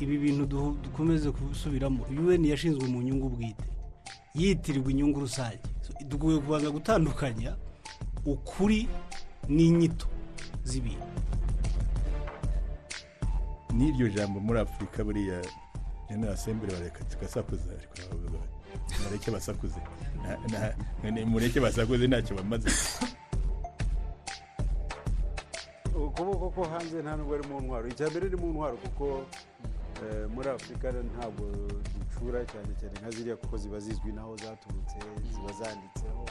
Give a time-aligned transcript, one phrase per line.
[0.00, 3.64] ibi bintu du- dukomeze gusubiramo un yashinzwe mu nyungu bwite.
[4.34, 5.58] Yitirirwa inyungu rusange.
[5.82, 7.56] So, dukwiye kubanza gutandukanya
[8.24, 8.88] ukuri
[9.48, 10.06] n'inyito
[10.64, 11.06] z'ibintu.
[13.74, 15.42] N'iryo jambo muri afurika buriya
[17.70, 18.38] ariko baravuga
[18.72, 19.80] bati, mureke basakuze.
[21.30, 22.70] Mureke basakuze ntacyo bamaze.
[25.94, 27.86] Ukuboko ko hanze nta nubwo ari mu ntwaro.
[27.88, 29.26] Icya mbere ni mu ntwaro kuko
[30.34, 31.44] muri afurika ntabwo
[31.98, 34.96] ducura cyane cyane nka ziriya kuko ziba zizwi n'aho zaturutse
[35.32, 36.22] ziba zanditseho.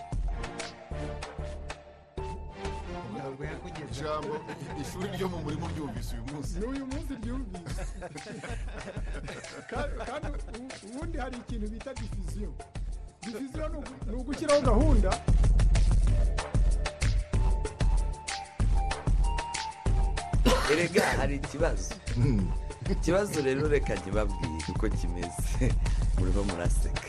[3.91, 4.33] Ijambo
[4.81, 6.53] ishuri ryo mu murimo ryumvise uyu munsi.
[6.59, 7.83] N'uyu munsi ryumvise.
[9.69, 10.27] Ka- kandi
[10.87, 12.49] ubundi hari ikintu bita difiziyo
[13.23, 15.11] difiziyo ni ugu- ni ugushyiraho gahunda.
[20.71, 21.93] Erega hari ikibazo.
[22.93, 25.65] Ikibazo rero reka ntibabwire uko kimeze.
[26.17, 27.03] Murimo muraseka.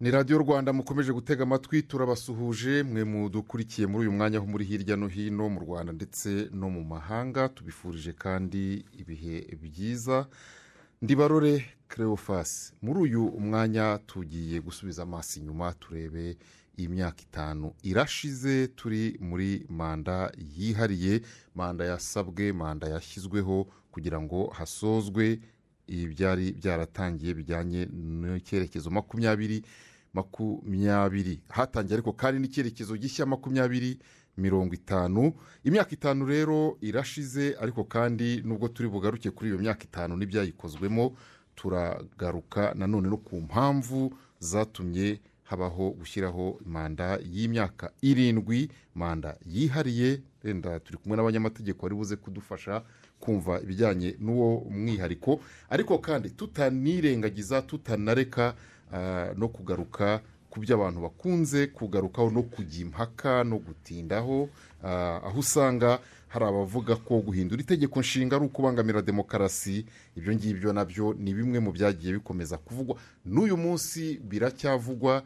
[0.00, 2.82] Ni radiyo rwanda mukomeje gutega amatwi turabasuhuje.
[2.82, 6.84] Mwe mudukurikiye muri uyu mwanya aho muri hirya no hino mu rwanda ndetse no mu
[6.84, 7.48] mahanga.
[7.48, 10.26] Tubifurije kandi ibihe byiza.
[11.02, 16.36] Ndibarore kereyofasi muri uyu mwanya tugiye gusubiza amaso inyuma turebe
[16.76, 17.72] imyaka itanu.
[17.82, 21.20] Irashize turi muri manda yihariye
[21.54, 25.40] manda yasabwe manda yashyizweho kugira ngo hasozwe
[25.86, 29.62] ibyari byaratangiye bijyanye n'icyerekezo makumyabiri
[30.14, 31.40] makumyabiri.
[31.48, 33.98] Hatangiye ariko kandi n'icyerekezo gishya makumyabiri
[34.36, 35.32] mirongo itanu.
[35.64, 41.16] Imyaka itanu rero irashize ariko kandi nubwo turi bugaruke kuri iyo myaka itanu n'ibyayikozwemo
[41.54, 45.20] turagaruka nanone no ku mpamvu zatumye
[45.52, 50.20] habaho gushyiraho manda y'imyaka irindwi manda yihariye.
[50.44, 52.82] Wenda turi kumwe n'abanyamategeko bari buze kudufasha
[53.20, 55.40] kumva ibijyanye n'uwo mwihariko.
[55.70, 58.54] Ariko kandi tutanirengagiza tutanareka
[58.92, 60.20] ah, no kugaruka
[60.50, 64.48] ku byo abantu bakunze kugarukaho no kujya impaka no gutindaho.
[64.84, 65.98] Ah, aho usanga
[66.28, 69.86] hari abavuga ko guhindura itegeko nshinga ari ukubangamira demokarasi.
[70.16, 72.96] Ibyo ngibyo na byo ni bimwe mu byagiye bikomeza kuvugwa.
[73.24, 75.22] N'uyu munsi biracyavugwa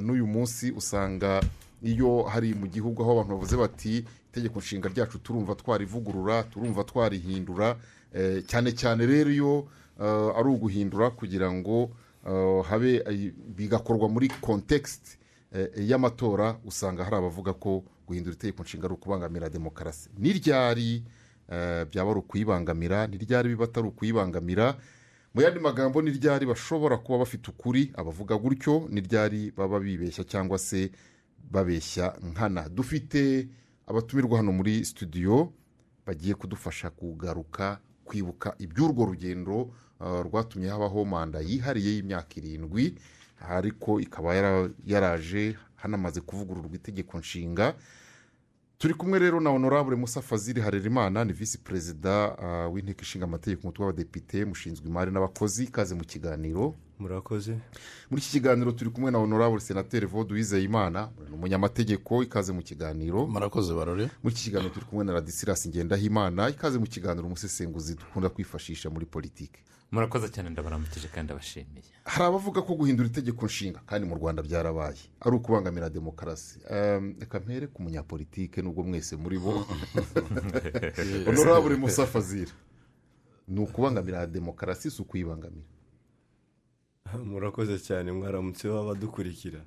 [0.00, 1.40] n'uyu munsi usanga
[1.82, 7.76] iyo hari mu gihugu aho abantu bavuze bati itegeko nshinga ryacu turumva twarivugurura turumva twarihindura.
[8.14, 9.66] Eh, cyane cyane rero iyo
[10.00, 11.90] eh, ari uguhindura kugira ngo
[12.26, 15.18] eh, habe eh, bigakorwa muri kontekisiti
[15.76, 20.10] y'amatora usanga hari abavuga ko guhindura itegeko nshinga ari ukubangamira demokarasi.
[20.18, 21.02] N'iryari
[21.50, 24.76] eh, byaba ari ukuyibangamira n'iryari biba atari ukuyibangamira
[25.34, 27.92] mu yandi magambo n'iryari bashobora kuba bafite ukuri?
[27.94, 30.90] Abavuga gutyo n'iryari baba bibeshya cyangwa se
[31.50, 32.68] babeshya nkana?
[32.68, 33.48] Dufite
[33.86, 35.52] abatumirwa hano muri studio
[36.06, 39.60] bagiye kudufasha kugaruka kwibuka iby'urwo rugendo
[40.00, 42.94] uh, rwatumye habaho manda yihariye y'imyaka irindwi
[43.40, 47.74] ariko ikaba yara- yaraje hanamaze kuvugururwa itegeko nshinga.
[48.80, 52.30] Turi kumwe rero na honorable musa fazili harerimana ni visi perezida
[52.68, 56.74] uh, w'inteko ishinga amategeko umutwe w'abadepite mushinzwe imari n'abakozi ikaze mu kiganiro.
[56.98, 57.52] Murakoze.
[58.10, 63.26] Muri iki kiganiro turi kumwe na honorable senateri vode uwizeyimana ni umunyamategeko ikaze mu kiganiro.
[63.26, 64.10] Murakoze barore.
[64.22, 69.06] Muri iki kiganiro turi kumwe na radisirasi ngendahimana ikaze mu kiganiro umusesenguzi dukunda kwifashisha muri
[69.06, 69.60] politiki.
[69.92, 71.82] Murakoze cyane ndabaramukije kandi ndabashimiye.
[72.04, 75.02] Hari abavuga ko guhindura itegeko nshinga kandi mu rwanda byarabaye.
[75.24, 76.58] Ari ukubangamira demokarasi.
[76.70, 79.52] Em, reka mpere ku munyapolitike nubwo mwese muri bo.
[81.26, 82.48] Honorable musa fazil
[83.48, 85.66] ni ukubangamira demokarasi si ukuyibangamira
[87.24, 89.60] murakoze cyane mwaramutse abadukurikira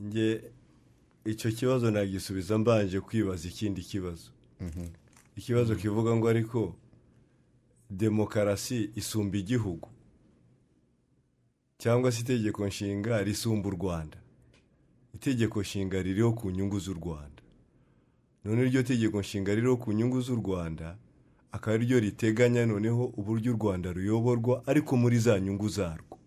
[0.00, 0.28] nge
[1.24, 4.30] icyo kibazo nagisubiza mbanje kwibaza ikindi kibazo.
[5.36, 6.74] Ikibazo kivuga ngo ariko
[7.90, 9.88] demokarasi isumba igihugu.
[11.78, 14.18] Cyangwa se itegeko nshinga risumba u rwanda.
[15.14, 17.42] Itegeko nshinga ririho ku nyungu z'u rwanda.
[18.44, 20.96] None iryo tegeko nshinga ririho ku nyungu z'u rwanda
[21.52, 26.18] akaba ari ryo riteganya noneho uburyo u rwanda ruyoborwa ariko muri za nyungu zarwo.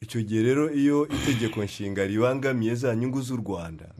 [0.00, 3.94] Icyo gihe rero iyo itegeko nshinga ribangamiye za nyungu z'u rwanda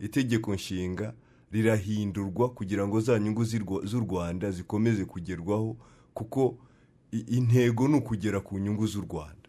[0.00, 1.14] itegeko nshinga
[1.50, 3.44] rirahindurwa kugira ngo za nyungu
[3.84, 5.76] z'u rwanda zikomeze kugerwaho
[6.14, 6.58] kuko
[7.12, 9.48] intego ni ukugera ku nyungu z'u rwanda.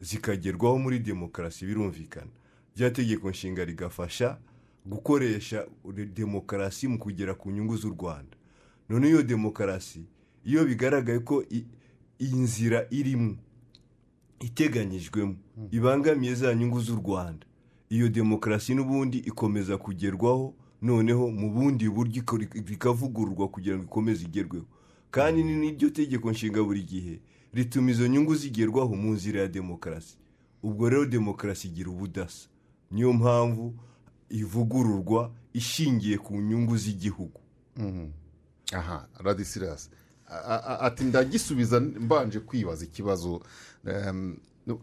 [0.00, 2.30] Zikagerwaho muri demokarasi birumvikana.
[2.76, 4.38] Rya tegeko nshinga rigafasha
[4.86, 5.66] gukoresha
[6.14, 8.36] demokarasi mu kugera ku nyungu z'u rwanda.
[8.88, 10.04] None iyo demokarasi
[10.44, 11.44] iyo bigaragaye ko
[12.18, 13.36] iyi nzira irimo
[14.40, 15.34] iteganyijwemo
[15.70, 17.46] ibangamiye za nyungu z'u rwanda
[17.90, 24.66] iyo demokarasi n'ubundi ikomeza kugerwaho noneho mu bundi buryo ikora- ikavugururwa kugira ngo ikomeze igerweho.
[25.10, 27.20] Kandi ni n'iryo tegeko nshinga buri gihe
[27.54, 30.16] rituma izo nyungu zigerwaho mu nzira ya demokarasi.
[30.62, 32.48] Ubwo rero demokarasi igira ubudasa.
[32.90, 33.74] Niyo mpamvu
[34.30, 37.40] ivugururwa ishingiye ku nyungu z'igihugu.
[38.72, 39.90] Aha radisirasi
[40.80, 43.42] ati ndagisubiza mbanje kwibaza ikibazo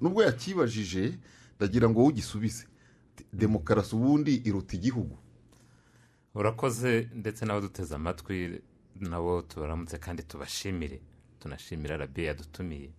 [0.01, 1.19] nubwo yakibajije
[1.60, 2.66] ndagira ngo ugisubize.
[3.34, 5.18] Demokarasi ubundi iruta igihugu.
[6.35, 8.62] Urakoze ndetse n'abo duteze amatwi
[9.00, 11.01] nabo tubaramutse kandi tubashimire.
[11.39, 12.89] Tunashimira rabiya yadutumiye.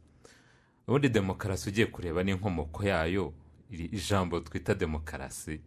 [0.87, 3.33] Ubundi demokarasi ugiye kureba n'inkomoko yayo
[3.71, 5.61] iri ijambo twita demokarasi.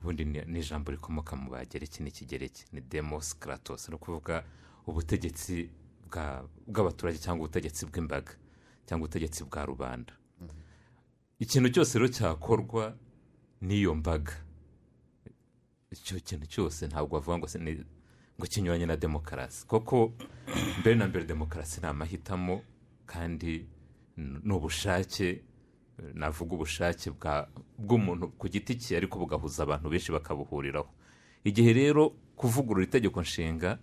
[0.00, 2.64] Ubundi ni ijambo rikomoka mu bagereki n'ikigereki.
[2.72, 4.44] Ni demos kratos ni ukuvuga
[4.86, 5.70] ubutegetsi
[6.10, 8.32] bwa- bw'abaturage cyangwa ubutegetsi bw'imbaga
[8.86, 10.12] cyangwa ubutegetsi bwa rubanda.
[11.38, 12.94] Ikintu cyose rero cyakorwa
[13.60, 14.32] n'iyo mbaga.
[16.02, 17.46] Icyo kintu cyose ntabwo wavuga ngo
[18.38, 19.66] ngo kinyuranye na demokarasi.
[19.66, 20.12] Kuko
[20.80, 22.62] mbere na mbere demokarasi ni amahitamo
[23.06, 23.66] kandi
[24.16, 25.42] ni ubushake
[26.14, 27.10] navuga ubushake
[27.78, 30.88] bw'umuntu ku giti cye ariko bugahuza abantu benshi bakabuhuriraho.
[31.44, 33.78] Igihe rero kuvugurura itegeko nshinga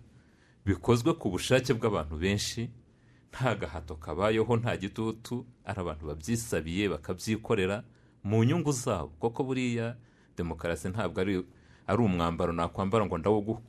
[0.66, 2.70] bikozwe ku bushake bw'abantu benshi
[3.34, 7.82] nta gahato kabayeho nta gitutu ari abantu babyisabiye bakabyikorera
[8.22, 9.08] mu nyungu zabo.
[9.18, 9.96] Kuko buriya
[10.38, 11.42] demokarasi ntabwo ari
[11.86, 13.18] ari umwambaro nakwambara ngo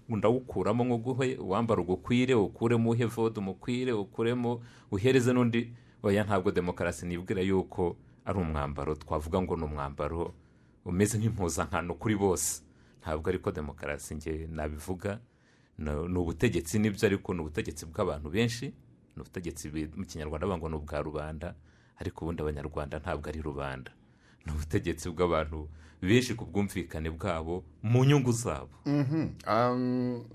[0.10, 5.74] ndawukuramo nk'uguhe uwambara ugukwire ukuremo uhe vode umukwire ukuremo uhereze n'undi.
[6.04, 10.34] Oya ntabwo demokarasi nibwira yuko ari umwambaro twavuga ngo ni umwambaro
[10.86, 12.62] umeze nk'impuzankano kuri bose.
[13.02, 15.20] Ntabwo ariko demokarasi nge nabivuga
[15.78, 18.66] ni ubutegetsi ni byo ariko ni ubutegetsi bw'abantu benshi
[19.16, 19.68] ni ubutegetsi
[19.98, 21.48] mu kinyarwanda bavuga ngo ni ubwa rubanda
[22.00, 23.92] ariko ubundi abanyarwanda ntabwo ari rubanda.
[24.48, 25.68] ni ubutegetsi bw'abantu
[26.02, 28.76] benshi ku bwumvikane bwabo mu nyungu zabo.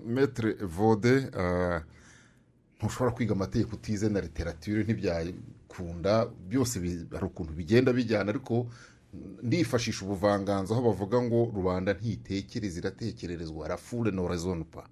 [0.05, 1.81] Metere vode ah,
[2.77, 6.25] ntushobora kwiga amategeko utize na literature ntibyakunda.
[6.49, 6.79] Byose
[7.11, 8.67] hari ukuntu bigenda bijyana ariko
[9.43, 14.83] ndifashisha ubuvanganzo aho bavuga ngo rubanda ntitekereze iratekererezwa rafure no razone pa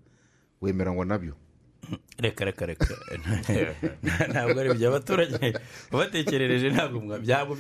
[0.62, 1.36] wemeranywa na byo.
[2.20, 2.86] reka reka reka.
[4.32, 5.54] Ntabwo ari ibyo abaturage
[5.92, 7.56] batekerereje ntabwo ntabwo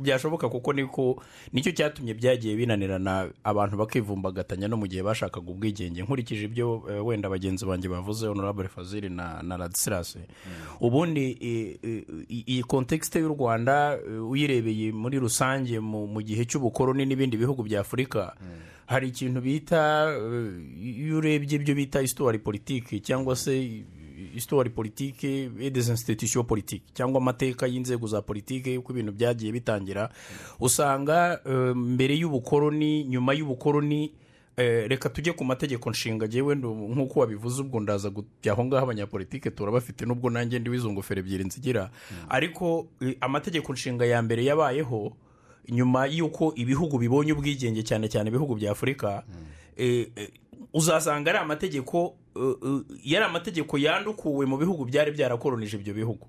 [0.00, 1.22] byashoboka kuko niko
[1.52, 6.02] ni cyo cyatumye byagiye binanirana abantu bakivumbagatanya no mu gihe bashakaga ubwigenge.
[6.02, 10.18] Nkurikije ibyo eh, wenda bagenzi banjye bavuze honorable fazili na na radisirasi
[10.80, 11.38] ubundi
[12.28, 18.34] iyi kontekisite y'u rwanda eh, uyirebeye muri rusange mu gihe cy'ubukoroni n'ibindi bihugu bya afurika
[18.88, 23.52] hari ikintu bita eh, iyo urebye ibyo bita histoire politiki cyangwa se
[24.34, 30.10] histoire politiki institutions politiki cyangwa amateka y'inzego za politiki uko ibintu byagiye bitangira
[30.60, 34.12] usanga eh, mbere y'ubukoroni nyuma y'ubukoroni
[34.56, 39.50] eh, reka tujye ku mategeko nshinga ngewe nk'uko wabivuze ubwo ndaza kujya aho ngaho abanyapolitike
[39.50, 41.90] turabafite n'ubwo nanjye ndi wizo ngofero ebyiri nzigira.
[42.28, 45.12] Ariko eh, amategeko nshinga ya mbere yabayeho
[45.68, 49.22] nyuma y'uko ibihugu bibonye ubwigenge cyane cyane ibihugu bya afurika
[49.76, 50.08] eh,
[50.78, 56.26] uzasanga ari amategeko eh, eh, yari amategeko yandukuwe mu bihugu byari byarakoronije ibyo bihugu.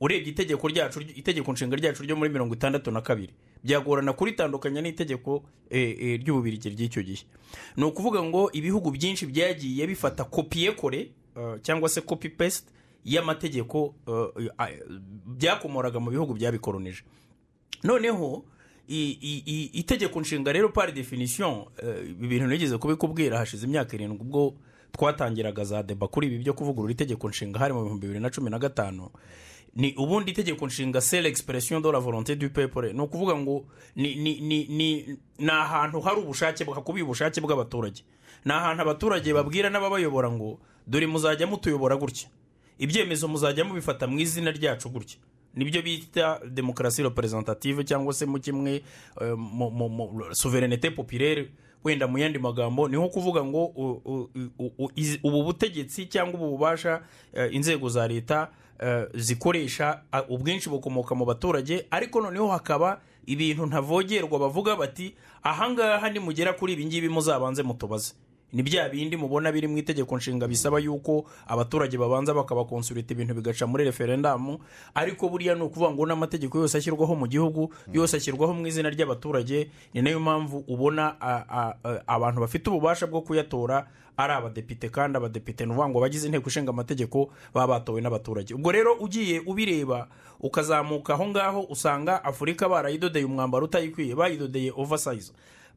[0.00, 3.34] Urebye itegeko ryacu itegeko nshinga ryacu ryo muri mirongo itandatu na kabiri
[3.64, 7.22] byagorana kuritandukanya n'itegeko eh, eh, ry'ububirigi ry'icyo gihe.
[7.76, 12.70] Ni ukuvuga ngo ibihugu byinshi byagiye bifata kopiye kore eh, cyangwa se kopi pesite
[13.04, 13.94] y'amategeko
[15.26, 17.02] byakomoraga mu bihugu byabikoronije
[17.84, 18.44] noneho
[18.88, 24.54] itegeko nshinga rero par definition eh, ibi bintu nigeze kubikubwira hashize imyaka irindwi ubwo
[24.92, 28.50] twatangiraga za deba kuri ibi byo kuvugurura itegeko nshinga hari mu bihumbi bibiri na cumi
[28.50, 29.08] na gatanu.
[29.74, 32.92] Ni ubundi itegeko nshinga c'est l'expression de la volonté du peuple.
[32.92, 33.64] Ni ukuvuga ngo
[33.96, 35.16] ni
[35.50, 38.02] ahantu hari ubushake hakubiye ubushake bw'abaturage.
[38.44, 42.28] Ni ahantu abaturage babwira n'ababayobora ngo dore muzajya mutuyobora gutya.
[42.78, 45.18] Ibyemezo muzajya mubifata mu izina ryacu gutya.
[45.54, 48.82] Ni byo bita demokarasi representative cyangwa se mu kimwe
[49.20, 49.36] eh,
[50.32, 51.48] souveraineté populaire.
[51.84, 53.64] Wenda mu yandi magambo ni nko kuvuga ngo
[55.22, 57.02] ubu butegetsi cyangwa ubu bubasha
[57.34, 61.86] eh, inzego za leta eh, zikoresha ubwinshi bukomoka mu baturage.
[61.90, 68.14] Ariko noneho hakaba ibintu ntavogerwa bavuga bati ahangaha nimugera kuri ibi ngibi muzabanze mutubaze.
[68.52, 73.64] Ni bya bindi mubona biri mu itegeko nshinga bisaba yuko abaturage babanza bakabakonsulita ibintu bigaca
[73.66, 74.58] muri referendamu
[74.94, 79.70] ariko buriya ni ukuvuga ngo n'amategeko yose ashyirwaho mu gihugu yose ashyirwaho mu izina ry'abaturage
[79.94, 81.16] ni na yo mpamvu ubona
[82.06, 86.70] abantu bafite ububasha bwo kuyatora ari abadepite kandi abadepite ni ukuvuga ngo abagize inteko ishinga
[86.70, 88.54] amategeko baba batowe n'abaturage.
[88.54, 90.08] Ubwo rero ugiye ubireba
[90.40, 94.70] ukazamuka aho ngaho usanga afurika barayidodeye umwambaro utayikwiye bayidodeye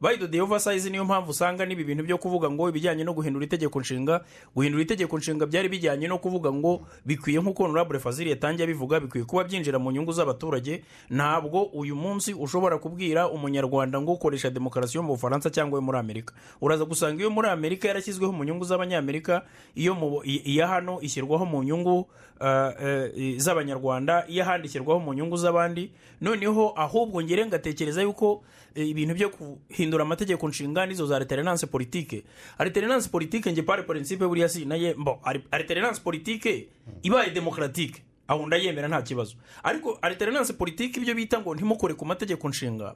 [0.00, 4.20] bayidodeye oversize niyo mpamvu usanga n'ibi bintu byo kuvuga ngo ibijyanye no guhindura itegeko nshinga.
[4.54, 9.24] Guhindura itegeko nshinga byari bijyanye no kuvuga ngo bikwiye nk'uko honorable fazil yatangiye abivuga bikwiye
[9.24, 10.82] kuba byinjira mu nyungu z'abaturage.
[11.10, 15.98] Ntabwo uyu munsi ushobora kubwira umunyarwanda ngo ukoresha demokarasi yo mu bufaransa cyangwa yo muri
[15.98, 16.34] amerika.
[16.60, 19.42] Uraza gusanga iyo muri amerika yarashyizweho mu nyungu z'abanyamerika
[19.74, 22.06] iyo iya hano ishyirwaho mu nyungu uh,
[22.44, 25.90] uh, z'abanyarwanda iyo ahandi ishyirwaho mu nyungu z'abandi.
[26.20, 28.42] Noneho ahubwo ngere ngatekereza yuko
[28.76, 32.24] ibintu byo guhindura amategeko nshinga nizo za alterenance politike.
[32.58, 36.68] Alterenance politike nge pare principe buriya si naye mbo alterenance politike
[37.02, 39.34] ibaye demokratike aho ndayemera nta kibazo.
[39.62, 42.94] Ariko alterenance politike ibyo bita ngo ntimukore ku mategeko nshinga.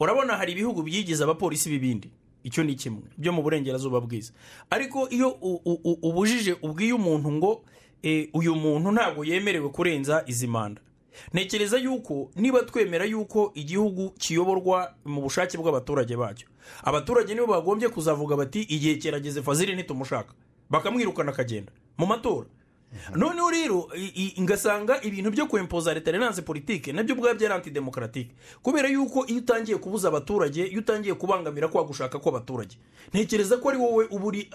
[0.00, 2.10] Urabona hari ibihugu byigize abapolisi b'ibindi.
[2.44, 4.32] Icyo ni kimwe byo mu burengerazuba bwiza.
[4.70, 5.28] Ariko iyo
[6.02, 7.64] ubujije ubwiye umuntu ngo
[8.02, 10.80] eh, uyu muntu ntabwo yemerewe kurenza izi manda
[11.32, 16.48] ntekereza yuko niba twemera yuko igihugu kiyoborwa mu bushake bw'abaturage bacyo.
[16.84, 20.32] Abaturage nibo bagombye kuzavuga bati igihe kirageze fazili ntitumushaka
[20.70, 21.72] bakamwirukana akagenda.
[21.98, 22.46] Mu matora.
[23.16, 23.88] Noneho rero
[24.40, 29.78] ngasanga ibintu byo kwempoza alterenance politike na byo ubwabyo ari antidemokaratike kubera yuko iyo utangiye
[29.78, 32.76] kubuza abaturage iyo utangiye kubangamira kwa gushaka kw'abaturage
[33.14, 34.50] ntekereza ko ari wowe uba uri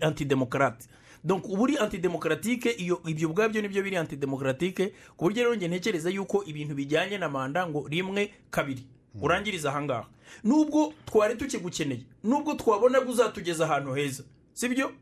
[0.00, 0.86] antidemokarate
[1.24, 5.68] donc uba uri antidemokaratike iyo ibyo ubwabyo ni byo biri antidemokaratike ku buryo rero njye
[5.68, 8.82] ntekereza yuko ibintu bijyanye na manda ngo rimwe kabiri.
[9.22, 10.06] Urangiriza ahangaha
[10.44, 14.22] nubwo twari tukigukeneye nubwo twabona ko uzatugeza ahantu heza
[14.52, 14.92] sibyo?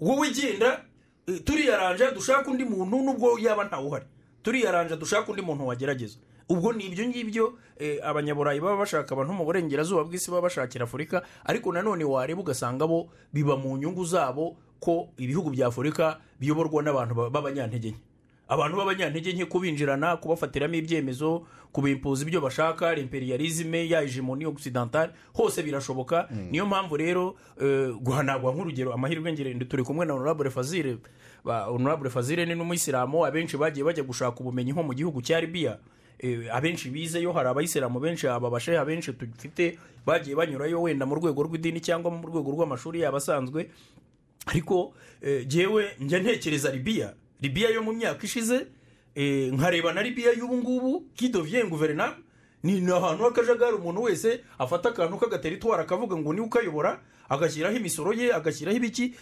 [0.00, 0.84] Wowe genda
[1.26, 4.06] eh, turiyaranja dushaka undi muntu nubwo yaba ntawe uhari
[4.42, 6.18] turiyaranja dushaka undi muntu wagerageza.
[6.48, 11.22] Ubwo ni ibyo ngibyo eh, abanyaburayi baba bashaka abantu mu burengerazuba bw'isi baba bashakira afurika
[11.44, 17.14] ariko nanone wareba ugasanga bo biba mu nyungu zabo ko ibihugu bya afurika biyoborwa n'abantu
[17.14, 18.00] ba- b'abanyantege nke.
[18.48, 21.42] Abantu b'abanyantege nke kubinjirana kubafatiramo ibyemezo
[21.72, 26.28] kubimpuza ibyo bashaka imperialisme ya hegemoni occidentale hose birashoboka.
[26.50, 30.98] Niyo mpamvu rero eh, guhanagwa nk'urugero amahirwe ngere turi kumwe na honorable fazile
[31.44, 35.78] ba honorable fazile ni n'umuyisilamu abenshi bagiye bajya gushaka ubumenyi nko mu gihugu cya libiya
[36.18, 41.42] Eh, abenshi bizeyo hari abayisilamu benshi aba basheha benshi dufite bagiye banyurayo wenda mu rwego
[41.44, 43.68] rw'idini cyangwa mu rwego rw'amashuri yabo asanzwe
[44.46, 48.66] ariko eh, jyewe njya ntekereza libiya libiya yo mu myaka ishize
[49.14, 52.16] eh, nkareba na libiya y'ubu ngubu kidovye guverinoma.
[52.62, 58.12] Ni ahantu h'akajagari umuntu wese afata akantu k'agateritwari akavuga ngo ni we ukayobora agashyiraho imisoro
[58.12, 59.14] ye agashyiraho ibiki.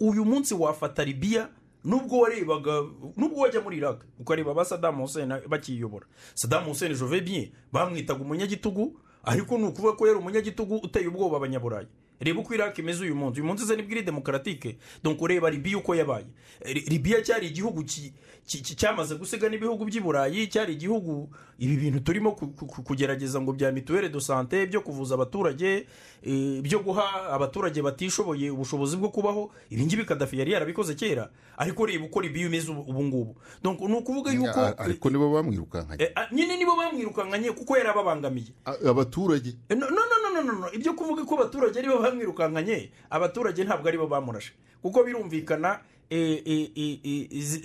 [0.00, 1.48] Uyu munsi wafata libiya
[1.84, 2.82] nubwo warebaga
[3.16, 6.06] nubwo wajya muri iraq ukareba ba sadamu hussein bakiyobora.
[6.34, 9.00] Sadamu hussein jove bamwitaga umunyagitugu.
[9.24, 11.86] Ariko ni ukuvuga ko yari umunyagitugu uteye ubwoba abanyaburayi.
[12.20, 13.40] Reba uko iraq imeze uyu munsi.
[13.40, 16.26] Uyu munsi ze ni bwo iri demokaratike donc ureba libiya uko yabaye.
[16.88, 17.84] Libiya cyari igihugu
[18.76, 23.52] cyamaze gusiga n'ibihugu by'i burayi cyari igihugu ibi bintu turimo ku- ku- ku- kugerageza ngo
[23.52, 25.86] bya mituwere de sante byo kuvuza abaturage
[26.62, 32.04] byo guha abaturage batishoboye ubushobozi bwo kubaho ibi ngibi kadafi yari yarabikoze kera ariko reba
[32.04, 33.36] uko libiya imeze ubu ubu ngubu.
[33.88, 36.04] Ni ukuvuga yuko A- ariko nibo bamwirukankanye.
[36.04, 38.52] Eh, ah, nyine nibo bamwirukankanye kuko yari ababangamiye.
[38.64, 39.54] A- abaturage.
[39.70, 43.88] No no no no no no ibyo kuvuga ko abaturage ari bo bamwirukankanye abaturage ntabwo
[43.88, 45.80] ari bo bamurashe kuko birumvikana
[47.30, 47.62] zi-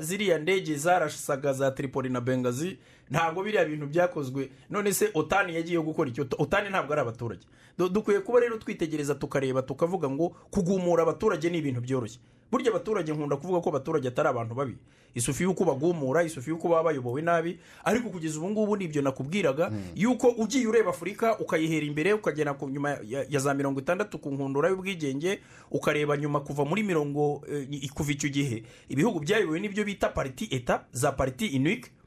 [0.00, 2.78] ziriya ndege zarasaga za tripoli na bengazi
[3.10, 4.48] ntabwo biriya bintu byakozwe.
[4.70, 6.26] None se otani yagiye gukora icyo?
[6.38, 7.46] Otani ntabwo ari abaturage.
[7.78, 12.18] Du- dukwiye kuba rero twitegereza tukareba tukavuga ngo kugumura abaturage ni ibintu byoroshye.
[12.50, 14.76] Burya abaturage nkunda kuvuga ko abaturage atari abantu babi.
[15.14, 19.72] Isufi y'uko bagumura isufi y'uko baba bayobowe nabi ariko kugeza ubu ngubu ni byo nakubwiraga
[19.96, 25.40] yuko ugiye ureba afurika ukayihera imbere ukagera nyuma ya, za mirongo itandatu ku nkundura y'ubwigenge
[25.70, 28.62] ukareba nyuma kuva muri mirongo eh, kuva icyo gihe.
[28.88, 31.97] Ibihugu byayobowe n'ibyo bita pariti eta za pariti inuike Eh,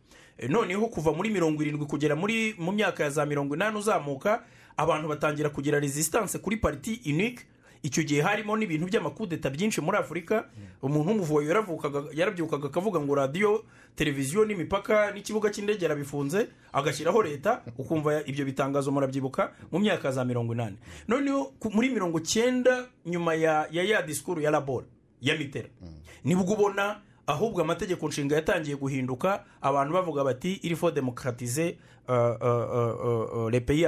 [0.50, 4.44] noneho kuva muri mirongo irindwi kugera muri mu myaka ya za mirongo inani uzamuka
[4.78, 7.46] abantu batangira kugira resistance kuri pariti unique.
[7.84, 10.46] Icyo gihe harimo n'ibintu by'amakudeta byinshi muri afurika
[10.86, 18.46] umuntu yaravukaga yarabyukaga akavuga ngo radiyo televiziyo n'imipaka n'ikibuga cy'indege yarabifunze agashyiraho leta ukumva ibyo
[18.46, 20.78] bitangazo murabyibuka mu myaka ya za mirongo inani.
[21.08, 24.86] Noneho muri mirongo cyenda nyuma ya ya ya disikuru ya labora
[25.22, 25.70] ya mitera
[26.24, 31.78] ni bwo ubona ahubwo amategeko nshinga yatangiye guhinduka abantu bavuga bati iri fo demokaratize
[33.52, 33.86] le pays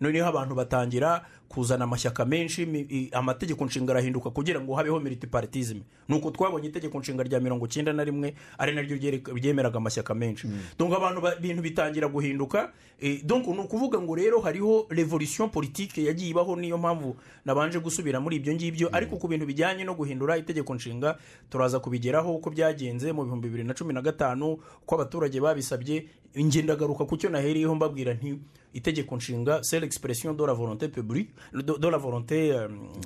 [0.00, 6.68] noneho abantu batangira kuzana amashyaka menshi amategeko nshinga arahinduka kugira ngo habeho militiparitizme nuko twabonye
[6.68, 8.96] itegeko nshinga rya mirongo icyenda na rimwe ari naryo
[9.34, 10.48] ryemeraga amashyaka menshi.
[10.78, 16.04] Donc abantu ba- ibintu bitangira guhinduka eh, donc ni ukuvuga ngo rero hariho revolution politique
[16.04, 18.88] yagiye ibaho niyo mpamvu nabanje gusubira muri ibyo ngibyo.
[18.92, 21.18] Ariko ku bintu bijyanye no guhindura itegeko nshinga
[21.50, 26.04] turaza kubigeraho uko byagenze mu bihumbi bibiri na cumi na gatanu uko abaturage babisabye.
[26.34, 28.36] Njye ndagaruka ku cyo nahereyeho mbabwira nti
[28.72, 32.52] itegeko nshinga c'est l'expression de la volonté publique de, de la volonté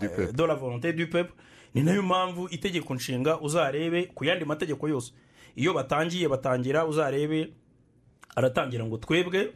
[0.01, 0.33] Du peuple.
[0.33, 1.33] de la volonté du peuple
[1.75, 5.13] ni na yo mpamvu itegeko nshinga uzarebe ku yandi mategeko yose.
[5.57, 7.53] Iyo batangiye batangira uzarebe
[8.37, 9.53] aratangira ngo twebwe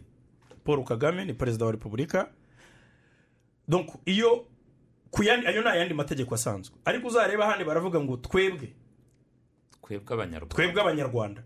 [0.64, 2.28] paul kagame ni perezida wa repubulika.
[3.68, 4.46] Donc iyo
[5.10, 6.76] ku yandi ayo ni ayandi mategeko asanzwe.
[6.84, 8.72] Ariko uzareba ahandi baravuga ngo twebwe.
[9.82, 11.42] Twebwe abanyarwanda.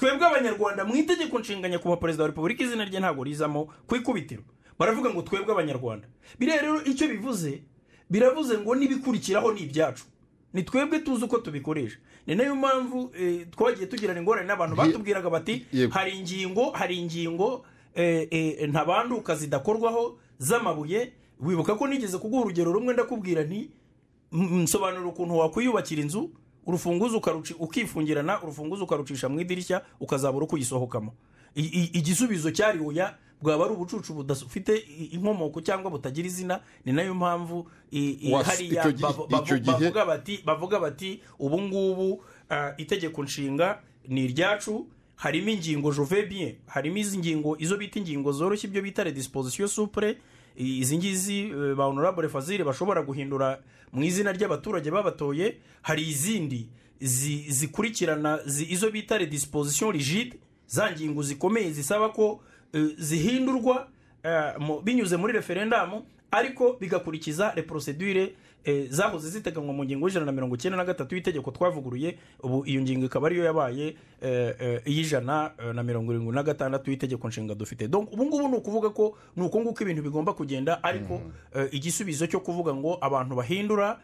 [0.00, 4.42] Twebwe abanyarwanda mu itegeko nshinga nyakubahwa perezida wa repubulika izina rye ntabwo rizamo ku ikubitiro
[4.78, 6.08] baravuga ngo twebwe abanyarwanda.
[6.38, 7.62] Biriya rero icyo bivuze
[8.10, 10.04] biravuze ngo n'ibikurikiraho ni ibyacu.
[10.52, 11.98] Ni twebwe tuzi uko tubikoresha.
[12.26, 14.76] Ni na yo mpamvu eh, twagiye tugirana ingorane n'abantu.
[14.76, 17.64] Batubwiraga bati hari ingingo hari ingingo
[17.94, 21.12] eh, eh, ntabanduka zidakorwaho z'amabuye.
[21.40, 23.70] Wibuka ko nigeze kuguha urugero rumwe ndakubwira nti
[24.32, 26.30] nsobanura ukuntu wakwiyubakira inzu
[26.66, 27.22] urufunguzo
[27.58, 31.12] ukifungirana urufunguzo ukarucisha mu idirishya ukazabura uko uyisohokamo
[31.54, 34.76] igisubizo cyari oya bwaba ari ubucucu budafite
[35.12, 37.66] inkomoko cyangwa butagira izina ni na yo mpamvu
[38.44, 38.82] hariya
[39.66, 42.22] bavuga bati bavuga bati ubu ngubu
[42.76, 44.86] itegeko nshinga ni iryacu
[45.16, 50.10] harimo ingingo jove bien harimo izi ngingo izo bita ingingo zoroshye ibyo bita redisposition supre
[50.10, 50.16] I-
[50.56, 53.60] izi ngizi eh, ba honorable fazile bashobora guhindura
[53.92, 56.68] mu izina ry'abaturage babatoye hari izindi
[57.00, 62.40] zi- zikurikirana zi- izo bita redisposition rigide za ngingo zikomeye zisaba ko
[62.72, 63.88] eh, zihindurwa
[64.22, 64.54] eh,
[64.84, 68.32] binyuze muri referendamu ariko bigakurikiza reprosedure
[68.64, 72.80] eh, zahoze ziteganywa mu ngingo y'ijana na mirongo icyenda na gatatu y'itegeko twavuguruye ubu iyo
[72.82, 77.84] ngingo ikaba ariyo yabaye eh, eh, iy'ijana na mirongo irindwi na gatandatu y'itegeko nshinga dufite.
[77.86, 81.20] Ubu ngubu ni ukuvuga ko ni uko nguko ibintu bigomba kugenda ariko
[81.54, 84.00] eh, igisubizo cyo kuvuga ngo abantu bahindura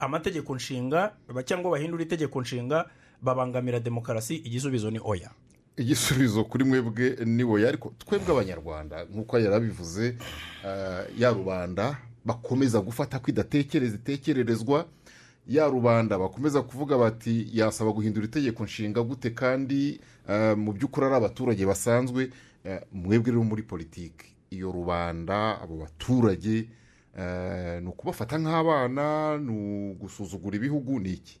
[0.00, 1.12] amategeko nshinga
[1.44, 2.84] cyangwa bahindura itegeko nshinga
[3.22, 5.30] babangamira demokarasi igisubizo ni oya.
[5.76, 10.16] Igisubizo kuri mwebwe ni wowe ariko twebwe abanyarwanda nk'uko yarabivuze
[11.18, 14.86] ya rubanda bakomeza gufata ko idatekereza itekererezwa
[15.46, 16.18] ya rubanda.
[16.18, 22.30] Bakomeza kuvuga bati yasaba guhindura itegeko nshinga gute kandi eh, mu by'ukuri ari abaturage basanzwe
[22.64, 24.26] eh, mwebwe rero muri politiki.
[24.50, 26.68] Iyo rubanda abo baturage
[27.18, 29.50] eh, ni ukubafata nk'abana ni
[29.90, 31.40] ugusuzugura ibihugu ni iki?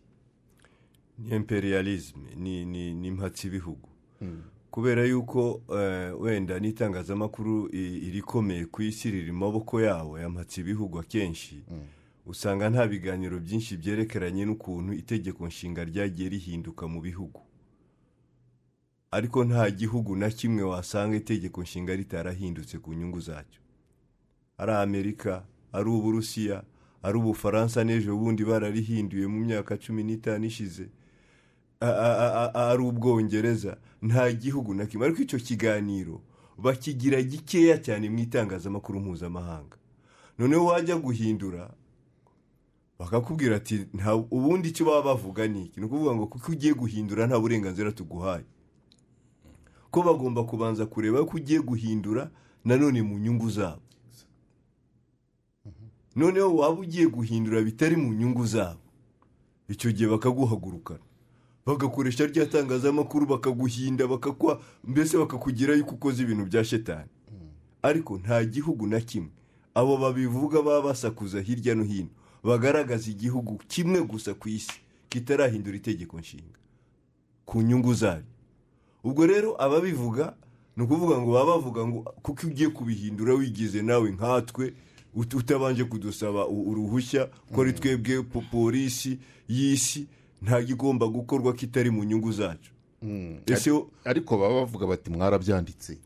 [1.18, 3.88] Ni imperialisme ni ni ni mpatsibihugu.
[4.70, 7.68] Kubera yuko eh, wenda n'itangazamakuru
[8.06, 11.64] irikomeye ku isi riri mu maboko yabo ya mpatsibihugu akenshi
[12.26, 17.40] usanga nta biganiro byinshi byerekeranye n'ukuntu itegeko nshinga ryagiye rihinduka mu bihugu.
[19.10, 23.60] Ariko nta gihugu na kimwe wasanga itegeko nshinga ritarahindutse ku nyungu zacyo.
[24.58, 26.62] Ari amerika ari uburusiya
[27.02, 30.86] ari ubufaransa n'ejo bundi bararihinduye mu myaka cumi n'itanu ishize.
[31.80, 33.76] Ari ubwongereza.
[34.02, 35.06] Nta gihugu na kimwe.
[35.06, 36.20] Ariko icyo kiganiro
[36.58, 39.76] bakigira gikeya cyane mu itangazamakuru mpuzamahanga.
[40.38, 41.70] Noneho wajya guhindura
[42.98, 45.80] bakakubwira ati nta ubundi icyo baba bavuga ni iki?
[45.80, 48.44] Ni ukuvuga ngo kuko ugiye guhindura nta burenganzira tuguhaye.
[49.90, 52.30] Ko bagomba kubanza kureba ko ugiye guhindura
[52.64, 53.82] nanone mu nyungu zabo.
[56.16, 58.80] Noneho waba ugiye guhindura bitari mu nyungu zabo.
[59.68, 61.00] Icyo gihe bakaguhagurukana.
[61.66, 67.08] Bagakoresha rya tangazamakuru bakaguhinda bakakwa mbese bakakugira yuko ukoze ibintu bya shetani.
[67.82, 69.30] Ariko nta gihugu na kimwe.
[69.74, 72.08] Abo babivuga baba basakuza hirya no hino.
[72.44, 74.72] Bagaragaza igihugu kimwe gusa ku isi
[75.08, 76.58] kitarahindura itegeko nshinga.
[77.44, 78.24] Ku nyungu zaryo.
[79.04, 80.34] Ubwo rero ababivuga
[80.76, 84.74] ni ukuvuga ngo baba bavuga ngo kuko ugiye kubihindura wigize nawe nkatwe?
[85.16, 87.28] Ut- utabanje kudusaba uruhushya?
[87.54, 89.18] Ko ari twebwe po- polisi
[89.48, 90.06] y'isi?
[90.42, 92.72] Nta gigomba gukorwa kitari mu nyungu zacu.
[93.46, 95.98] Ese wo- ariko baba bavuga bati mwarabyanditse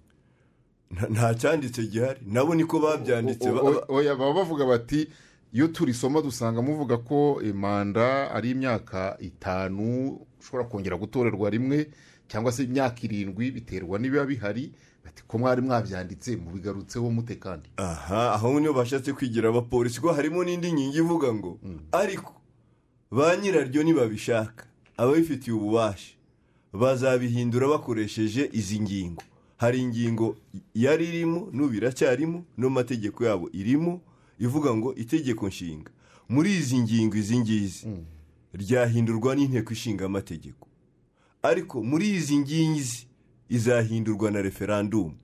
[1.10, 2.20] nta- cyanditse gihari.
[2.26, 3.50] Nabo niko babyanditse.
[3.52, 5.08] Baba bavuga bati
[5.52, 11.90] iyo turisoma dusanga muvuga ko manda ari imyaka itanu ushobora kongera gutorerwa rimwe
[12.28, 14.72] cyangwa se imyaka irindwi biterwa n'ibiba bihari.
[15.04, 17.68] Bati ko mwari mwabyanditse mubigarutseho mute kandi?
[17.76, 21.58] Aha aho niyo bashatse kwigira abapolisi ko harimo n'indi nkingi ivuga ngo
[21.92, 22.32] ariko
[23.16, 24.64] ba nyiraryo nibabishaka
[24.96, 26.12] ababifitiye ububasha
[26.72, 29.22] bazabihindura bakoresheje izi ngingo.
[29.56, 30.36] Hari ingingo
[30.74, 34.00] yari irimo n'ubu iracyarimo no mu mategeko yabo irimo
[34.38, 35.90] ivuga ngo itegeko nshinga.
[36.28, 37.86] Muri izi ngingo izi ngizi
[38.54, 40.66] ryahindurwa n'inteko ishinga amategeko.
[41.42, 43.06] Ariko muri izi ngizi
[43.48, 45.14] izahindurwa na referandumu.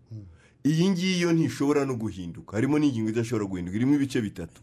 [0.64, 2.57] Iyi ngiyi yo ntishobora no guhinduka.
[2.57, 3.77] Harimo n'ingingo idashobora guhinduka.
[3.77, 4.61] Irimo ibice bitatu.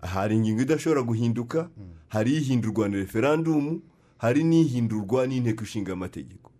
[0.00, 1.70] Hari ingingo idashobora guhinduka
[2.08, 3.80] hari ihindurwa na referandumu
[4.18, 6.50] hari n'ihindurwa n'inteko ishinga amategeko.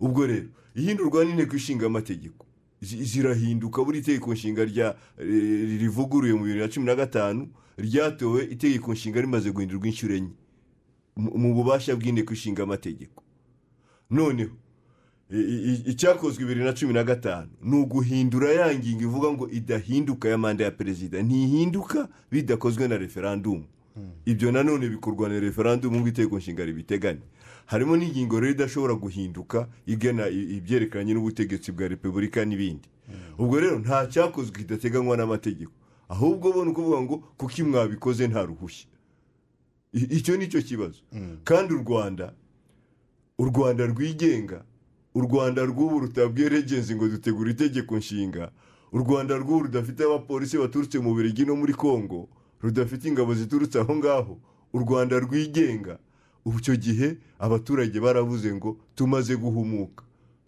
[0.00, 2.46] Ubwo rero ihindurwa n'inteko ishinga amategeko
[2.82, 8.44] zi- zirahinduka buri itegeko nshinga rya eh, rivuguruye mu bibiri na cumi na gatanu ryatowe
[8.50, 10.34] itegeko nshinga rimaze guhindurwa inshuro enye
[11.16, 13.22] mu- bubasha bw'inteko ishinga amategeko.
[14.10, 14.50] Noneho
[15.86, 17.48] icyakozwe bibiri na cumi na gatanu.
[17.62, 21.22] Ni uguhindura ya ngingo ivuga ngo idahinduka ya manda ya perezida.
[21.22, 23.64] Ntihinduka bidakozwe na referandumu
[24.26, 27.20] ibyo nanone bikorwa na referandumu ngo itegeko nshinga ribiteganya
[27.66, 32.88] harimo n'ingingo rero idashobora guhinduka igena i- ibyerekeranye n'ubutegetsi bwa repubulika n'ibindi.
[33.38, 35.72] Ubwo rero nta cyakozwe kidateganywa n'amategeko.
[36.08, 38.88] Ahubwo bo ni ukuvuga ngo kuko mwabikoze nta ruhushya?
[39.92, 41.00] Icyo ni cyo kibazo.
[41.44, 42.32] Kandi u rwanda
[43.38, 44.64] u rwanda rwigenga
[45.14, 48.50] u rwanda rw'ubu rutabwiye regenzi ngo dutegura itegeko nshinga.
[48.92, 52.28] U rwanda rw'ubu rudafite abapolisi baturutse mu birigi no muri congo
[52.62, 54.38] rudafite ingabo ziturutse aho ngaho.
[54.72, 55.98] U rwanda rwigenga.
[56.44, 60.04] Ubu icyo gihe abaturage baravuze ngo tumaze guhumuka.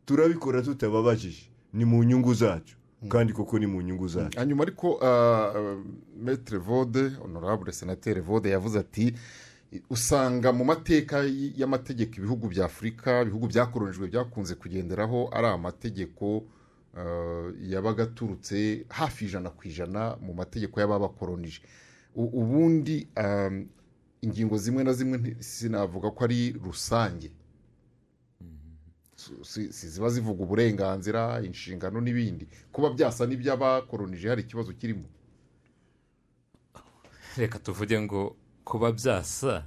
[0.07, 1.43] Turabikora tutababajije.
[1.73, 2.77] Ni mu nyungu zacu.
[3.09, 4.39] Kandi koko ni mu nyungu zacu.
[4.39, 4.99] Hanyuma ariko
[6.23, 9.15] metere vode honorable senateri vode yavuze ati
[9.91, 11.17] usanga mu mateka
[11.57, 16.45] y'amategeko ibihugu bya afurika ibihugu byakoronijwe byakunze kugenderaho ari amategeko
[16.99, 21.61] eh, yabaga aturutse hafi ijana ku ijana mu mategeko y'ababakoronije.
[22.15, 23.67] Ubundi um,
[24.23, 27.31] ingingo zimwe na zimwe sinavuga ko ari rusange.
[29.43, 32.47] Si ziba zivuga uburenganzira inshingano n'ibindi.
[32.73, 35.09] Kuba byasa n'iby'abakoronije hari ikibazo kirimo?
[37.37, 39.65] Reka tuvuge ngo kuba byasa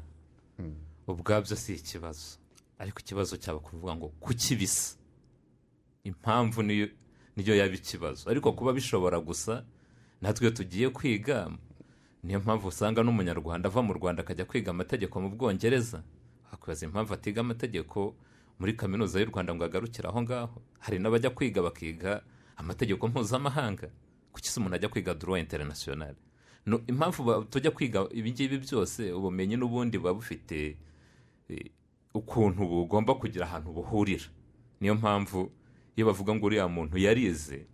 [1.07, 2.37] ubwabyo si ikibazo.
[2.79, 4.97] Ariko ikibazo cyaba kuvuga ngo kuki bisa?
[6.03, 8.29] Impamvu niyo yaba ikibazo.
[8.29, 9.63] Ariko kuba bishobora gusa
[10.21, 11.51] natwe tugiye kwiga
[12.23, 16.03] niyo mpamvu usanga n'umunyarwanda ava mu rwanda akajya kwiga amategeko mu bwongereza.
[16.51, 18.15] Wakwibaza impamvu atiga amategeko
[18.59, 20.61] muri kaminuza y'u rwanda ngo agarukire aho ngaho.
[20.79, 22.21] Hari n'abajya kwiga bakiga
[22.57, 23.89] amategeko mpuzamahanga.
[24.33, 26.15] Kuki se umuntu ajya kwiga droit international?
[26.15, 26.26] no,
[26.87, 30.77] impamvu tujya kwiga ibi ngibi byose ubumenyi n'ubundi buba bufite
[31.49, 31.71] eh,
[32.13, 34.25] ukuntu bugomba kugira ahantu buhurira.
[34.81, 35.51] Niyo mpamvu
[35.95, 37.65] iyo bavuga ngo uriya muntu yarize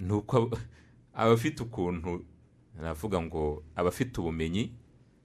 [0.00, 0.36] ni uko
[1.14, 2.24] aba- afite ukuntu
[2.82, 4.72] navuga ngo aba afite ubumenyi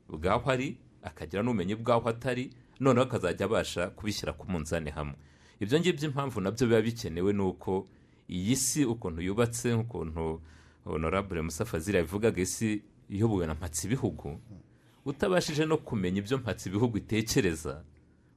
[0.10, 5.16] bw'aho ari akagira n'ubumenyi bw'aho atari noneho akazajya abasha kubishyira ku munzani hamwe.
[5.60, 7.88] Ibyo ngibyo impamvu na byo biba bikenewe ni uko
[8.30, 10.42] iyi si ukuntu yubatse nk'ukuntu
[10.86, 14.40] honorable musa fazil yabivugaga isi iyobowe na mpatsi ibihugu
[15.06, 17.84] utabashije no kumenya ibyo mpatsi ibihugu itekereza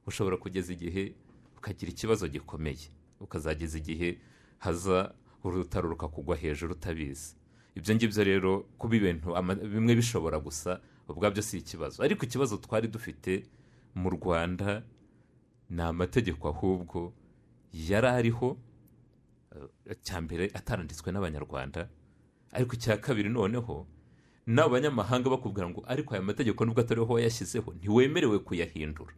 [0.07, 1.13] ushobora kugeza igihe
[1.57, 2.87] ukagira ikibazo gikomeye.
[3.19, 4.17] Ukazageza igihe
[4.59, 7.35] haza urutaro rukakugwa hejuru utabizi.
[7.75, 9.27] Ibyo ngibyo rero kuba ibintu
[9.73, 12.03] bimwe bishobora gusa ubwabyo si ikibazo.
[12.03, 13.43] Ariko ikibazo twari dufite
[13.95, 14.83] mu rwanda
[15.69, 17.13] ni amategeko ahubwo
[17.73, 18.57] yari ariho
[19.85, 21.89] eh, mbere ataranditswe n'abanyarwanda
[22.57, 23.85] ariko icya kabiri noneho
[24.49, 29.13] n'abo banyamahanga bakubwira ngo ariko aya mategeko nubwo atari wowe wayashyizeho ntiwemerewe kuyahindura.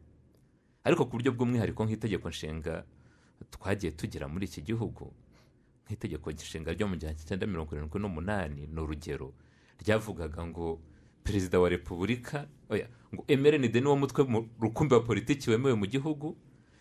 [0.84, 2.84] Ariko ku buryo bw'umwihariko nk'itegeko nshinga
[3.52, 5.14] twagiye tugira muri iki gihugu
[5.86, 9.34] nk'itegeko nshinga ryo mu gihumbi cyenda mirongo irindwi n'umunani ni urugero
[9.82, 10.80] ryavugaga ngo
[11.24, 16.36] perezida wa repubulika oya ngo emerenide niwo mutwe mu- rukumbi wa politiki wemewe mu gihugu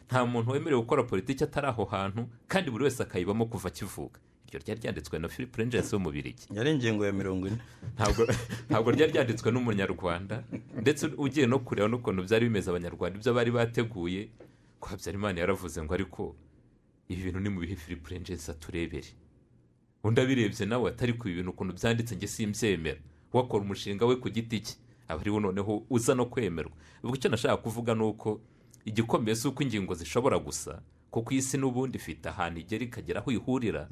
[0.09, 4.59] nta muntu wemerewe gukora politiki atari aho hantu kandi buri wese akayibamo kuva akivuka iryo
[4.65, 7.59] ryari ryanditswe na philip rangers wo mu birigi yari ingingo ya mirongo ine.
[7.95, 8.27] Ntabwo
[8.71, 10.45] ntabwo ryari ryanditswe n'umunyarwanda.
[10.81, 14.29] Ndetse ugiye no kureba n'ukuntu byari bimeze abanyarwanda ibyo bari bateguye
[14.81, 16.37] ko habyarimana yaravuze ngo ariko
[17.09, 19.09] ibi bintu ni mu bihe philip rangers aturebere.
[20.05, 23.01] Undi abirebye nawe atari ku ibintu ukuntu byanditse njye simbyemera.
[23.33, 24.75] Wakora umushinga we ku giti cye
[25.09, 26.73] aba ari wo noneho uza no kwemerwa.
[27.05, 28.41] Ubwo icyo nashaka kuvuga ni uko
[28.85, 30.81] igikomeye si uko ingingo zishobora gusa
[31.11, 33.89] kuko isi n'ubundi ifite ahantu igera ikagera aho ihurira.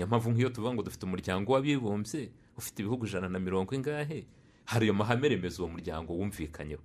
[0.00, 4.24] Niyo mpamvu nk'iyo tuvuga ngo dufite umuryango w'abibumbye ufite ibihugu ijana na mirongo ingahe
[4.64, 6.80] hari ayo mahame remezo uwo muryango wumvikanyeho.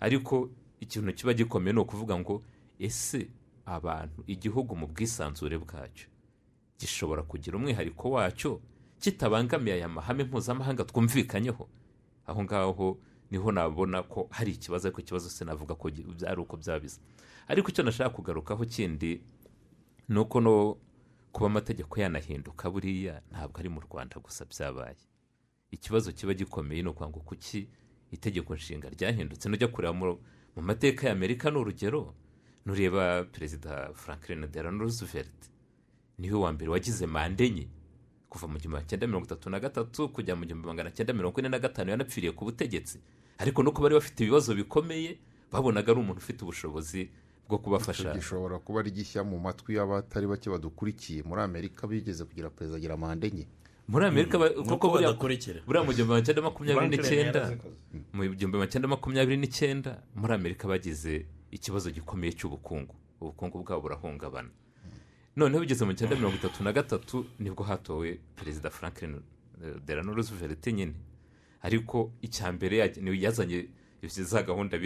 [0.00, 0.50] Ariko
[0.80, 2.42] ikintu kiba gikomeye ni ukuvuga ngo
[2.78, 3.28] ese
[3.66, 6.08] abantu igihugu mu bwisanzure bwacyo
[6.78, 8.60] gishobora kugira umwihariko wacyo
[8.98, 11.68] kitabangamiye aya mahame mpuzamahanga twumvikanyeho?
[12.26, 12.98] Aho ngaho
[13.30, 15.86] ni ho nabona ko hari ikibazo ariko ikibazo sinavuga ko
[16.18, 16.98] byari uko byabize.
[17.48, 19.22] Ariko icyo nashaka kugarukaho kindi
[20.08, 20.76] ni uko no
[21.36, 24.96] kuba amategeko yanahinduka buriya ntabwo ari mu rwanda gusa byabaye.
[25.70, 27.68] Ikibazo kiba gikomeye ni ukuvuga ngo kuki
[28.10, 29.48] itegeko nshinga ryahindutse?
[29.48, 30.16] Nujya kureba mu
[30.56, 32.14] mateka y'amerika ni urugero
[32.66, 35.50] nureba perezida franklin delano roosevelt
[36.18, 37.68] ni we wa mbere wagize manda enye
[38.32, 41.48] kuva mu gihumbi cyenda mirongo itatu na gatatu kujya mu gihumbi magana cyenda mirongo ine
[41.52, 42.96] na gatanu yanapfiriye ku butegetsi.
[43.38, 45.18] Ariko nuko bari bafite ibibazo bikomeye
[45.52, 47.10] babonaga ari umuntu ufite ubushobozi
[47.48, 48.14] bwo kubafasha.
[48.14, 51.22] Gishobora kuba ari gishya mu matwi y'abatari bake badukurikiye.
[51.22, 53.46] Muri amerika bigeze kugira perezida agira manda enye.
[53.88, 55.60] Muri amerika Nuko kuko buriya badakurikira.
[55.66, 57.40] buriya mu gihumbi magana cyenda makumyabiri n'icyenda
[58.12, 62.94] mu gihumbi magana cyenda makumyabiri n'icyenda muri amerika bagize ikibazo gikomeye cy'ubukungu.
[63.20, 64.50] Ubukungu bwabo burahungabana.
[65.36, 69.22] Noneho bigeze mu cyenda mirongo itatu na gatatu ni bwo hatowe perezida franklin
[69.62, 70.92] eh, delano roosevelt nyine.
[71.62, 72.98] Ariko icya mbere yaj-
[74.06, 74.76] yazanye za gahunda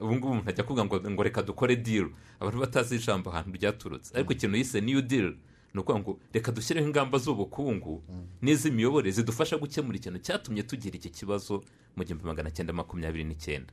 [0.00, 2.08] ubu ngubu umuntu ajya kuvuga ngo reka dukore deal.
[2.40, 4.14] Abantu batazi ijambo ahantu ryaturutse.
[4.14, 5.34] Ariko ikintu yise new deal
[5.74, 8.02] ni ukuvuga ngo reka dushyireho ingamba z'ubukungu
[8.42, 11.62] n'iz'imiyoborere zidufasha gukemura ikintu cyatumye tugira iki kibazo
[11.96, 13.72] mu gihumbi magana cyenda makumyabiri n'icyenda.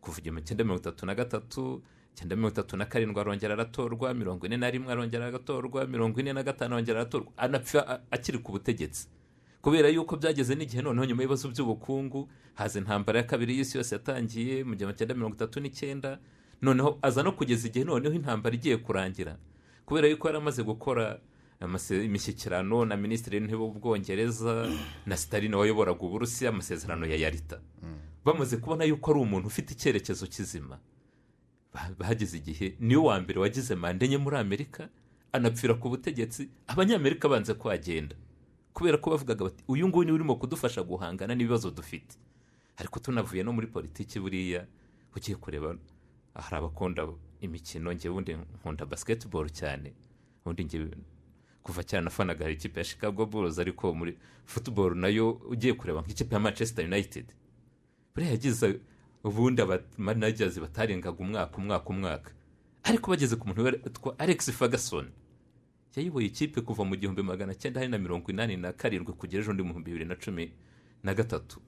[0.00, 1.82] Kuva igihumbi cyenda mirongo itatu na gatatu
[2.14, 6.32] cyenda mirongo itatu na karindwi arongera aratorwa mirongo ine na rimwe arongera aratorwa mirongo ine
[6.32, 7.32] na gatanu arongera aratorwa.
[7.36, 9.06] Anapfa akiri ku butegetsi.
[9.62, 14.64] Kubera yuko byageze n'igihe noneho nyuma y'ibibazo by'ubukungu haza intambara ya kabiri y'isi yose yatangiye
[14.64, 16.18] mu gihumbi cyenda mirongo itatu n'icyenda
[16.62, 19.36] noneho aza no kugeza igihe noneho intambara igiye kurangira.
[19.86, 21.18] Kubera yuko yari amaze gukora
[22.04, 24.68] imishyikirano na minisitiri w'intebe w'ubwongereza
[25.06, 27.60] na sitaline wayoboraga uburusiya amasezerano ya yarita.
[28.24, 30.78] Bamaze kubona yuko ari umuntu ufite icyerekezo kizima.
[31.74, 34.88] Ba- bahageze igihe ni we wa mbere wagize manda enye muri amerika
[35.32, 38.16] anapfira ku butegetsi abanyamerika banze kuhagenda.
[38.78, 42.14] Kubera ko bavugaga bati uyu nguyu ni we urimo kudufasha guhangana n'ibibazo dufite.
[42.76, 44.66] Ariko tunavuye no muri politiki buriya
[45.16, 45.74] ugiye kureba
[46.34, 47.02] hari abakunda
[47.40, 49.92] imikino njye wundi nkunda basketball cyane
[50.44, 50.86] ubundi njye
[51.62, 54.14] kuva cyane nafanaga hari ikipe ya chicago bulls ariko muri
[54.46, 57.26] football na yo ugiye kureba nk'ikipe ya manchester united.
[58.14, 58.80] Buriya yagize
[59.24, 62.30] ubundi abamanagers batarengaga umwaka umwaka umwaka.
[62.82, 65.10] Ariko bageze ku muntu witwa alex ferguson.
[65.98, 69.64] Yayoboye ikipe kuva mu gihumbi magana cyenda na mirongo inani na karindwi kugera ejo mu
[69.64, 70.52] bihumbi bibiri na cumi
[71.02, 71.60] na gatatu.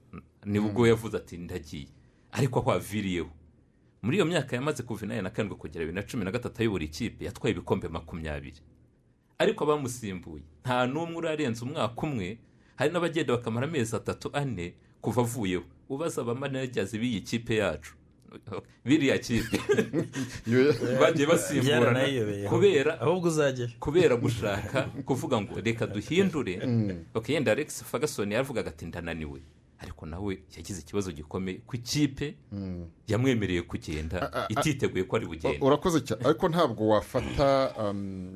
[0.45, 1.87] Nibwo yavuze ati ndagiye.
[2.31, 3.29] Ariko aho aviriyeho.
[4.01, 6.83] Muri iyo myaka yamaze kuva inani na karindwi kugera bibiri na cumi na gatatu ayobora
[6.83, 8.59] ikipe yatwaye ibikombe makumyabiri.
[9.37, 12.37] Ariko abamusimbuye nta n'umwe urarenza umwaka umwe
[12.75, 15.63] hari n'abagenda bakamara amezi atatu ane kuva avuyeho.
[15.89, 17.93] Ubaza abamanagers b'iyi kipe yacu.
[18.85, 19.59] Biriya kipe
[20.99, 21.99] bagiye basimburana
[22.49, 26.59] kubera ahubwo uzajyayo kubera gushaka kuvuga ngo reka duhindure
[27.13, 29.41] bakagenda alex ferguson yavugaga ati ndananiwe
[29.79, 32.35] ariko nawe yagize ikibazo gikomeye ku ikipe
[33.07, 37.73] yamwemereye kugenda ititeguye ko ari bugende urakoze cyane ariko ntabwo wafata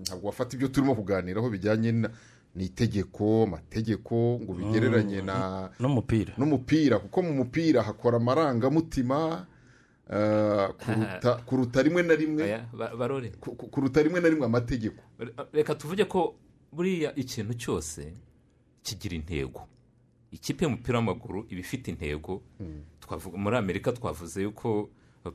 [0.02, 2.10] ntabwo wafata ibyo turimo kuganiraho bijyanye na-
[2.56, 9.46] n'itegeko amategeko ngo bigereranye na n'umupira n'umupira kuko mu mupira hakora amarangamutima
[10.78, 12.44] kuruta, kuruta rimwe na rimwe.
[13.72, 15.02] Kuruta rimwe na rimwe amategeko.
[15.54, 16.36] Reka tuvuge ko
[16.72, 18.14] buriya ikintu cyose
[18.84, 19.68] kigira intego.
[20.32, 22.42] Ikipe y'umupira w'amaguru iba ifite intego.
[23.00, 24.90] Twavuga muri amerika twavuze yuko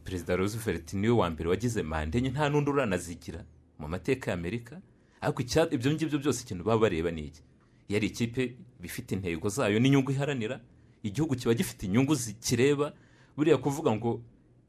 [0.05, 3.43] perezida roosevelt ni we wa mbere wagize manda enye nta n'undi uranazigira
[3.79, 4.79] mu mateka y'amerika
[5.21, 7.43] ariko icya- ibyo ngibyo byose ikintu baba bareba ni iki?
[7.89, 8.43] Iyo ari ikipe
[8.79, 10.61] iba ifite intego zayo n'inyungu iharanira.
[11.03, 12.93] Igihugu kiba gifite inyungu zikireba.
[13.37, 14.21] Buriya kuvuga ngo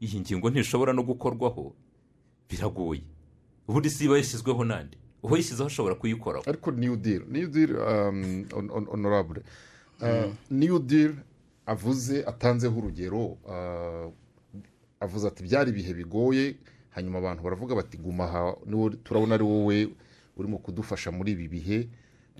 [0.02, 1.74] iyi ngingo ntishobora no gukorwaho.
[2.50, 3.04] Biragoye.
[3.68, 4.98] Ubundi si iba yashyizweho nande?
[5.24, 6.44] Uwayishyizeho ashobora kuyikoraho.
[6.50, 9.42] Ariko new deal new deal um, on, on, honorable
[10.02, 11.14] uh, new deal
[11.66, 14.12] avuze atanzeho urugero uh,
[15.00, 16.56] avuze ati byari ibihe bigoye?
[16.90, 18.56] Hanyuma abantu baravuga bati guma aha
[19.04, 19.88] turabona ari wowe
[20.38, 21.88] urimo kudufasha muri ibi bihe.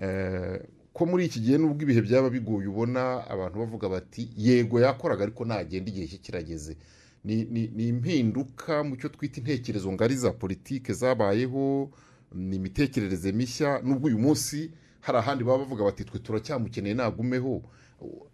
[0.00, 0.60] Eh,
[0.92, 5.44] ko muri iki gihe nubwo ibihe byaba bigoye ubona abantu bavuga bati yego yakoraga ariko
[5.44, 6.76] nagenda igihe cye kirageze
[7.24, 11.90] ni, impinduka mu cyo twita intekerezo ngari za politike zabayeho
[12.34, 17.62] ni imitekerereze mishya nubwo uyu munsi hari ahandi baba bavuga bati twe turacyamukeneye nagumeho.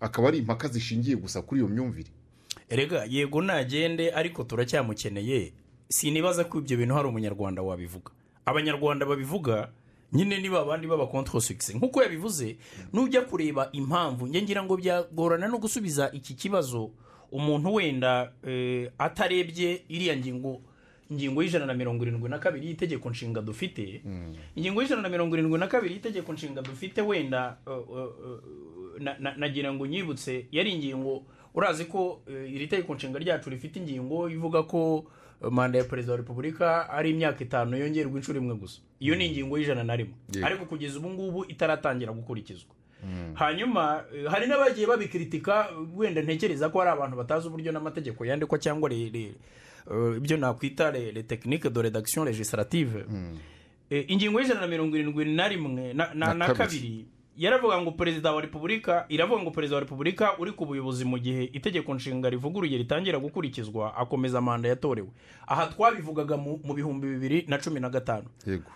[0.01, 2.11] Akaba ari impaka zishingiye gusa kuri iyo myumvire.
[2.68, 5.53] Erega yego nagende ariko turacyamukeneye.
[5.88, 8.11] Sinibaza ko ibyo bintu hari umunyarwanda wabivuga.
[8.44, 9.68] Abanyarwanda babivuga
[10.12, 12.57] nyine niba abandi baba kontrosugise nk'uko yabivuze
[12.92, 16.90] nujya kureba impamvu ngira ngo byagorana no gusubiza iki kibazo.
[17.32, 20.60] Umuntu wenda eh, atarebye iriya ngingo
[21.10, 24.02] ingingo y'ijana na mirongo irindwi na kabiri y'itegeko nshinga dufite
[24.56, 27.56] ingingo y'ijana na mirongo irindwi na kabiri y'itegeko nshinga dufite wenda
[28.98, 31.22] na- na- nagira ngo nyibutse yari ingingo
[31.54, 35.04] urazi ko eh, iri tegeko nshinga ryacu rifite ingingo ivuga ko
[35.44, 38.80] eh, manda ya perezida wa repubulika ari imyaka itanu yongerwa inshuro imwe gusa.
[39.00, 40.14] Iyo ni ingingo y'ijana na rimwe.
[40.44, 42.70] Ariko kugeza ubu ngubu itaratangira gukurikizwa.
[43.34, 48.90] Hanyuma eh, hari n'abagiye babikritika wenda ntekereza ko hari abantu batazi uburyo n'amategeko yandikwa cyangwa
[48.92, 49.32] eh,
[50.16, 53.04] ibyo nakwita le le technique de rédaction législative
[53.90, 57.06] Eh, ingingo y'ijana na mirongo irindwi na rimwe na kabiri.
[57.38, 61.44] Yaravuga ngo perezida wa repubulika iravuga ngo perezida wa repubulika uri ku buyobozi mu gihe
[61.53, 65.09] itegeko nshinga rivuguruye ritangira gukurikizwa akomeza manda yatorewe.
[65.46, 68.27] Aha twabivugaga mu bihumbi bibiri na cumi na gatanu.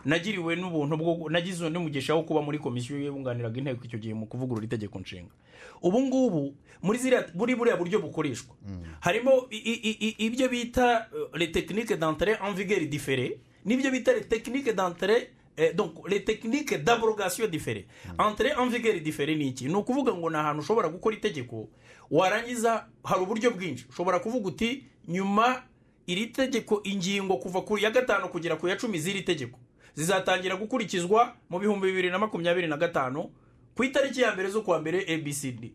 [0.04, 4.64] Nagiriwe n'ubuntu bwo nagize n'umugisha wo kuba muri komisiyo yunganiraga inteko icyo gihe mu kuvugurura
[4.66, 5.34] itegeko nshinga.
[5.82, 8.54] Ubu ngubu muri ziriya muri buriya buryo bukoreshwa.
[9.00, 14.70] Harimo i- i- ibyo bita uh, les techniques d'entrée en vigueur différée n'ibyo bita techniques
[14.74, 17.86] d'entrée eh, donc les techniques d'abrogation différée.
[18.18, 21.68] Entrée en vigueur différée ni iki ni ukuvuga ngo ni ahantu ushobora gukora itegeko
[22.10, 25.62] warangiza hari uburyo bwinshi ushobora kuvuga uti nyuma
[26.06, 29.58] iri tegeko ingingo kuva ku ya gatanu kugera ku ya cumi z'iri tegeko
[29.94, 33.30] zizatangira gukurikizwa mu bihumbi bibiri na makumyabiri na gatanu
[33.76, 35.70] ku itariki ya mbere z'ukwa mbere abcd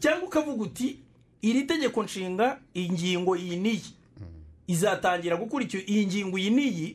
[0.00, 0.98] cyangwa ukavuga uti
[1.42, 3.82] iri tegeko nshinga ingingo iyi n'iyi
[4.72, 6.86] izatangira gukurikizwa iyi ngingo iyi n'iyi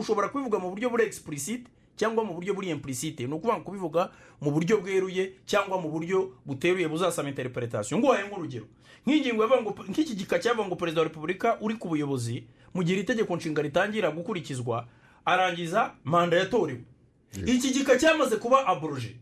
[0.00, 3.26] ushobora kubivuga mu buryo buri explicite cyangwa mu buryo buri implicite.
[3.26, 8.00] Ni ukuvuga ngo kubivuga mu buryo bweruye cyangwa mu buryo buteruye buzasaba interpretation.
[8.00, 8.66] Nguhaye nk'urugero.
[9.06, 12.44] Nk'ingingo ngo nk'iki gika cyavuga ngo perezida wa repubulika uri ku buyobozi
[12.74, 14.84] mu gihe iri tegeko nshinga ritangira gukurikizwa
[15.24, 16.84] arangiza manda yatorewe.
[17.46, 19.16] Iki gika cyamaze kuba aboroje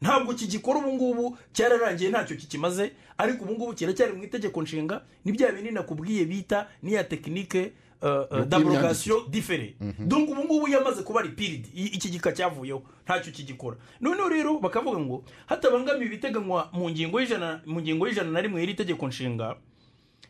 [0.00, 5.32] ntabwo kigikora ubu ngubu cyararangiye ntacyo kikimaze ariko ubu ngubu kiracyari mu itegeko nshinga ni
[5.32, 11.66] bya binini nakubwiye bita niya tekinike Yo d'abrogation differe donc ubu ngubu yamaze kuba repealed
[11.76, 13.76] I- iki gika cyavuyeho ntacyo kigikora.
[14.00, 18.74] Noneho rero bakavuga ngo hatabangamiye ibiteganywa mu ngingo y'ijana mu ngingo y'ijana na rimwe y'iri
[18.74, 19.56] tegeko nshinga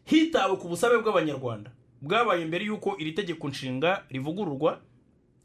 [0.05, 1.71] hitawe ku busabe bw'abanyarwanda.
[2.03, 4.81] Bwabaye mbere y'uko iri tegeko nshinga rivugururwa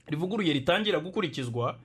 [0.09, 1.77] rivuguruye ritangira gukurikizwa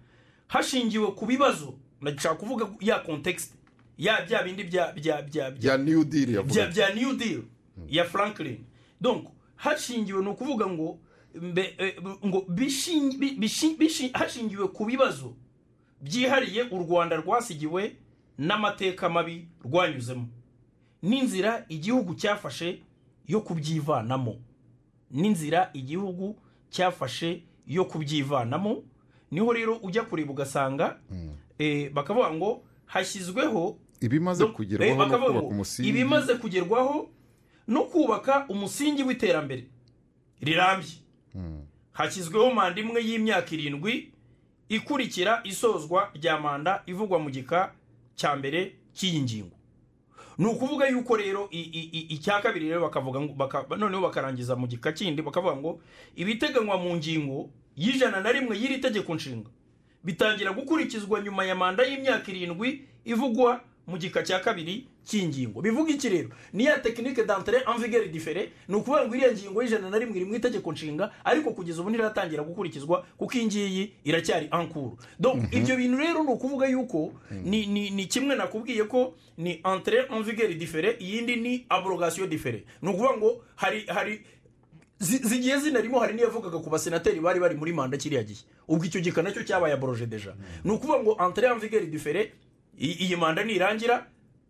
[0.48, 3.54] hashingiwe ku bibazo ndashaka kuvuga ya context?
[3.98, 7.42] Ya bya bindi bya bya bya bya new deal bya new deal.
[7.88, 8.64] Ya franklin.
[9.00, 10.98] Donc hashingiwe ni ukuvuga ngo
[11.34, 12.46] mbe, eh, ngo
[14.12, 15.34] hashingiwe ku bibazo
[16.00, 17.96] byihariye u rwanda rwasigiwe
[18.38, 20.28] n'amateka mabi rwanyuzemo?
[21.02, 22.82] N'inzira igihugu cyafashe
[23.28, 24.36] yo kubyivanamo.
[25.10, 26.36] N'inzira igihugu
[26.70, 28.82] cyafashe yo kubyivanamo.
[29.30, 31.28] Niho rero ujya kureba ugasanga eh,
[31.92, 35.88] bakavuga ngo hashyizweho ibimaze Donc, eh, kugerwaho no kubaka umusingi.
[35.88, 37.08] ibimaze kugerwaho
[37.68, 39.64] no kubaka umusingi w'iterambere
[40.40, 40.94] rirambye.
[41.92, 44.12] Hashyizweho manda imwe y'imyaka irindwi
[44.68, 47.74] ikurikira isozwa rya manda ivugwa mu gika
[48.14, 49.56] cya mbere cy'iyi ngingo.
[50.38, 53.20] Ni ukuvuga yuko rero icya kabiri rero bakavuga
[53.76, 55.80] noneho bakarangiza mu gika kindi bakavuga ngo
[56.16, 59.50] ibiteganywa mu ngingo y'ijana na rimwe y'iri tegeko nshinga
[60.04, 65.60] bitangira gukurikizwa nyuma ya manda y'imyaka irindwi ivugwa mu gika cya kabiri cy'ingingo.
[65.62, 66.28] Bivuga iki rero?
[66.52, 68.52] Ni ya tekinike d'entrée en vigueur différée.
[68.68, 71.90] Ni ukuvuga ngo iriya ngingo y'ijana na rimwe iri mu itegeko nshinga ariko kugeza ubu
[71.90, 77.12] ntiratangira gukurikizwa kuko iyi ngiyi iracyari ankuru donc ibyo bintu rero ni ukuvuga yuko
[77.44, 82.64] ni, ni, kimwe nakubwiye ko ni entrée en vigueur différée iyindi ni abrogation différée.
[82.82, 84.20] Ni ukuvuga ngo hari hari
[85.00, 88.44] zigiye zinarimo hari n'iyavugaga ku basenateri bari bari muri manda kiriya gihe.
[88.68, 90.34] Ubwo icyo gika na cyo cyabaye aboroje deja
[90.64, 92.32] ni ukuvuga ngo entrée en vigueur différée
[92.78, 94.06] i- iyi manda nirangira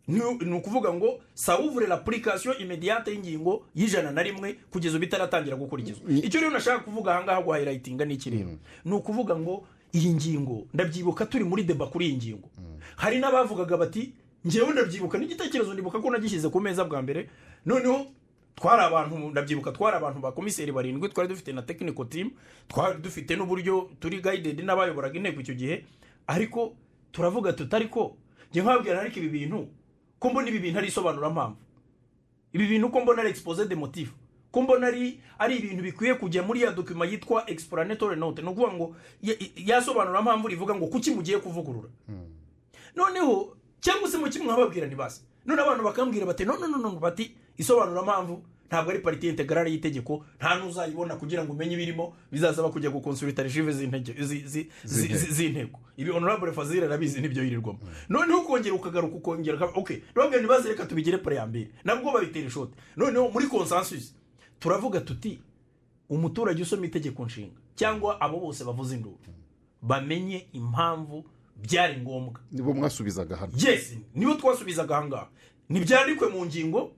[0.09, 6.11] ni ukuvuga ngo sawuvure l'application immédiate y'ingingo y'ijana na rimwe kugeza ubu itaratangira gukurikizwa.
[6.11, 8.51] Icyo rero nashaka kuvuga ahangaha guhayirayitinga ni iki rero
[8.85, 12.49] ni ukuvuga ngo iyi ngingo ndabyibuka turi muri deba kuri iyi ngingo.
[12.97, 14.13] Hari n'abavugaga bati
[14.47, 15.19] ngewe ndabyibuka.
[15.19, 17.29] N'igitekerezo ndibuka ko nagishyize ku meza bwa mbere.
[17.67, 18.07] Noneho
[18.61, 22.31] twari abantu ndabyibuka twari abantu ba komiseri barindwi twari dufite na technical team
[22.68, 25.85] twari dufite n'uburyo turi guided n'abayoboraga inteko icyo gihe.
[26.27, 26.77] Ariko
[27.12, 28.16] turavuga tuti ariko
[28.53, 29.68] njye nkababwira ariko ibi bintu
[30.18, 31.57] ko mbona ibi bintu ari isobanurampamvu.
[32.53, 34.12] Ibi bintu ko mbona ari expose de motif.
[34.53, 38.42] Ko mbona ari ari ibintu bikwiye kujya muri ya dokima yitwa explanatory note.
[38.42, 41.88] Ni ukuvuga ngo ya- yasobanurampamvu rivuga ngo kuki mugiye kuvugurura.
[42.96, 47.01] Noneho cyangwa se mu kimwe nkababwira ntibase none abantu bakambwira bati no no no
[47.51, 52.71] no bati isobanurampamvu ntabwo ari pariti integrale y'itegeko nta n'uzayibona kugira ngo umenye ibirimo bizasaba
[52.71, 57.43] kujya gukonsulita rejive z'intege- zi- zi- zi- zi- z'inteko ibi honorable fazil arabizi ni byo
[57.45, 57.79] yirirwamo.
[58.09, 63.29] Noneho ukongera ukagaruka ukongera uka- ok nababwira ntibaze reka tubigire preambere nabwo babitera ishoti noneho
[63.31, 64.15] muri consensus
[64.61, 65.40] turavuga tuti
[66.09, 69.19] umuturage usoma itegeko nshinga cyangwa abo bose bavuze induru
[69.83, 71.25] bamenye impamvu
[71.63, 72.40] byari ngombwa.
[72.53, 73.53] Nibo mwasubizaga hano.
[73.57, 75.29] Yes nibo twasubizaga ahangaha
[75.71, 76.92] ntibyandikwe mu ngingo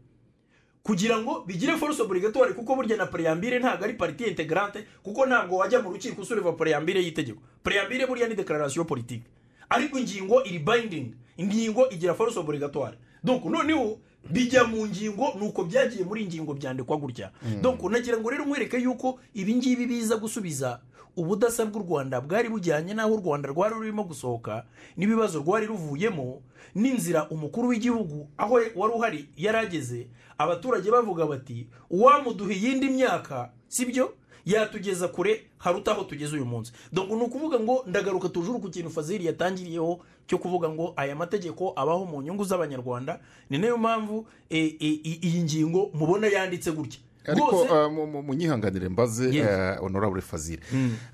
[0.83, 5.57] kugira ngo bigire force obligatoire kuko burya na preambire ntabwo ari partie integrante kuko ntabwo
[5.57, 7.41] wajya mu rukiko usureva preambire y'itegeko.
[7.63, 9.23] Preambire burya ni declaration politique.
[9.71, 11.15] Ariko ingingo iri binding.
[11.37, 13.99] Ingingo igira force obligatoire donc noneho
[14.31, 17.31] bijya mu ngingo nuko byagiye muri ingingo byandikwa gutya.
[17.63, 20.81] Donc nagira ngo rero nkwereke yuko ibi ngibi biza gusubiza
[21.17, 24.65] ubudasa bw'u rwanda bwari bujyanye n'aho u rwanda rwari rurimo gusohoka
[24.97, 26.43] n'ibibazo rwari ruvuyemo
[26.75, 30.07] n'inzira umukuru w'igihugu aho wari uhari yari ageze
[30.39, 34.15] abaturage bavuga bati uwamuduha iyindi myaka sibyo
[34.47, 36.73] yatugeza kure haruta aho tugeze uyu munsi.
[36.93, 41.73] Donc ni ukuvuga ngo ndagaruka tujuru ku kintu fazili yatangiriyeho cyo kuvuga ngo aya mategeko
[41.77, 46.73] abaho mu nyungu z'abanyarwanda ni na yo mpamvu e, e, i- iyi ngingo mubona yanditse
[46.73, 46.99] gutya.
[47.27, 47.65] Ariko
[48.07, 50.61] mu- munyihanganire mbaze uh, honorable fazile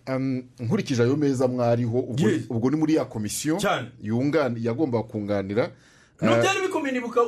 [0.08, 3.58] Um, nkurikije ayo meza mwariho ubwo- ni muri ya komisiyo
[4.60, 5.70] yagombaga kunganira
[6.22, 7.22] no byari bikomeye nibuka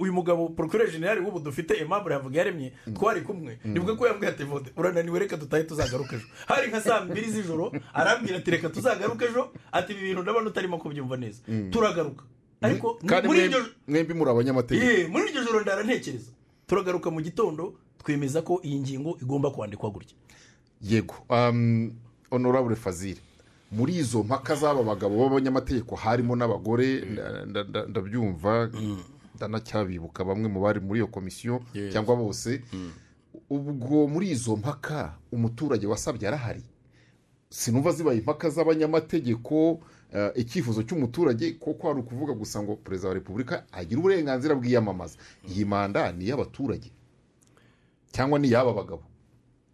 [0.00, 3.58] uyu mugabo procureur general w'ubu dufite aimable yavuga yaremye twari kumwe.
[3.64, 6.24] Nibuka ko yambwiye ati vote urananiwe reka dutahe tuzagaruka ejo.
[6.46, 9.52] Hari nka saa mbiri z'ijoro arambwira ati reka tuzagaruke ejo.
[9.72, 11.42] Ati ibi bintu ndabona utarimo kubyumva neza.
[11.70, 12.24] Turagaruka.
[12.60, 16.30] Ariko muri iryo mwembi muri abanyamategeko muri iryo joro ndara ntekereza.
[16.66, 20.16] Turagaruka mu gitondo twemeza ko iyi ngingo igomba kwandikwa gutya.
[20.82, 21.92] Yego um,
[22.30, 23.20] honorable fazile
[23.72, 27.00] muri izo mpaka z'aba bagabo b'abanyamategeko harimo n'abagore
[27.46, 28.70] nda- ndabyumva
[29.36, 31.60] ndanacyabibuka bamwe mu bari muri iyo komisiyo
[31.92, 32.62] cyangwa bose.
[33.50, 36.62] Ubwo muri izo mpaka umuturage wasabye arahari.
[37.50, 39.80] Sinumva zibaye impaka z'abanyamategeko
[40.34, 45.18] icyifuzo cy'umuturage kuko hari ukuvuga gusa ngo perezida wa repubulika agira uburenganzira bw'iyamamaza.
[45.48, 46.90] Iyi manda ni iy'abaturage
[48.12, 49.02] cyangwa ni iy'aba bagabo?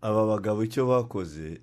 [0.02, 1.60] Aba bagabo icyo bakoze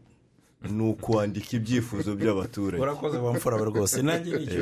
[0.69, 2.81] ni ukwandika ibyifuzo by'abaturage.
[2.83, 4.01] Urakoze bamfura rwose.
[4.01, 4.61] Nanjye ni cyo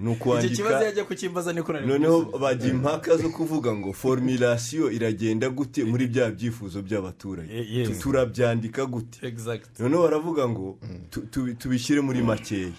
[0.00, 4.90] Ni ukwandika- iki kibazo yajya kukimbaza niko nari noneho bajya impaka zo kuvuga ngo formulasiyo
[4.90, 7.88] iragenda gute muri bya byifuzo by'abaturage.
[8.00, 9.26] Turabyandika gute?
[9.26, 9.80] Exact.
[9.80, 10.78] Noneho baravuga ngo
[11.10, 12.72] tu- tubi- tubishyire muri makeya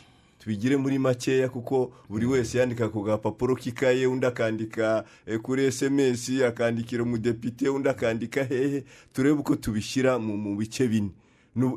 [0.47, 6.41] tubigire muri makeya kuko buri wese yandika ku gapapuro k'ikaye undi akandika eh, kuri sms
[6.41, 8.83] akandikira umudepite undi akandika hehe.
[9.13, 11.09] Turebe uko tubishyira mu bice bine.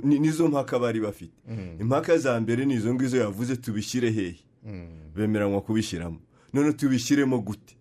[0.04, 1.32] Nizo mpaka bari bafite.
[1.80, 4.36] Impaka za mbere ni izo ngizo yavuze tubishyire hehe.
[5.16, 6.20] Bemeranywa kubishyiramo.
[6.52, 7.74] None tubishyiremo gute?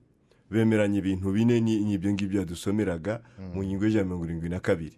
[0.52, 3.22] Bemeranya ibintu bine ni ni ibyo ngibyo yadusomeraga
[3.54, 4.98] mu ngingo y'ijana na mirongo irindwi na kabiri.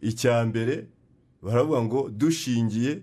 [0.00, 0.86] Icya mbere
[1.42, 3.02] baravuga ngo dushingiye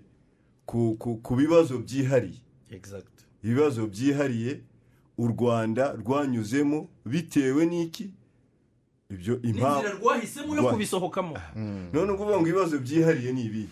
[0.66, 2.40] ku, bibazo byihariye.
[2.70, 3.12] Exact.
[3.44, 4.60] Ibibazo byihariye
[5.18, 8.10] u rwanda rwanyuzemo bitewe n'iki?
[9.10, 11.36] Ibyo impamvu rwahisemo yo kubisohokamo.
[11.92, 13.68] None ukuvuga ngo ibibazo byihariye ni ibi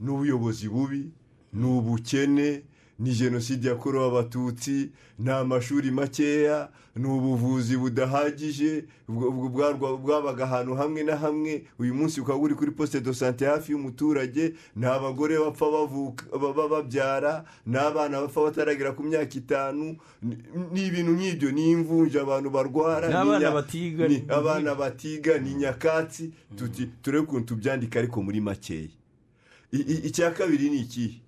[0.00, 1.10] ni ubuyobozi bubi
[1.52, 2.62] ni ubukene
[2.98, 11.66] ni jenoside yakorewe abatutsi ni amashuri makeya ni ubuvuzi budahagije bwabaga ahantu hamwe na hamwe.
[11.78, 16.68] Uyu munsi ukaba uri kuri poste de sante hafi y'umuturage ni abagore bapfa bavuka baba
[16.68, 19.96] babyara ni abana bapfa bataragera ku myaka itanu.
[20.72, 25.54] Ni- ibintu nk'ibyo ni imvunja abantu barwara Ni abana batiga, ni ni- abana batiga ni
[25.54, 26.30] nyakatsi.
[27.02, 28.88] Turebe ukuntu tubyandika ariko muri makeya.
[29.72, 31.20] Icya kabiri ni ikihe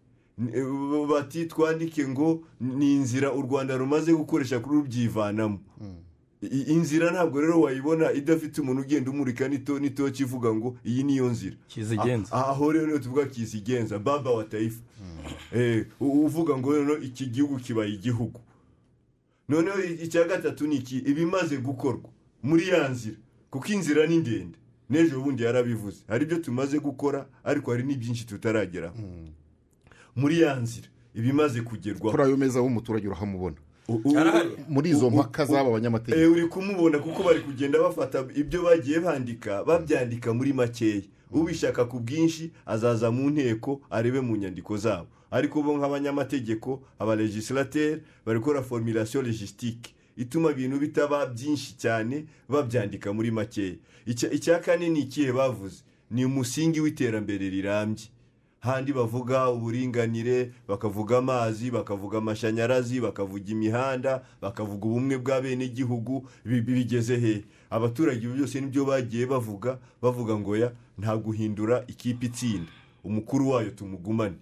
[1.09, 5.59] bati twandike ngo ni inzira u rwanda rumaze gukoresha kuri rubyivanamo
[6.43, 11.26] I- inzira ntabwo rero wayibona idafite umuntu ugenda umurika nito nitoki ivuga ngo iyi niyo
[11.28, 11.57] nzira.
[11.68, 12.32] Kizigenza.
[12.32, 14.82] Ah, aho rero niyo tuvuga kizigenza baba wa taifa.
[15.53, 18.41] Eh, u- uvuga ngo noneho iki gihugu kibaye igihugu.
[19.49, 20.99] Noneho icya gatatu ni iki?
[20.99, 22.11] Ibimaze gukorwa
[22.43, 23.16] muri ya nzira.
[23.51, 24.59] Kuko inzira ni ndende.
[24.91, 26.03] N'ejo bundi yarabivuze.
[26.09, 28.95] Hari ibyo tumaze gukora ariko hari n'ibyinshi tutarageraho.
[30.17, 30.89] Muri ya nzira.
[31.14, 33.57] Ibimaze kugerwaho kuri ayo meza w'umuturage urahamubona.
[34.69, 36.21] Muri izo mpaka z'aba banyamategeko.
[36.23, 41.03] Eh, uri kumubona kuko bari kugenda bafata ibyo bagiye bandika babyandika muri makeya.
[41.31, 45.07] Ubishaka ku bwinshi azaza mu nteko arebe mu nyandiko zabo.
[45.31, 49.95] Ariko bo nk'abanyamategeko abalegislateri bari gukora formulation logistique.
[50.17, 53.75] Ituma ibintu bitaba byinshi cyane babyandika muri makeya.
[54.07, 55.83] Icya kane ni ikihe bavuze?
[56.11, 58.07] Ni umusingi w'iterambere rirambye.
[58.67, 67.17] Handi bavuga uburinganire bakavuga amazi bakavuga amashanyarazi bakavuga imihanda bakavuga ubumwe bw'abenegihugu bi- bi- bigeze
[67.19, 67.45] he?
[67.71, 72.71] Abaturage byose ni byo bagiye bavuga bavuga ngo ya nta guhindura ikipe itsinda.
[73.05, 74.35] Umukuru wayo tumugumane.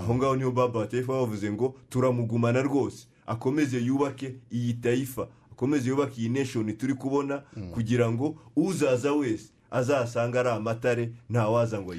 [0.00, 3.06] Aho ngaho ni ho baba bavuze ngo turamugumana rwose.
[3.26, 5.28] Akomeze yubake iyi taifa.
[5.52, 7.42] Akomeze yubake iyi nation turi kubona
[7.74, 11.94] kugira ngo uzaza wese azasanga ari amatare ntawaza ngo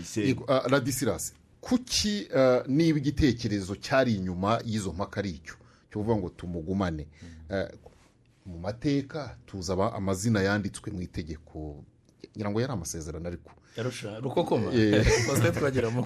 [0.48, 5.56] ah, radisirasi kuki ah, niba igitekerezo cyari inyuma y'izo mpaka ari icyo?
[5.92, 7.08] Cyo kuvuga ngo tumugumane.
[7.50, 7.68] Ah,
[8.46, 11.84] mu mateka tuzi amazina yanditswe mu itegeko.
[12.36, 13.52] Ngira ngo yari amasezerano ariko.
[14.22, 14.72] Rukokoma.
[14.74, 15.06] Eh.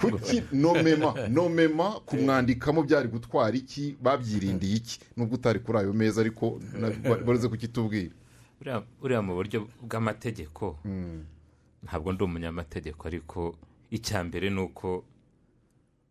[0.00, 3.96] kuki nomema nomema kumwandikamo byari gutwara iki?
[4.02, 5.00] Babyirindiye iki?
[5.16, 6.60] Nubwo utari kuri ayo meza ariko
[7.26, 8.12] barize kukitubwira
[9.00, 10.78] buriya mu buryo bw'amategeko.
[11.82, 13.56] Ntabwo ndi umunyamategeko ariko
[13.90, 15.04] icya mbere ni uko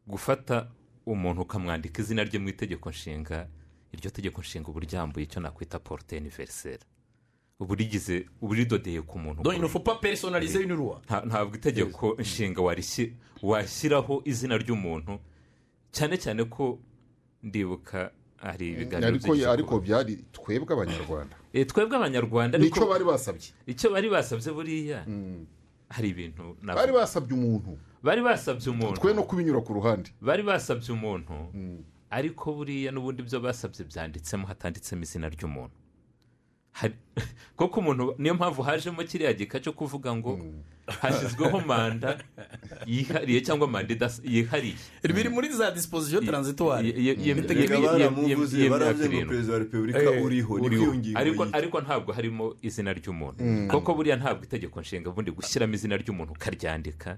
[0.07, 0.67] gufata
[1.05, 3.47] umuntu ukamwandika izina rye mu itegeko nshinga
[3.93, 6.83] iryo tegeko nshinga uba uryambuye icyo nakwita porute iniveriseri
[7.59, 11.01] uba urigize uba uridodeye ku muntu donc il ne faut pas personnaliser une loi.
[11.05, 12.61] Nta- ntabwo itegeko nshinga
[13.41, 15.19] washyiraho izina ry'umuntu
[15.91, 16.79] cyane cyane ko
[17.43, 21.35] ndibuka hari ibiganiro ariko byigeze ariko byari twebwe abanyarwanda.
[21.53, 23.49] Eh, twebwe abanyarwanda ni cyo bari basabye.
[23.67, 25.05] icyo bari basabye buriya
[25.89, 27.77] hari ibintu bari basabye umuntu.
[28.03, 29.01] Bari basabye umuntu.
[29.01, 30.09] Twe no kubinyura ku ruhande.
[30.21, 31.33] Bari basabye umuntu.
[32.11, 35.75] Ariko buriya n'ubundi ibyo basabye byanditsemo hatanditsemo izina ry'umuntu.
[37.55, 40.39] Kuko umuntu niyo mpamvu hajemo kiriya gika cyo kuvuga ngo
[41.01, 42.17] hashyizweho manda
[42.85, 44.75] yihariye cyangwa manda yihariye.
[45.03, 45.71] Biri muri za
[48.69, 49.33] baravuze ngo
[50.59, 53.67] y'imyaka ngingo ariko ntabwo harimo izina ry'umuntu.
[53.67, 57.17] Kuko buriya ntabwo itegeko nshinga ubundi gushyiramo izina ry'umuntu ukaryandika.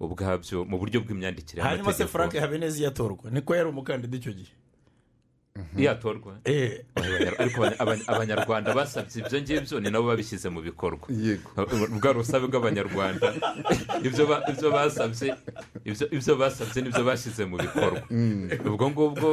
[0.00, 3.30] Ubwabyo mu buryo bw'imyandikire hanyuma se frank habineza yatorwa.
[3.30, 4.52] Niko yari umukandida icyo gihe?
[5.76, 6.38] Yatorwa?
[6.44, 11.04] Eh, Abanya- ariko abanya- abanya- abanyarwanda basabye ibyo ngibyo ni nabo babishyize mu bikorwa.
[12.00, 13.34] Bwa rusabe bw'abanyarwanda
[14.02, 15.34] ibyo ba- ibyo basabye
[15.84, 18.00] ibyo basabye ni byo bashyize mu bikorwa.
[18.64, 19.28] Ubwo ngubwo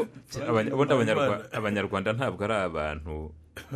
[0.73, 3.31] ubundi abanyarwa- abanyarwanda ntabwo ari abantu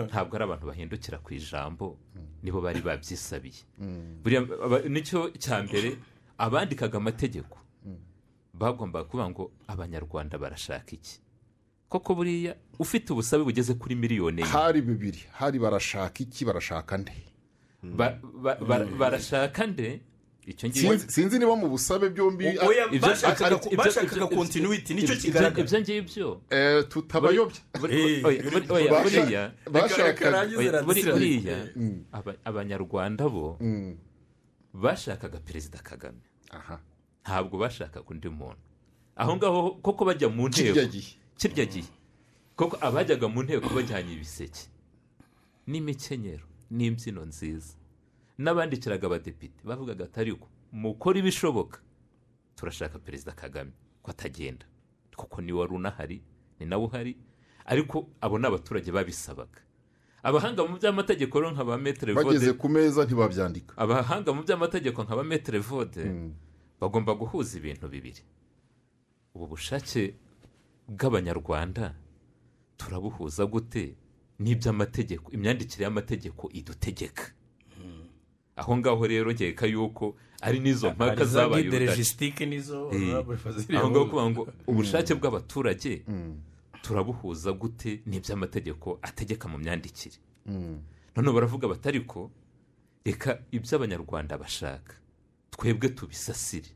[0.10, 1.96] ntabwo ari abantu bahindukira ku ijambo
[2.44, 3.64] nibo bari babyisabiye.
[4.26, 5.96] Buriya aba- ni cyo cya mbere
[6.42, 7.58] abandikaga amategeko.
[8.54, 11.20] Bagombaga kuvuga ngo abanyarwanda barashaka iki?
[11.90, 14.52] Koko buriya ufite ubusabe bugeze kuri miliyoni enye.
[14.52, 15.22] Hari bibiri.
[15.32, 17.14] Hari barashaka iki barashaka nde?
[17.84, 20.02] Ba- ba- barashaka nde?
[20.46, 22.46] Icyo ngicyo Sinzi- niba mu busabe byombi
[23.78, 27.62] bashakaga continuity ni cyo kigaragara ibyo ngibyo eh, tutabayobya.
[27.78, 28.92] Buri- oya, buri- oya,
[29.70, 30.14] Basha-
[30.86, 31.58] buriya buriya
[32.12, 33.58] aba- abanyarwanda bo
[34.74, 36.22] bashakaga perezida kagame.
[37.24, 38.60] Ntabwo bashakaga undi muntu.
[39.16, 40.74] Aho ngaho koko bajya mu nteko.
[41.38, 41.90] Kirya gihe.
[42.56, 44.68] Koko abajyaga mu nteko bajyanye ibiseke.
[45.68, 47.76] N'imikenyero n'imbyino nziza.
[48.40, 51.80] N'abandikiraga abadepite bavugaga ati ariko mukore ibishoboka.
[52.56, 53.72] Turashaka perezida kagame
[54.04, 54.66] ko atagenda.
[55.16, 56.22] Kuko ni wari unahari
[56.60, 57.18] ni nawe uhari.
[57.66, 59.62] Ariko abo ni abaturage babisabaga.
[60.24, 63.74] Abahanga mu by'amategeko rero nka ba metere bageze vode ku meza ntibabyandika.
[63.78, 66.34] Abahanga mu by'amategeko nka ba metere vode Mm.
[66.82, 68.22] bagomba guhuza ibintu bibiri.
[69.36, 70.14] Ubu bushake
[70.88, 71.94] bw'abanyarwanda
[72.78, 73.96] turabuhuza gute?
[74.42, 77.24] N'iby'amategeko imyandikire y'amategeko idutegeka.
[78.56, 81.64] Aho ngaho rero nkeka yuko ari n'izo mpaka zabaye
[82.46, 83.14] nizo Eh,
[83.78, 86.36] aho ngaho kuvuga ngo ubushake bw'abaturage Mm,
[86.82, 90.16] turabuhuza gute n'iby'amategeko ategeka mu myandikire?
[90.46, 90.82] Mm.
[91.16, 92.32] noneho baravuga bati ariko
[93.06, 94.96] reka ibyo abanyarwanda bashaka
[95.52, 96.70] twebwe tubisasire.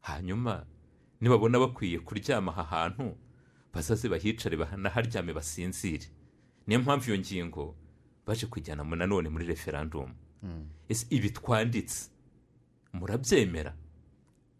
[0.00, 0.66] Hanyuma
[1.20, 3.16] nibabona bakwiye kuryama aha hantu
[3.74, 6.06] bazaze bahicare banaharyame basinzire.
[6.66, 7.74] Niyo mpamvu iyo ngingo
[8.26, 10.14] baje kujyana mu nanone muri referandumu
[10.88, 12.10] ese ibi twanditse?
[12.92, 13.74] Murabyemera?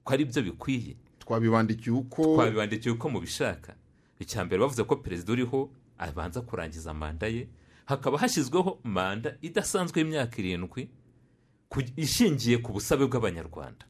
[0.04, 0.96] Ko ari byo bikwiye?
[1.18, 3.74] Twabibandikiye uko twabibandikiye uko mubishaka?
[4.24, 7.48] Icya mbere bavuze ko perezida uriho abanza kurangiza manda ye
[7.86, 10.88] hakaba hashyizweho manda idasanzwe y'imyaka irindwi
[11.96, 13.84] ishingiye ku busabe bw'abanyarwanda.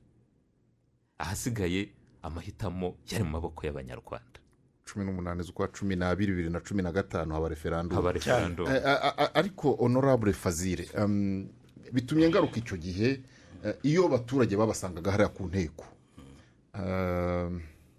[1.19, 4.39] Ahasigaye amahitamo yari mu maboko y'abanyarwanda.
[4.87, 8.83] Cumi n'umunani z'ukwa cumi n'abiri bibiri na cumi na gatanu haba referandumu haba referandumu Eh,
[8.87, 11.49] a- a- ariko honorable fazire um,
[11.93, 13.21] bitumye ngaruka icyo gihe
[13.65, 15.85] eh, iyo abaturage babasangaga hariya ku nteko.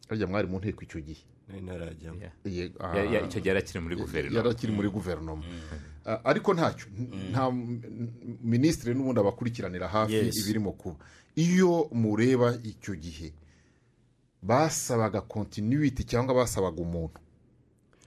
[0.09, 1.23] Harya mwari mu nteko icyo gihe.
[3.25, 5.43] Icyo gihe yari akiri muri guverinoma yari akiri muri guverinoma
[6.23, 6.87] ariko ntacyo
[7.31, 7.51] nta
[8.43, 10.97] minisitiri n'ubundi abakurikiranira hafi ibirimo kuba
[11.35, 13.33] iyo mureba icyo gihe.
[14.41, 17.19] Basabaga kontinuiti cyangwa basabaga umuntu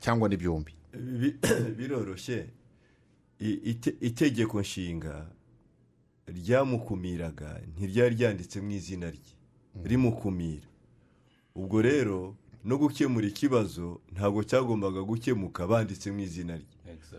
[0.00, 0.72] cyangwa ni byombi.
[0.92, 1.36] Bi-
[1.76, 2.46] biroroshye
[4.08, 5.26] itegeko nshinga.
[6.26, 7.60] Ryamukumiraga.
[7.76, 9.34] Ntiryari ryanditse mu izina rye.
[9.84, 10.68] Rimukumira.
[11.54, 12.36] Ubwo rero
[12.66, 16.66] no gukemura ikibazo ntabwo cyagombaga gukemuka banditse mu izina rye.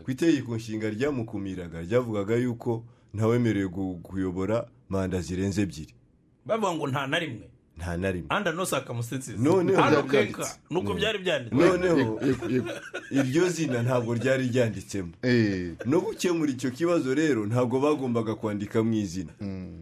[0.03, 2.83] Ku itegeko nshinga ryamukumiraga ryavugaga yuko
[3.13, 3.69] ntawemerewe
[4.03, 5.93] kuyobora manda zirenze ebyiri.
[6.45, 7.47] Bavuga ngo nta na rimwe.
[7.77, 8.27] Nta na rimwe.
[8.29, 9.81] Anda no sakamusensizi Noneho
[10.69, 12.19] nuko byari byanditse noneho.
[13.11, 15.13] Iryo zina ntabwo ryari ryanditsemo.
[15.23, 19.31] Eh, no gukemura icyo kibazo rero ntabwo bagombaga kwandika mu izina.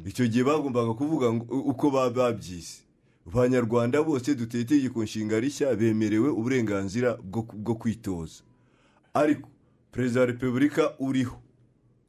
[0.05, 2.84] Icyo gihe bagombaga kuvuga ngo uko babyise.
[3.27, 7.17] Abanyarwanda bose duteye itegeko nshinga rishya bemerewe uburenganzira
[7.53, 8.43] bwo kwitoza.
[9.13, 9.49] Ariko
[9.91, 11.41] perezida wa repubulika uriho.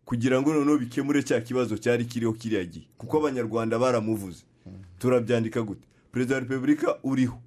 [0.05, 2.87] Kugira ngo noneho bikemure cya kibazo cyari kiriho kiriya gihe.
[2.99, 4.45] Kuko abanyarwanda baramuvuze.
[4.99, 5.87] Turabyandika gute?
[6.13, 7.39] Perezida wa repubulika uriho.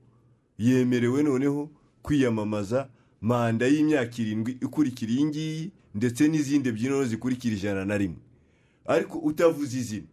[0.57, 1.69] Yemerewe noneho
[2.01, 2.89] kwiyamamaza
[3.21, 8.17] manda y'imyaka irindwi ikurikira iyi ngiyi ndetse n'izindi ebyiri noneho zikurikira ijana na rimwe.
[8.85, 10.07] Ariko utavuze izina.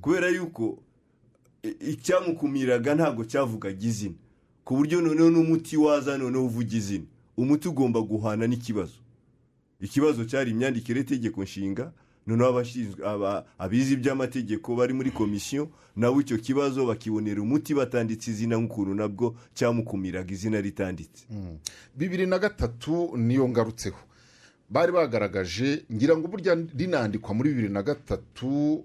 [0.00, 0.78] Kubera yuko
[1.62, 4.14] icyamukumiraga ntabwo cyavugaga izina.
[4.64, 7.04] Ku buryo noneho n'umuti waza noneho uvuga izina.
[7.36, 8.98] Umuti ugomba guhana n'ikibazo.
[9.80, 11.92] Ikibazo cyari imyandikire y'itegeko nshinga
[12.26, 18.56] noneho abashinzwe aba- abizi iby'amategeko bari muri komisiyo nabo icyo kibazo bakibonera umuti batanditse izina
[18.60, 21.24] nk'ukuntu nabwo cyamukumiraga izina ritanditse.
[21.96, 23.98] Bibiri na gatatu niyo ngarutseho.
[24.70, 28.84] Bari bagaragaje ngira ngo burya rinandikwa muri bibiri na gatatu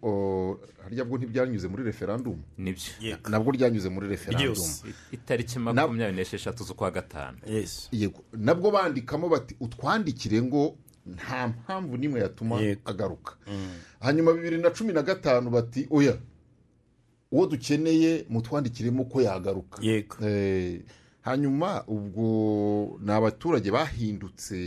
[0.84, 3.18] harya bwo ntibyanyuze muri referandumu ni byo.
[3.30, 4.66] Nabwo ryanyuze muri referandumu
[5.12, 7.38] itariki makumyabiri n'esheshatu z'ukwa gatanu.
[7.48, 7.90] Yes.
[7.92, 8.22] Yego.
[8.34, 10.76] Nabwo bandikamo bati utwandikire ngo
[11.06, 13.34] nta mpamvu n'imwe yatuma agaruka.
[14.00, 16.18] Hanyuma bibiri na cumi na gatanu bati oya
[17.32, 19.78] uwo dukeneye mutwandikiremo ko yagaruka.
[19.82, 20.16] Yego.
[20.26, 20.82] Eh,
[21.22, 24.58] hanyuma ubwo ni abaturage bahindutse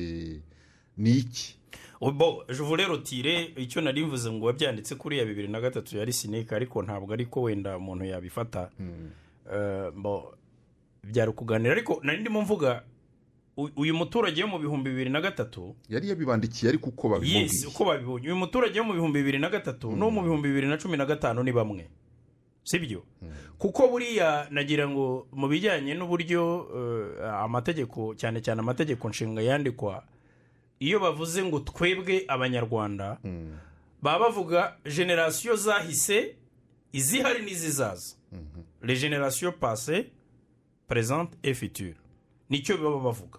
[0.98, 1.54] ni iki?
[2.00, 6.12] Bo juvu rero tire icyo nari mvuze ngo wabyanditse kuri ya bibiri na gatatu yari
[6.12, 8.70] sineka ariko ntabwo ariko wenda umuntu yabifata.
[9.52, 10.34] Eh, bo
[11.04, 12.82] byari ukuganira ariko nari ndimo mvuga
[13.76, 17.84] uyu muturage wo mu bihumbi bibiri na gatatu yari yabibandikiye ariko uko yes babimubwiye uko
[17.84, 18.26] babibonye.
[18.26, 21.06] Uyu muturage wo mu bihumbi bibiri na gatatu no mu bihumbi bibiri na cumi na
[21.06, 21.88] gatanu ni bamwe.
[22.62, 23.02] Sibyo
[23.58, 26.68] kuko buriya nagira ngo mu bijyanye n'uburyo
[27.18, 30.04] eh, amategeko cyane cyane amategeko nshinga yandikwa
[30.80, 33.18] iyo bavuze ngo twebwe abanyarwanda
[34.02, 36.36] baba bavuga generasiyo zahise
[36.92, 38.16] izihari n'izizaza.
[38.82, 40.10] Le generasiyo pase
[40.88, 41.94] presente et future
[42.50, 43.38] ni cyo baba bavuga.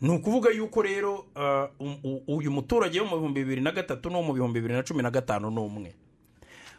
[0.00, 4.10] Ni ukuvuga yuko rero uh, u- u- uyu muturage wo mu bihumbi bibiri na gatatu
[4.10, 5.94] n'uwo mu bihumbi bibiri na cumi na gatanu ni umwe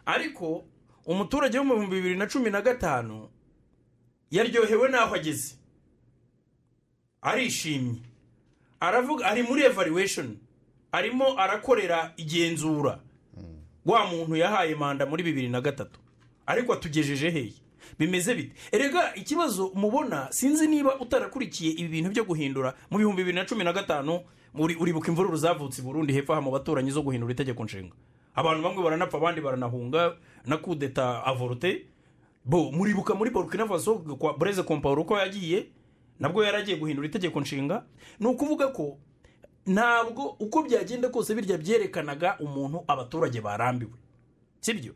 [0.05, 0.63] ariko
[1.05, 3.27] umuturage wo mu bihumbi bibiri na cumi na gatanu
[4.31, 5.55] yaryohewe n'aho ageze.
[7.21, 7.99] Arishimye.
[8.79, 10.37] Aravuga ari muri evaluation.
[10.91, 12.99] Arimo arakorera igenzura.
[13.85, 15.99] Wa muntu yahaye manda muri bibiri na gatatu.
[16.45, 17.53] Ariko atugejeje hehe
[17.99, 18.53] bimeze bite?
[18.71, 22.73] Erega ikibazo mubona sinzi niba utarakurikiye ibi bintu byo guhindura.
[22.91, 24.21] Mu bihumbi bibiri na cumi na gatanu
[24.55, 27.93] uri- uribuka imvururu zavutse i burundi hepfo aha mu baturanyi zo guhindura itegeko nshinga.
[28.35, 30.15] Abantu bamwe baranapfa abandi baranahunga
[30.45, 31.85] na kudeta avorute
[32.45, 35.65] bo muribuka muri burkina faso kwa breze compaore uko yagiye
[36.19, 37.83] nabwo yaragiye guhindura itegeko nshinga
[38.19, 38.97] ni ukuvuga ko
[39.65, 43.91] ntabwo uko byagenda kose birya byerekanaga umuntu abaturage barambiwe.
[44.59, 44.93] Sibyo?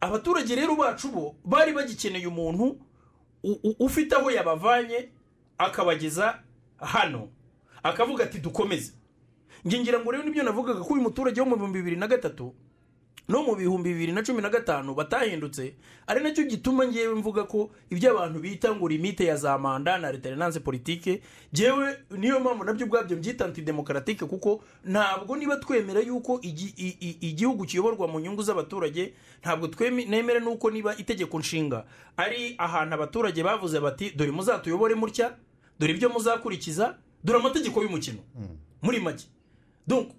[0.00, 2.76] Abaturage rero bacu bo bari bagikeneye umuntu
[3.78, 5.08] ufite aho yabavanye
[5.58, 6.40] akabageza
[6.76, 7.28] hano.
[7.82, 8.92] Akavuga ati dukomeze.
[9.64, 12.08] Njye ngira ngo rero ni byo navugaga ko uyu muturage wo mu bihumbi bibiri na
[12.08, 12.54] gatatu
[13.28, 15.74] no mu bihumbi bibiri na cumi na gatanu batahindutse
[16.06, 19.98] ari na cyo gituma ngewe mvuga ko ibyo abantu bita ngo limite ya za manda
[19.98, 21.22] na reterinanse politike
[21.54, 26.40] ngewe niyo mpamvu na byo ubwabyo mbyita antidemokaratike kuko ntabwo niba twemera yuko
[27.20, 31.84] igihugu kiyoborwa mu nyungu z'abaturage ntabwo tweme- nemera nuko niba itegeko nshinga
[32.16, 35.32] ari ahantu abaturage bavuze bati dore muzatuyobore mutya
[35.80, 36.94] dore ibyo muzakurikiza
[37.24, 38.18] dore amategeko y'umukino.
[38.82, 39.24] Muri make.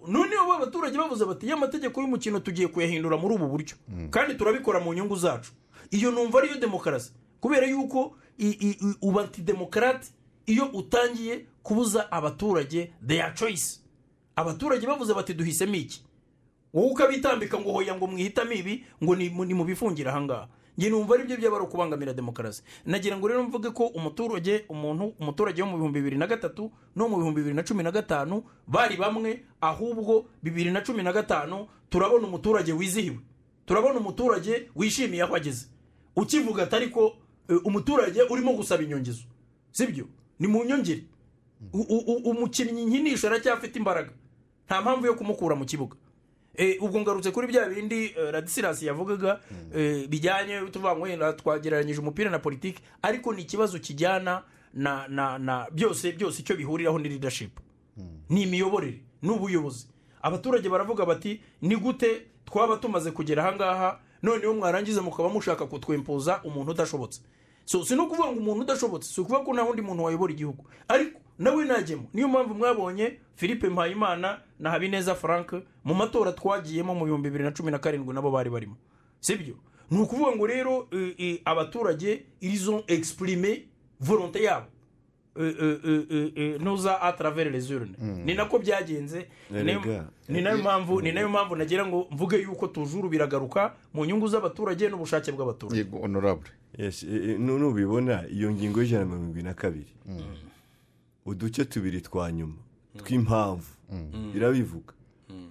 [0.08, 3.76] Noneho ba baturage bavuze bati ya mategeko y'umukino tugiye kuyahindura muri ubu buryo.
[4.10, 5.52] Kandi turabikora mu nyungu zacu.
[5.92, 7.12] Iyo numva ariyo demokarasi.
[7.42, 8.16] Kubera yuko
[9.02, 10.08] uba antidemokarate
[10.46, 13.80] iyo utangiye kubuza abaturage their choice.
[14.36, 16.04] Abaturage bavuze bati duhisemo iki?
[16.74, 20.48] Wowe ukabitambika ngo hoya ngo mwihitamo ibi ngo ni ni mubifungire ahangaha.
[20.78, 22.64] Njye numva ari byo byaba ukubangamira demokarasi.
[22.86, 27.08] Nagira ngo rero mvuge ko umuturage umuntu umuturage wo mu bihumbi bibiri na gatatu no
[27.10, 31.68] mu bihumbi bibiri na cumi na gatanu bari bamwe ahubwo bibiri na cumi na gatanu
[31.90, 33.20] turabona umuturage wizihiwe.
[33.66, 35.66] Turabona umuturage wishimiye aho ageze.
[36.16, 37.16] Ukivuga atari ko
[37.50, 39.24] eh, umuturage urimo gusaba inyongezo.
[39.72, 40.06] Sibyo?
[40.40, 40.64] Ni mu
[42.08, 44.12] u- umukinnyi nkinisha aracyafite imbaraga.
[44.68, 45.96] Nta mpamvu yo kumukura mu kibuga.
[46.82, 49.40] Ubwo ngarutse kuri bya bindi eh, radisirasi yavugaga
[49.76, 54.44] eh, bijyanye tuvuga ngo wenda twagereranyije umupira na politiki ariko ni ikibazo kijyana
[54.74, 57.60] na na na byose byose icyo bihuriraho ni leadership.
[58.30, 59.88] Ni imiyoborere ni ubuyobozi.
[60.22, 66.72] Abaturage baravuga bati ni gute twaba tumaze kugera ahangaha noneho mwarangiza mukaba mushaka kutwempuza umuntu
[66.72, 67.22] udashobotse?
[67.66, 70.66] So si no kuvuga ngo umuntu udashobotse si ukuvuga ko nta wundi muntu wayobora igihugu.
[70.88, 75.54] Ariko nawe najyemo niyo mpamvu mwabonye philippe mpayimana na habineza frank
[75.84, 78.76] mu matora twagiyemo mu bihumbi bibiri na cumi na karindwi nabo bari barimo.
[79.20, 79.56] Sibyo?
[79.92, 83.66] Ni ukuvuga ngo rero eh, eh, abaturage irizo exprime
[84.00, 84.66] volonte yabo.
[85.38, 88.00] Eh, nuza a travers les urnes.
[88.26, 89.28] Ni nako byagenze.
[89.52, 94.28] Ni nayo- mpamvu ni na yo mpamvu nagira ngo mvuge yuko tujuru biragaruka mu nyungu
[94.28, 95.84] z'abaturage n'ubushake bw'abaturage.
[97.40, 99.92] Nubibona iyo ngingo y'ijana na mirongo irindwi na kabiri.
[101.26, 102.54] Uduce tubiri twa nyuma.
[102.98, 103.68] Tw'impamvu.
[104.36, 104.94] Irabivuga.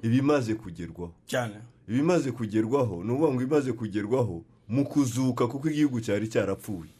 [0.03, 1.13] Ibimaze kugerwaho.
[1.27, 1.55] Cyane.
[1.89, 6.91] Ibimaze kugerwaho ni ukuvuga ngo ibimaze kugerwaho mu kuzuka kuko igihugu cyari cyarapfuye.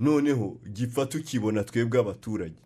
[0.00, 2.60] Noneho gipfa tukibona twebwe abaturage.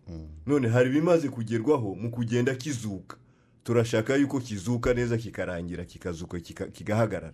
[0.47, 3.17] None hari ibimaze kugerwaho mu kugenda kizuka.
[3.63, 7.33] Turashaka yuko kizuka neza kikarangira kikazuka kika- kigahagarara.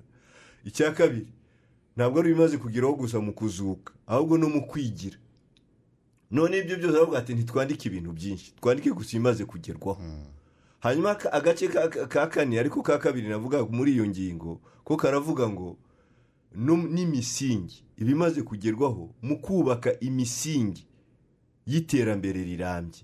[0.65, 1.27] Icya kabiri
[1.97, 5.17] ntabwo ari ibimaze kugeraho gusa mu kuzuka ahubwo no mu kwigira.
[6.31, 8.53] None ibyo byose aravuga ati ntitwandike ibintu byinshi.
[8.61, 10.01] Twandike gusa ibimaze kugerwaho.
[10.79, 14.95] Hanyuma aka- agace ka- ka ka kane ariko ka kabiri navuga muri iyo ngingo ko
[14.97, 15.77] karavuga ngo
[16.55, 17.83] n'imisingi.
[17.97, 20.85] Ibimaze kugerwaho mu kubaka imisingi
[21.67, 23.01] y'iterambere rirambye.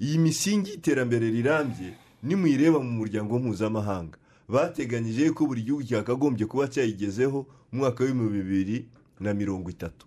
[0.00, 4.18] Iyi misingi y'iterambere rirambye nimuyireba mu muryango mpuzamahanga.
[4.48, 8.88] Bateganyije ko buri gihugu cyakagombye kuba cyayigezeho mu mwaka w'ibihumbi bibiri
[9.20, 10.06] na mirongo itatu.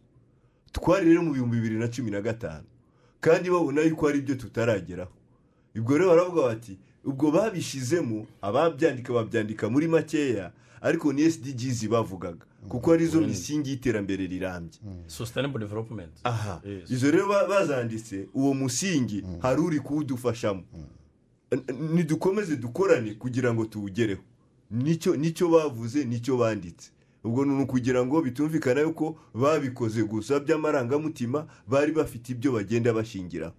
[0.73, 2.65] Twari rero mu bihumbi bibiri na cumi na gatanu.
[3.21, 5.11] Kandi babona yuko hari ibyo tutarageraho.
[5.75, 10.51] Ubwo rero baravuga bati ubwo babishizemo ababyandika babyandika muri makeya.
[10.81, 14.79] Ariko ni SDGs bavugaga kuko ari zo misingi y'iterambere rirambye.
[15.07, 16.11] Sustainable development.
[16.23, 16.61] Aha.
[16.89, 20.63] Izo rero ba- bazanditse uwo musingi hari uri kuwudufashamo.
[21.51, 24.21] N- n- nidukomeze dukorane kugira ngo tuwugereho.
[24.71, 26.91] Nicyo ni cyo bavuze ni cyo banditse.
[27.23, 33.53] Ubwo ni ukugira ngo bitumvikana yuko babikoze gusa by'amarangamutima bari bafite ibyo bagenda bashingiraho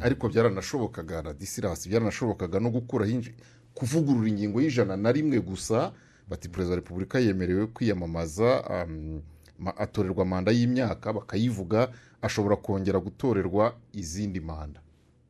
[0.00, 3.34] ariko byaranashobokaga na disirasi byaranashobokaga no gukuraho inji-
[3.74, 5.92] kuvugurura ingingo y'ijana na rimwe gusa
[6.28, 9.22] bati perezida wa repubulika yemerewe kwiyamamaza um,
[9.58, 14.80] ma- atorerwa manda y'imyaka bakayivuga ashobora kongera gutorerwa izindi manda.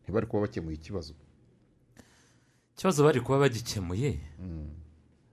[0.02, 1.14] Ntibari kuba bakemuye ikibazo.
[2.76, 4.20] Ikibazo bari kuba bagikemuye?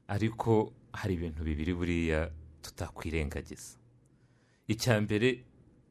[0.07, 2.31] Ariko hari ibintu bibiri buriya
[2.61, 3.77] tutakwirengagiza.
[4.67, 5.43] Icya mbere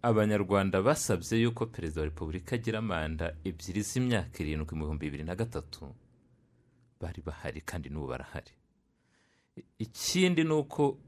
[0.03, 5.35] abanyarwanda basabye yuko perezida wa repubulika agira manda ebyiri z'imyaka irindwi mu bihumbi bibiri na
[5.37, 5.95] gatatu.
[7.01, 8.53] Bari bahari kandi n'ubu barahari.
[9.79, 10.99] Ikindi ni uko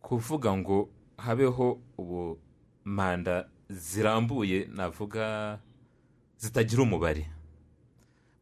[0.00, 2.38] kuvuga ngo habeho ubu
[2.84, 5.58] manda zirambuye navuga
[6.38, 7.26] zitagira umubare.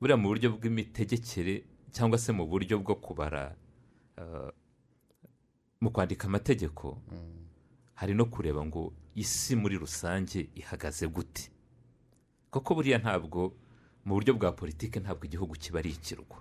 [0.00, 3.56] Buriya mu buryo bw'imitegekere cyangwa se mu buryo bwo kubara
[4.18, 4.50] eh,
[5.80, 6.98] mu kwandika amategeko.
[7.94, 11.50] Hari no kureba ngo isi muri rusange ihagaze gute.
[12.50, 13.52] Kuko buriya ntabwo
[14.04, 16.36] mu buryo bwa politiki ntabwo igihugu kiba ari ikirwa.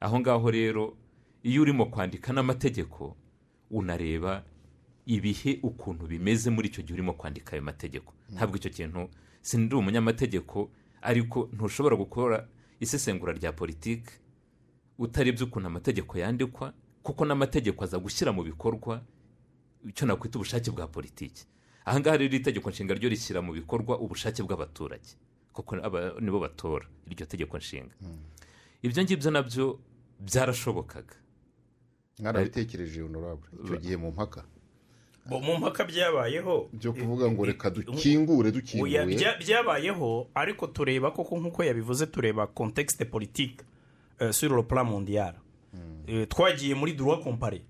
[0.00, 0.96] Aho ngaho rero
[1.42, 3.16] iyo urimo kwandika n'amategeko
[3.70, 4.44] unareba
[5.06, 8.12] ibihe ukuntu bimeze muri icyo gihe urimo kwandika ayo mategeko.
[8.32, 9.08] Ntabwo icyo kintu
[9.42, 10.70] sindi umunyamategeko
[11.02, 12.48] ariko ntushobora gukora
[12.80, 14.12] isesengura rya politiki
[14.98, 16.72] utarebye ukuntu amategeko yandikwa
[17.04, 19.02] kuko n'amategeko aza gushyira mu bikorwa
[19.88, 21.44] icyo nakwita ubushake bwa politiki.
[21.84, 25.12] Aha ngaha rero iri tegeko nshinga ryo rishyira mu bikorwa ubushake bw'abaturage
[25.52, 27.92] kuko aba- nibo batora iryo tegeko nshinga.
[28.82, 29.78] Ibyo ngibyo na byo
[30.20, 31.14] byarashobokaga.
[32.18, 33.48] Mwarabitekereje honorable.
[33.64, 34.44] Icyo gihe mu mpaka.
[35.28, 36.68] Bo, mu mpaka byabayeho.
[36.72, 43.04] Byo kuvuga ngo reka dukingure dukinguye bya- byabayeho ariko tureba koko nk'uko yabivuze tureba contexte
[43.04, 43.60] politique
[44.20, 45.34] euh, sur le plan mondial.
[45.34, 45.43] Eh,
[46.28, 47.60] twagiye muri droit comparé.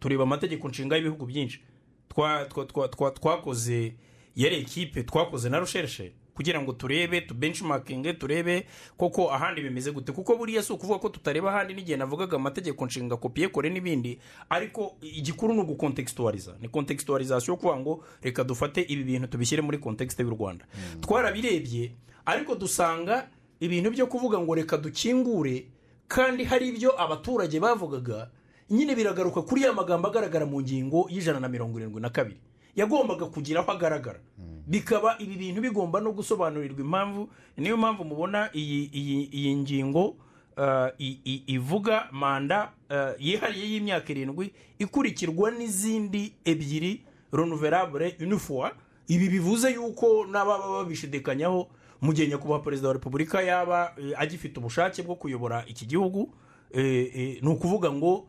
[0.00, 1.60] Tureba amategeko nshinga y'ibihugu byinshi.
[2.08, 3.94] Twa- twa- twa- twa- twakoze
[4.36, 8.66] yari ekipe twakoze na recherche kugira ngo turebe tu benchmarking turebe
[8.96, 10.12] koko ahandi bimeze gute.
[10.12, 14.18] Kuko buriya si ukuvuga ko tutareba ahandi n'igihe navugaga amategeko nshinga kopiye kore n'ibindi.
[14.50, 19.78] Ariko igikuru ni ugukontextualiza ni contextualisation yo kuvuga ngo reka dufate ibi bintu tubishyire muri
[19.78, 20.64] contexte y'u rwanda.
[21.00, 21.92] Twarabirebye
[22.26, 23.28] ariko dusanga
[23.60, 25.66] ibintu byo kuvuga ngo reka dukingure
[26.08, 28.30] kandi hari ibyo abaturage bavugaga
[28.70, 32.40] nyine biragaruka kuri ya magambo agaragara mu ngingo y'ijana na mirongo irindwi na kabiri.
[32.76, 34.20] Yagombaga kugira aho agaragara.
[34.66, 40.16] Bikaba ibi bintu bigomba no gusobanurirwa impamvu niyo mpamvu mubona iyi ngingo
[40.56, 40.88] uh,
[41.46, 47.02] ivuga manda uh, yihariye y'imyaka irindwi ikurikirwa n'izindi ebyiri
[47.32, 48.72] renouvelable une fois.
[49.08, 51.68] Ibi bivuze yuko n'ababa babishidikanyaho
[52.00, 56.34] mu gihe nyakubahwa perezida wa repubulika yaba eh, agifite ubushake bwo kuyobora iki gihugu
[56.70, 58.26] eh, eh, ni ukuvuga ngo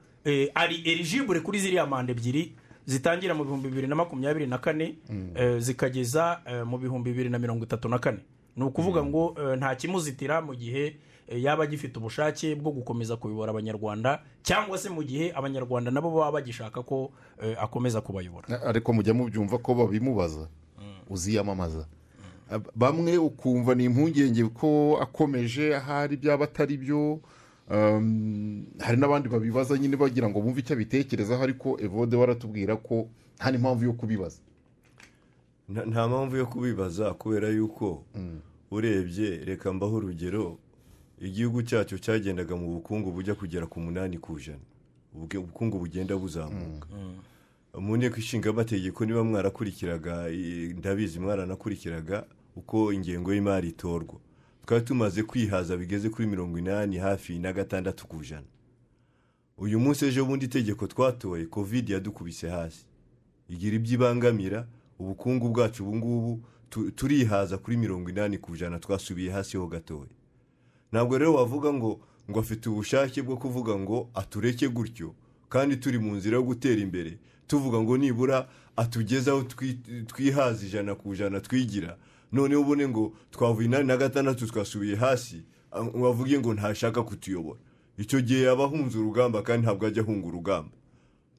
[0.53, 2.53] ari eligibure kuri ziriya manda ebyiri
[2.85, 4.95] zitangira mu bihumbi bibiri na makumyabiri na kane
[5.35, 8.19] eh, zikageza mu bihumbi bibiri na mirongo itatu na kane.
[8.55, 10.95] Ni ukuvuga ngo eh, nta kimuzitira mu gihe
[11.29, 16.81] yaba agifite ubushake bwo gukomeza kuyobora abanyarwanda cyangwa se mu gihe abanyarwanda nabo baba bagishaka
[16.83, 17.11] ko
[17.61, 18.61] akomeza kubayobora.
[18.65, 20.49] Ariko mujya mubyumva ko babimubaza.
[21.09, 21.79] Uziyamamaza.
[21.79, 21.98] Ab-
[22.75, 27.19] bamwe ukumva ni impungenge ko akomeje ahari byaba atari byo
[27.71, 33.05] Um, hari n'abandi babibaza nyine bagira ngo bumve icyo abitekerezaho ariko evode waratubwira ko
[33.37, 34.41] nta n'impamvu yo kubibaza.
[35.69, 38.03] Nta mpamvu yo kubibaza kubera yuko
[38.73, 40.57] urebye reka mbaho urugero
[41.21, 44.65] igihugu cyacu cyagendaga mu bukungu bujya kugera ku munani ku ijana.
[45.13, 46.87] Ubukungu bugenda buzamuka.
[47.77, 50.25] Mu nteko ishinga amategeko niba mwarakurikiraga
[50.77, 52.25] ndabizi mwaranakurikiraga
[52.59, 54.19] uko ingengo y'imari itorwa.
[54.65, 58.47] Twari tumaze kwihaza bigeze kuri mirongo inani hafi na gatandatu ku ijana.
[59.57, 62.85] Uyu munsi ejo bundi itegeko twatoye kovide yadukubise hasi.
[63.49, 64.67] Igira ibyo ibangamira
[64.99, 66.39] ubukungu bwacu ubu ngubu
[66.69, 70.09] tu- turihaza kuri mirongo inani ku ijana twasubiye hasi ho gatoya.
[70.91, 71.99] Ntabwo rero wavuga ngo
[72.29, 75.13] ngo afite ubushake bwo kuvuga ngo atureke gutyo
[75.49, 77.17] kandi turi mu nzira yo gutera imbere.
[77.47, 81.97] Tuvuga ngo nibura atugeze aho twi- twihaza ijana ku ijana twigira
[82.31, 85.43] noneho ubone ngo twavuye inani na gatandatu twasubiye hasi
[85.93, 87.59] wavuge ngo ntashaka kutuyobora.
[87.97, 90.71] Icyo gihe yaba ahunze urugamba kandi ntabwo ajya ahunga urugamba.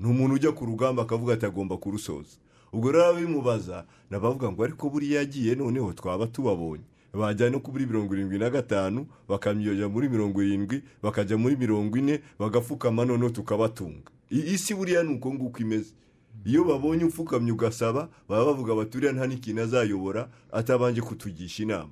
[0.01, 2.37] Ni umuntu ujya ku rugamba akavuga ati agomba kurusoza.
[2.73, 6.85] Ubwo rero ababimubaza nabavuga ngo ariko buriya yagiye noneho twaba tubabonye.
[7.13, 12.21] Bajya no kuri mirongo irindwi na gatanu bakamyoja muri mirongo irindwi bakajya muri mirongo ine
[12.39, 14.11] bagapfukama noneho tukabatunga.
[14.31, 15.95] I- isi buriya ni uko nguko imeze.
[16.45, 21.91] Iyo babonye upfukamye ugasaba baba bavuga bati uriya nta n'ikintu azayobora atabanje kutugisha inama.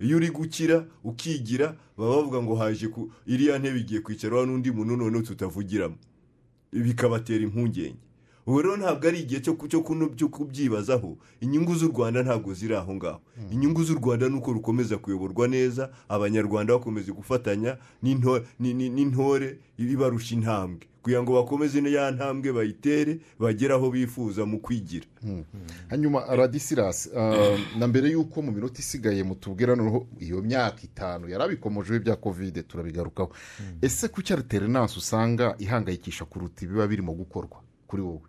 [0.00, 4.96] Iyo uri gukira ukigira baba bavuga ngo haje ku iriya ntebe igiye kwicarwaho n'undi muntu
[4.96, 5.96] noneho tutavugiramo.
[6.72, 7.96] Bikabatera impungenge.
[8.46, 13.20] Ubu rero ntabwo ari igihe cyo kubyibazaho inyungu z'u rwanda ntabwo ziri aho ngaho.
[13.50, 19.58] Inyungu z'u rwanda ni uko rukomeza kuyoborwa neza abanyarwanda bakomeza gufatanya n'into- ni- ni- n'intore
[19.78, 20.84] ibarusha intambwe.
[21.04, 25.04] Kugira ngo bakomeze ya ntambwe bayitere bagere aho bifuza mu kwigira.
[25.92, 27.10] Hanyuma radisirasi
[27.78, 33.32] na mbere y'uko mu minota isigaye mutubwira noneho iyo myaka itanu yarabikomojeho ibya kovide turabigarukaho.
[33.82, 38.24] Ese kuki alternance usanga ihangayikisha kuruta ibiba birimo gukorwa kuri wowe?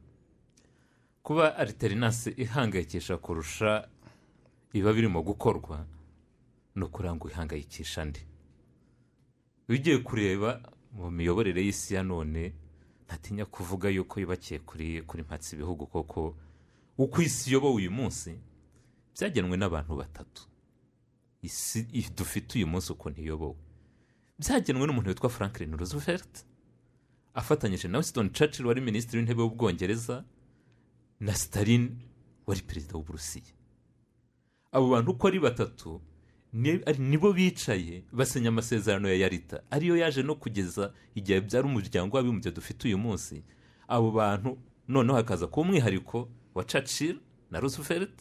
[1.23, 3.87] Kuba alternance ihangayikisha kurusha
[4.73, 5.85] ibiba birimo gukorwa
[6.75, 8.19] ni ukugira ngo ihangayikisha andi
[9.69, 10.59] iyo ugiye kureba
[10.91, 12.53] mu miyoborere y'isi ya none
[13.05, 16.35] ntatinya kuvuga yuko yubakiye kuri kuri mpatsi ibihugu koko
[16.97, 18.39] uko isi iyobowe uyu munsi
[19.13, 20.41] byagenwe n'abantu batatu.
[21.41, 21.83] Isi
[22.17, 23.55] dufite uyu munsi ukuntu iyobowe
[24.39, 26.45] byagenwe n'umuntu witwa franklin roosevelt
[27.33, 30.23] afatanyije na winston churchill wari minisitiri w'intebe w'ubwongereza
[31.19, 31.99] na stalin
[32.47, 33.53] wari perezida w'uburusiya.
[34.71, 36.01] Abo bantu uko ari batatu
[36.99, 39.61] nibo bicaye basinya amasezerano ya yarita.
[39.71, 43.43] Ariyo yaje no kugeza igihe byari umuryango w'abibumbye dufite uyu munsi.
[43.87, 47.19] Abo bantu noneho hakaza kuba umwihariko wa churchill
[47.51, 48.11] na roosevelt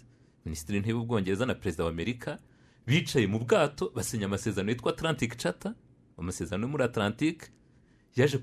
[0.45, 2.39] minisitiri w'intebe w'ubwongereza na perezida w'amerika
[2.87, 5.75] bicaye mu bwato basinya amasezerano yitwa atlantic charter
[6.19, 7.51] amasezerano yo muri atlantic
[8.17, 8.39] yaje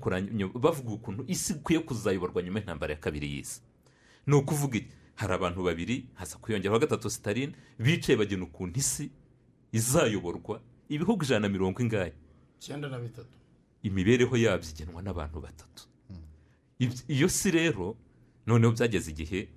[0.54, 3.60] bavuga ukuntu isi ikwiye kuzayoborwa nyuma y'intambara ya kabiri y'isi.
[4.26, 4.80] Ni ukuvuga
[5.14, 9.10] hari abantu babiri haza kwiyongeraho gatatu sitaline bicaye bagena ukuntu isi
[9.72, 12.12] izayoborwa ibihugu ijana na mirongo ingahe?
[12.60, 13.36] Icyenda na bitatu.
[13.82, 15.82] Imibereho yabyo igenwa n'abantu batatu.
[16.78, 17.96] Ibyo- iyo si rero
[18.46, 19.48] noneho byageze igihe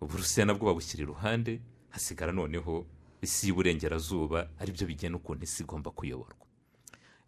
[0.00, 1.60] uburusiya nabwo babushyira iruhande
[1.90, 2.86] hasigara noneho
[3.22, 6.46] isi y'uburengerazuba ari byo bigena ukuntu isi igomba kuyoborwa.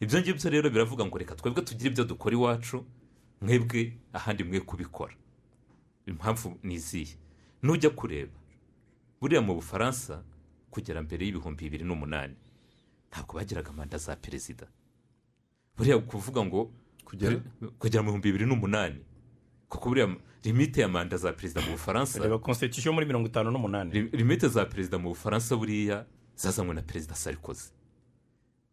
[0.00, 2.84] Ibyo ngibyo rero biravuga ngo reka twebwe tugire ibyo dukora iwacu
[3.40, 5.14] mwebwe ahandi mwe kubikora.
[6.06, 7.16] Impamvu ni izihe?
[7.62, 8.32] Nujya kureba.
[9.20, 10.22] Buriya mu bufaransa
[10.70, 12.34] kugera mbere y'ibihumbi bibiri n'umunani.
[13.10, 14.66] Ntabwo bagiraga manda za perezida.
[15.76, 16.70] Buriya kuvuga ngo
[17.04, 17.40] Kugera?
[18.02, 19.00] mu bihumbi bibiri n'umunani.
[19.68, 23.90] Kuko buriya limite ya manda za perezida mu bufaransa reba constitution muri mirongo itanu n'umunani.
[23.92, 26.04] Lim- limite za perezida mu bufaransa buriya
[26.36, 27.70] zazanywe na perezida sarikozy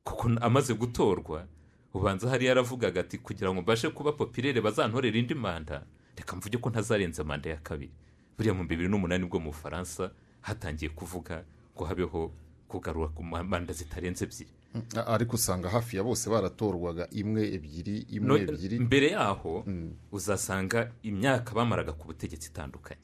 [0.04, 1.48] kuko amaze gutorwa
[1.93, 5.86] ubanza hariya yaravugaga ati kugira ngo mbashe kuba popirere bazantorera indi manda.
[6.18, 7.91] Reka mvuge ko ntazarenza manda ya kabiri.
[8.38, 11.43] Buriya mu bibiri n'umunani bwo mu bufaransa hatangiye kuvuga
[11.76, 12.32] ngo habeho
[12.67, 14.51] kugarura ku manda zitarenze ebyiri.
[14.95, 18.80] A- ariko usanga hafi ya bose baratorwaga imwe ebyiri imwe ebyiri.
[18.80, 19.63] mbere yaho
[20.11, 23.01] uzasanga imyaka bamaraga ku butegetsi itandukanye.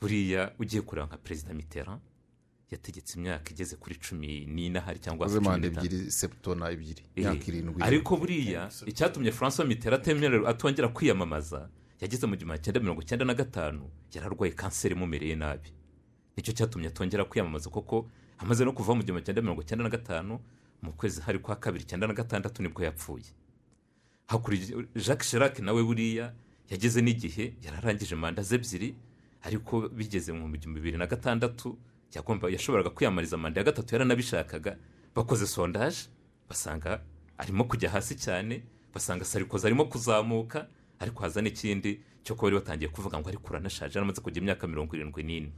[0.00, 2.00] Buriya ugiye kureba nka perezida mitterrand
[2.70, 7.44] yategetse imyaka igeze kuri cumi n'ine ahari cyangwa aze cumi ebyiri septona ebyiri Eh, imyaka
[7.50, 7.82] irindwi.
[7.82, 11.68] ariko buriya icyatumye francois mitterrand atemerera atongera kwiyamamaza
[12.00, 15.68] yageze mu gihumbi cyenda mirongo icyenda na gatanu yari arwaye kanseri imumereye nabi.
[16.38, 18.06] Ni cyo cyatumye atongera kwiyamamaza kuko
[18.38, 20.38] amaze no kuva mu gihumbi cyenda mirongo icyenda na gatanu
[20.82, 23.26] mu kwezi hari kwa kabiri icyenda na gatandatu ni bwo yapfuye.
[24.30, 26.32] Hakurikiye jacques chirac nawe buriya
[26.70, 28.94] yageze n'igihe yararangije manda ze ebyiri
[29.42, 31.74] ariko bigeze mu bihumbi bibiri na gatandatu
[32.54, 34.76] yashoboraga kwiyamamariza manda ya gatatu yaranabishakaga.
[35.14, 36.06] Bakoze sondaje
[36.48, 37.02] basanga
[37.38, 38.62] arimo kujya hasi cyane
[38.94, 40.68] basanga sarikozi arimo kuzamuka
[41.02, 44.94] ariko haza n'ikindi cyo kuba bari batangiye kuvuga ngo ariko uranashaje yaramaze kugira imyaka mirongo
[44.96, 45.50] irindwi n'ine.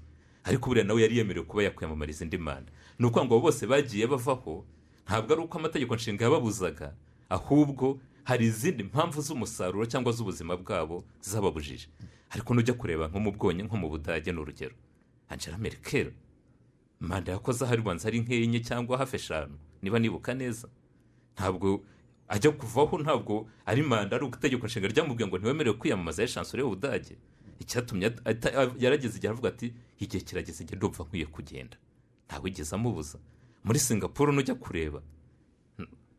[0.45, 4.07] Ariko buriya nawe yari yemerewe kuba yakwiyamamariza indi manda ni ukuvuga ngo abo bose bagiye
[4.07, 4.65] bavaho
[5.07, 6.95] ntabwo ari uko amategeko nshinga yababuzaga
[7.29, 11.89] ahubwo hari izindi mpamvu z'umusaruro cyangwa z'ubuzima bwabo zababujije.
[12.31, 14.75] Ariko nujya kureba nko mu bwonye nko mu budage ni urugero.
[15.29, 16.13] Angela merkel
[17.01, 19.59] manda yakoze aho ribanza ari nk'enye cyangwa hafi eshanu.
[19.83, 20.69] Niba nibuka neza.
[21.35, 21.81] Ntabwo
[22.29, 27.17] ajya kuvaho ntabwo ari manda ari itegeko nshinga ryamubwiye ngo ntiwemerewe kwiyamamaza y'eshansoro y'ubudage
[27.61, 28.13] icyatumye
[28.79, 31.77] yarageze igihe aravuga ati igihe kirageze igihe ndumva nkwiye kugenda.
[32.27, 33.19] Ntawigeze amubuza.
[33.65, 35.03] Muri singapuru nujya kureba.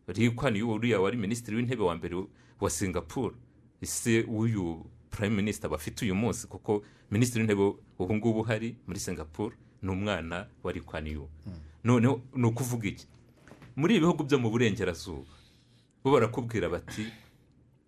[0.08, 2.16] Rikwa uriya wari minisitiri w'intebe wa mbere
[2.60, 3.36] wa singapuru
[3.82, 6.48] ise w'uyu prime minister bafite uyu munsi?
[6.48, 11.30] Kuko minisitiri w'intebe ubu ngubu uhari muri singapuru ni umwana wa rikwaniyu
[11.84, 13.08] noneho ni ukuvuga iki?
[13.76, 15.26] Muri ibi bihugu byo mu burengerazuba
[16.04, 17.08] bo barakubwira bati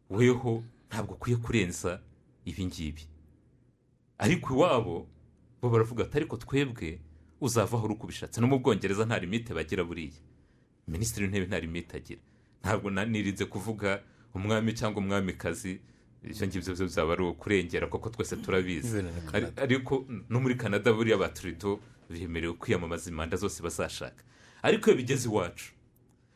[0.09, 1.99] weho ntabwo ukwiye kurenza
[2.45, 3.03] ibi ngibi.
[4.17, 5.07] Ariko iwabo
[5.63, 6.99] bo baravuga ati ariko twebwe
[7.41, 10.19] uzavaho uri uko ubishatse no mu bwongereza nta limite bagira buriya.
[10.87, 12.21] Minisitiri w'intebe nta limite agira.
[12.61, 14.03] Ntabwo nirinze kuvuga
[14.35, 15.79] umwami cyangwa umwamikazi.
[16.23, 18.87] Ibyo ngibyo byo byaba ari ukurengera kuko twese turabizi.
[19.35, 24.23] Ari- ariko no muri canada buriya ba turido bemerewe kwiyamamaza imanda zose bazashaka.
[24.63, 25.71] Ariko iyo bigeze iwacu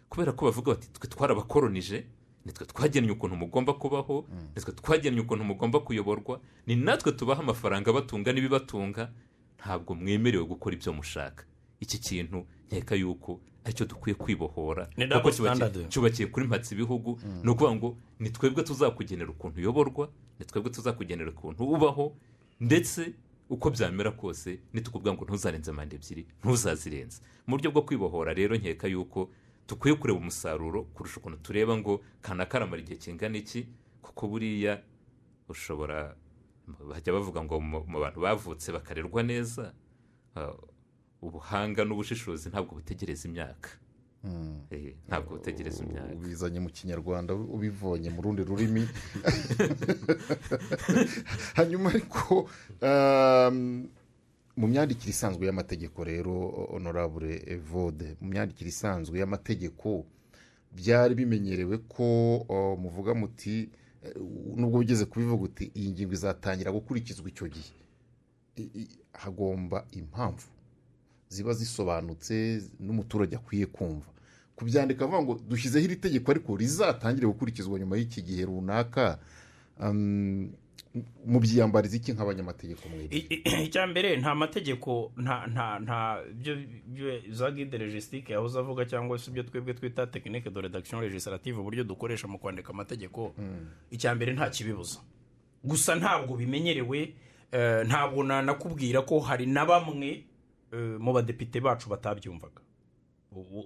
[0.10, 2.04] kubera ko bavuga bati twe twarabakoronije
[2.48, 4.24] nitwe twagennye ukuntu mugomba kubaho
[4.56, 9.12] nitwe twagennye ukuntu mugomba kuyoborwa ni natwe tubaha amafaranga abatunga n'ibibatunga
[9.60, 11.44] ntabwo mwemerewe gukora ibyo mushaka.
[11.84, 15.30] Iki kintu nkeka yuko ari cyo dukwiye kwibohora Ni kuko
[15.92, 17.20] cyubakiye- kuri mpatsi ibihugu.
[17.44, 20.08] Ni ukuvuga ngo ni twebwe tuzakugenera ukuntu uyoborwa
[20.40, 22.16] ni twebwe tuzakugenera ukuntu ubaho
[22.60, 23.14] ndetse
[23.50, 27.20] uko byamera kose nitukubwira ngo ntuzarenze manda ebyiri ntuzazirenze.
[27.48, 29.30] Mu buryo bwo kwibohora rero nkeka yuko
[29.68, 33.68] dukwiye kureba umusaruro kurusha ukuntu tureba ngo kana karamara igihe kingana iki?
[34.02, 34.82] Kuko buriya
[35.50, 36.16] ushobora
[36.90, 39.74] bajya bavuga ngo mu bantu bavutse bakarerwa neza
[40.36, 40.56] uh,
[41.22, 43.70] ubuhanga n'ubushishozi ntabwo butegereza imyaka.
[44.72, 46.14] Eh, ntabwo butegereza imyaka.
[46.16, 48.84] Ubizanye mu kinyarwanda ubivonye mu rundi rurimi.
[51.58, 52.50] Hanyuma ariko
[52.82, 53.88] um,
[54.58, 56.34] mu myandikire isanzwe y'amategeko rero
[56.74, 60.06] honorable evode mu myandikire isanzwe y'amategeko
[60.78, 62.06] byari bimenyerewe ko
[62.82, 63.70] muvuga muti
[64.04, 64.14] eh,
[64.56, 67.74] nubwo ugeze kubivuga uti iyi ngingo izatangira gukurikizwa icyo gihe.
[69.14, 70.48] Hagomba impamvu
[71.30, 74.10] ziba zisobanutse n'umuturage akwiye kumva.
[74.56, 79.20] Kubyandika avuga ngo dushyizeho iri tegeko ariko rizatangire gukurikizwa nyuma y'iki gihe runaka
[81.26, 82.84] mubyiyambariza iki nk'abanyamategeko
[83.64, 85.98] icya mbere nta mategeko nta nta nta
[86.34, 86.56] byo
[87.32, 91.84] za guide logistique yahoze avuga cyangwa se ibyo twebwe twita tekinike de redaction legislative uburyo
[91.84, 93.34] dukoresha mu kwandika amategeko
[93.92, 95.00] icya mbere nta kibibuza.
[95.64, 97.14] Gusa ntabwo bimenyerewe
[97.52, 100.24] eh, ntabwo nanakubwira ko hari na bamwe
[100.74, 102.62] eh, mu badepite bacu batabyumvaga.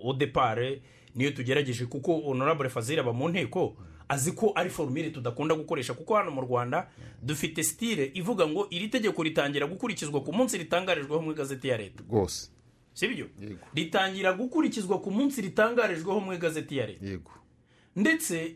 [0.03, 0.81] Odepare
[1.15, 3.75] niyo tugerageje kuko honorable fazil aba mu nteko
[4.11, 6.89] azi ko ari forumire tudakunda gukoresha kuko hano mu rwanda
[7.23, 12.03] dufite sitire ivuga ngo iri tegeko ritangira gukurikizwa ku munsi ritangarijweho mu igazeti ya leta.
[12.09, 12.51] Rwose.
[12.93, 13.65] Sibyo Yego.
[13.73, 17.05] ritangira gukurikizwa ku munsi ritangarijweho mu igazeti ya leta.
[17.05, 17.31] Yego.
[17.95, 18.55] Ndetse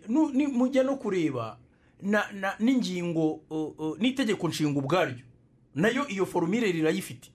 [0.51, 1.58] mujya no kureba
[2.60, 3.39] n'ingingo
[3.99, 5.24] n'itegeko nshinga ubwaryo.
[5.76, 7.32] Nayo iyo forumire rirayifite.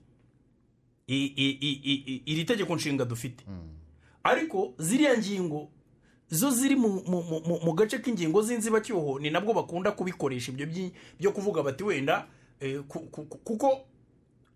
[1.07, 3.43] Iri tegeko nshinga dufite.
[4.23, 5.69] Ariko ziriya ngingo
[6.31, 7.03] zo ziri mu,
[7.75, 10.65] gace k'ingingo z'inzibacyuho ni nabwo bakunda kubikoresha ibyo
[11.19, 12.27] byo kuvuga bati wenda
[12.59, 13.83] eh, ku- ku- ku- kuko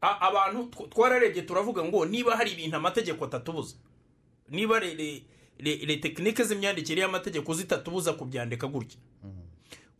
[0.01, 3.76] abantu tw- twararebye turavuga ngo niba hari ibintu amategeko atatubuza
[4.49, 4.80] niba
[6.01, 8.99] tekinike z'imyandikire y'amategeko zitatubuza kubyandika gutya.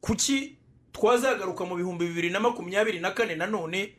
[0.01, 0.57] Kuki
[0.91, 3.95] twazagaruka mu bihumbi bibiri na makumyabiri na kane nanone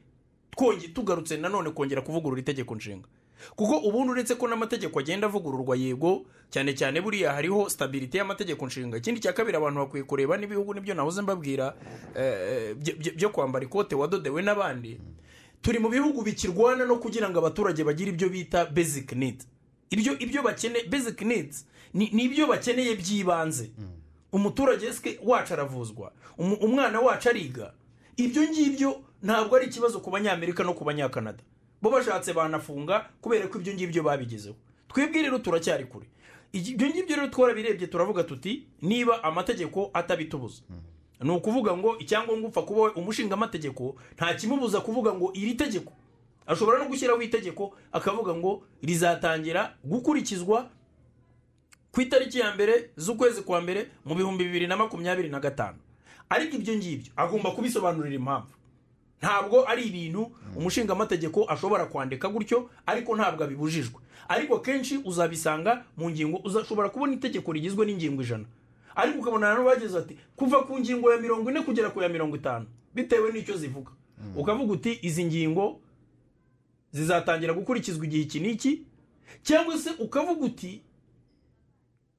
[0.94, 3.08] tugarutse nanone kongera kuvugurura itegeko nshinga?
[3.56, 8.96] Kuko ubundi uretse ko n'amategeko agenda avugururwa yego cyane cyane buriya hariho stabilite y'amategeko nshinga.
[8.96, 11.74] Ikindi cya kabiri abantu bakwiye kureba n'ibihugu ni byo nahoze mbabwira
[12.14, 15.00] eh, byo- byo- kwambara ikote wadodewe n'abandi.
[15.62, 19.46] Turi mu bihugu bikirwana no kugira ngo abaturage bagire ibyo bita basic needs.
[19.90, 23.70] Ibyo ibyo bakeneye basic needs ni ibyo bakeneye by'ibanze.
[24.32, 24.86] Umuturage
[25.24, 27.72] wacu aravuzwa umwana wacu ariga.
[28.16, 31.42] Ibyo ngibyo ntabwo ari ikibazo ku banyamerika no ku banyakanada.
[31.82, 34.56] Bo bashatse banafunga kubera ko ibyo ngibyo babigezeho
[34.88, 36.06] twebwe rero turacyari kure.
[36.52, 40.62] Ibyo ngibyo rero twarabirebye turavuga tuti niba amategeko atabitubuza.
[41.20, 45.92] Ni ukuvuga ngo icyangombwa upfa kuba umushingamategeko nta kimubuza kuvuga ngo iri tegeko.
[46.46, 50.70] Ashobora no gushyiraho itegeko akavuga ngo rizatangira gukurikizwa
[51.92, 55.78] ku itariki ya mbere z'ukwezi kwa mbere mu bihumbi bibiri na makumyabiri na gatanu.
[56.28, 58.52] Ariko ibyo ngibyo agomba kubisobanurira impamvu.
[59.22, 64.00] Ntabwo ari ibintu umushingamategeko ashobora kwandika gutyo ariko ntabwo abibujijwe.
[64.28, 68.44] Ariko kenshi uzabisanga mu ngingo uzashobora kubona itegeko rigizwe n'ingingo ijana.
[68.94, 72.36] Ariko ukabona nanone bageze ati kuva ku ngingo ya mirongo ine kugera ku ya mirongo
[72.36, 72.66] itanu.
[72.94, 73.90] Bitewe n'icyo zivuga.
[74.36, 75.80] Ukavuga uti izi ngingo
[76.92, 78.72] zizatangira gukurikizwa igihe iki n'iki?
[79.42, 80.82] Cyangwa se ukavuga uti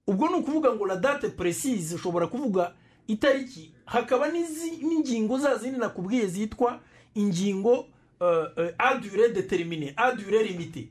[0.08, 2.74] ubwo ni ukuvuga ngo la date precise ushobora kuvuga
[3.08, 6.80] itariki hakaba n'ingingo za zindi nakubwiye zitwa
[7.16, 7.74] ingingo
[8.20, 8.28] uh,
[8.58, 10.90] uh, a dure determine a dure limite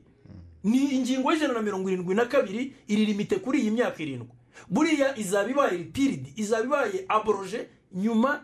[0.63, 4.27] ni ingingo y'ijana na mirongo irindwi na kabiri iri limite kuri iyi myaka irindwi.
[4.69, 8.43] Buriya izaba ibaye ripiridi izaba ibaye aboroje nyuma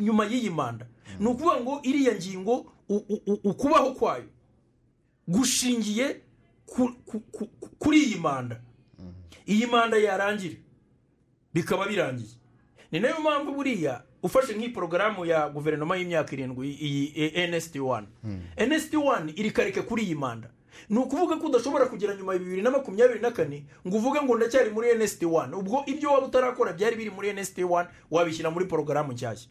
[0.00, 0.86] nyuma y'iyi manda.
[1.20, 2.72] Ni ukuvuga ngo iriya ngingo
[3.44, 4.24] ukubaho kwayo
[5.28, 6.20] gushingiye
[6.66, 8.60] ku- ku- ku- ku- kuri iyi manda.
[9.46, 10.56] Iyi manda yarangira
[11.54, 12.30] bikaba birangiye.
[12.94, 18.06] Ni na yo mpamvu buriya ufashe nk'iyi porogaramu ya guverinoma y'imyaka irindwi iyi nsd wani
[18.66, 20.50] nsd wani iri karike kuri iyi manda.
[20.88, 24.36] Ni ukuvuga ko udashobora kugera nyuma ya bibiri na makumyabiri na kane ngo uvuge ngo
[24.36, 28.64] ndacyari muri nsd wani ubwo ibyo waba utarakora byari biri muri nsd wani wabishyira muri
[28.66, 29.48] porogaramu nshyashya.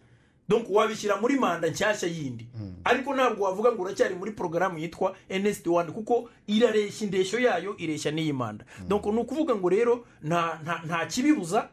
[0.49, 2.47] Donc wabishyira muri manda nshyashya yindi.
[2.83, 8.11] Ariko ntabwo wavuga ngo uracyari muri porogaramu yitwa nsd wani kuko irareshya indeshyo yayo ireshya
[8.11, 8.65] n'iyi manda.
[8.87, 11.69] Donc ni ukuvuga ngo rero nta kibibuza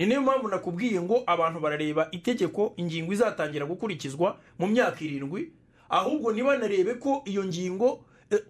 [0.00, 5.52] ni na yo mpamvu nakubwiye ngo abantu barareba itegeko ingingo izatangira gukurikizwa mu myaka irindwi
[5.88, 8.40] ahubwo ntibanarebe ko iyo ngingo eh,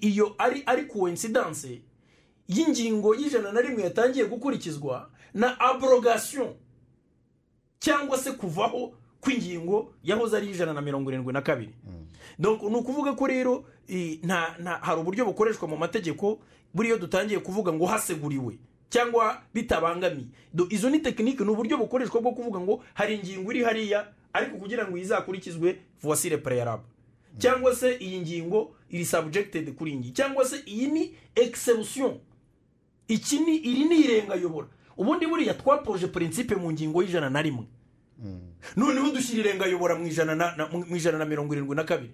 [0.00, 1.80] iyo ari ari coincidence
[2.48, 6.54] y'ingingo y'ijana na rimwe yatangiye gukurikizwa na abrogation
[7.78, 11.74] cyangwa se kuvaho kw'ingingo yahoze ari ijana na mirongo irindwi na kabiri.
[12.38, 13.64] Donc ni ukuvuga ko rero
[14.80, 16.38] hari uburyo bukoreshwa mu mategeko
[16.74, 18.58] buriya dutangiye kuvuga ngo haseguriwe.
[18.90, 20.26] Cyangwa bitabangamiye.
[20.54, 24.56] Do- izo ni tekinike ni uburyo bukoreshwa bwo kuvuga ngo hari ingingo iri hariya ariko
[24.58, 25.78] kugira ngo izakurikizwe
[26.30, 26.86] le préalable.
[27.38, 32.18] Cyangwa se iyi ngingo iri subjected kuri iyi ngingo cyangwa se iyi ni exception.
[33.08, 34.66] Iki ni iri ni irengayobora.
[34.96, 37.64] Ubundi buriya twapoje principe mu ngingo y'ijana na rimwe.
[38.76, 40.54] Noneho dushyira irengayobora mu ijana na-
[41.24, 42.12] mirongo irindwi na kabiri.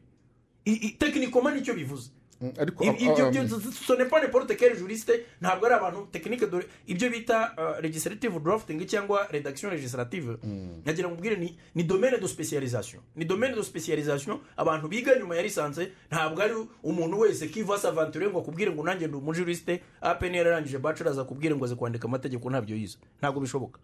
[0.99, 2.11] Tekinikoma ni cyo bivuze.
[2.41, 7.55] Ibyo um, byo sone pas n'importe quel juriste ntabwo ari abantu tekinike dore ibyo bita
[7.57, 10.37] uh, legislative drafting cyangwa redaction legislative.
[10.85, 13.01] Nagira ngo mbwire ni, ni domaine de spécialisation.
[13.17, 18.29] Ni domaine de spécialisation abantu biga nyuma ya lisanse ntabwo ari umuntu wese kiva s'aventure
[18.29, 22.77] ngo akubwire ngo nanjye ndi umujuriste apen yararangije bachelors akubwire ngo aze kwandika amategeko ntabyo
[22.77, 22.99] yize.
[23.19, 23.81] Ntabwo bishoboka.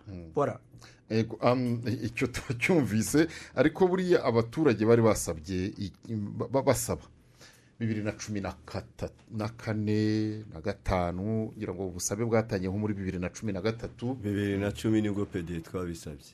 [1.11, 5.73] Ego, um, icyo turacyumvise ariko buriya abaturage bari basabye
[6.65, 7.03] basaba.
[7.83, 13.28] Bibiri na cumi na kane na gatanu ngira ngo ubusabe bwatangiye nko muri bibiri na
[13.28, 14.14] cumi na gatatu.
[14.14, 16.33] Bibiri na cumi ni bwo pede twabisabye.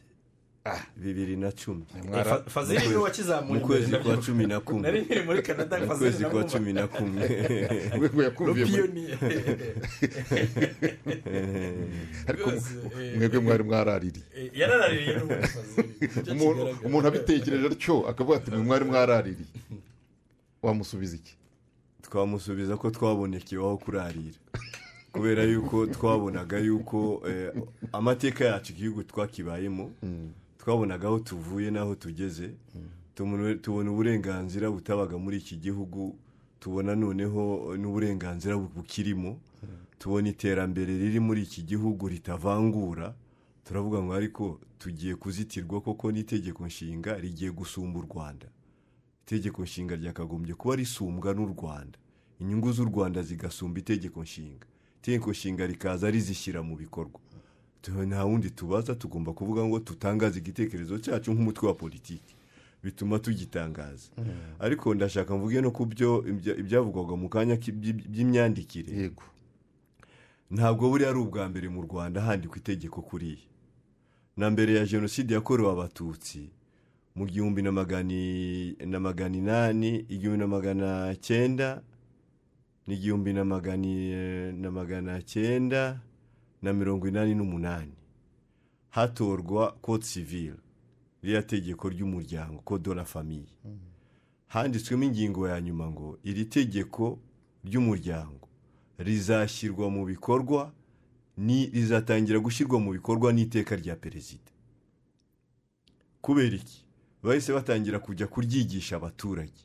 [0.97, 1.85] Bibiri na cumi.
[1.97, 5.43] Eh, Fa- fazili ni we wakizamuye mu kwezi kwa cumi na kumwe nari nkiri muri
[5.43, 7.25] canada mu kwezi kwa cumi na kumwe
[12.29, 14.25] ariko eh, mwebwe mwari mwaraririye.
[14.37, 15.23] Eh, kigaragara.
[16.85, 19.49] umuntu abitekereje atyo akavuga ati mwe mwari mwaraririye.
[20.63, 21.38] Wamusubiza iki?
[22.09, 24.39] Twamusubiza ko twabonekewe aho kurarira
[25.13, 27.53] kubera yuko twabonaga yuko eh,
[27.93, 29.91] amateka yacu igihugu twakibayemo
[30.59, 32.51] twabonaga aho tuvuye n'aho tugeze
[33.15, 36.17] tubona tubona uburenganzira butabaga muri iki gihugu
[36.61, 39.39] tubona noneho n'uburenganzira bu- bukirimo
[39.99, 43.15] tubona iterambere riri muri iki gihugu ritavangura.
[43.65, 48.47] Turavuga ngo ariko tugiye kuzitirwa koko n'itegeko nshinga rigiye gusumba u rwanda.
[49.29, 51.99] Itegeko nshinga ryakagombye kuba risumbwa n'u rwanda.
[52.41, 54.67] Inyungu z'u rwanda zigasumba itegeko nshinga.
[55.03, 57.21] Itegeko nshinga rikaza rizishyira mu bikorwa.
[58.07, 62.35] Nta wundi tubaza tugomba kuvuga ngo tutangaze igitekerezo cyacu nk'umutwe wa politiki.
[62.83, 64.09] Bituma tugitangaza.
[64.59, 68.93] Ariko ndashaka mvuge no ku byo ibya- ibyavugwaga mu kanya k'i- by'i- by'imyandikire.
[68.97, 69.23] Yego.
[70.51, 73.45] Ntabwo buriya ari ubwa mbere mu rwanda handikwa itegeko kuriya
[74.37, 76.49] na mbere ya jenoside yakorewe abatutsi
[77.19, 81.83] mu gihumbi na magana inani igihumbi na magana cyenda
[82.87, 83.45] n'igihumbi na
[84.71, 86.01] magana cyenda
[86.63, 87.93] na mirongo inani n'umunani.
[88.91, 90.57] Hatorwa code civile
[91.23, 93.51] ririya tegeko ry'umuryango code de la famille.
[94.49, 97.19] Handitswemo ingingo ya nyuma ngo iri tegeko
[97.65, 98.49] ry'umuryango
[98.99, 100.73] rizashyirwa mu bikorwa
[101.37, 104.51] ni rizatangira gushyirwa mu bikorwa n'iteka rya perezida.
[106.21, 106.85] Kubera iki?
[107.23, 109.63] Bahise batangira kujya kuryigisha abaturage.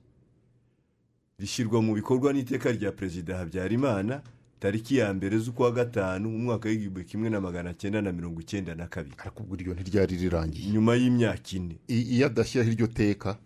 [1.40, 4.22] Rishyirwa mu bikorwa n'iteka rya perezida habyarimana
[4.60, 8.76] tariki ya mbere z'ukwa gatanu mu mwaka w'igihumbi kimwe na magana cyenda na mirongo icyenda
[8.76, 9.16] na kabiri.
[9.20, 10.72] Ariko ubwo iryo ntiryari rirangiye.
[10.72, 11.76] Nyuma y'imyaka ine.
[11.88, 13.38] Iyo adashyiraho iryo teka?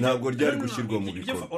[0.00, 1.48] Ntabwo ryari gushyirwa mu bikorwa.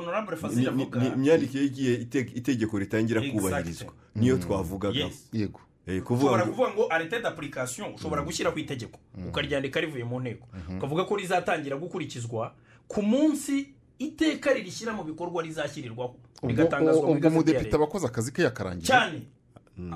[1.16, 5.28] imyandikire y'igihe ite- itegeko ritangira kubahirizwa niyo twavugagaho Yes.
[5.32, 5.60] yego.
[5.86, 8.98] Ushobora ngo kuvuga ngo arete d'application ushobora gushyiraho itegeko
[9.28, 10.46] ukaryandika rivuye mu nteko.
[10.78, 12.54] Ukavuga ko rizatangira gukurikizwa
[12.88, 16.14] ku munsi iteka ririshyira mu bikorwa rizashyirirwaho.
[16.42, 18.86] Ubwo rigatangazwa mu igazeti umudepite aba akoze akazi ke yakarangije?
[18.86, 19.22] Cyane.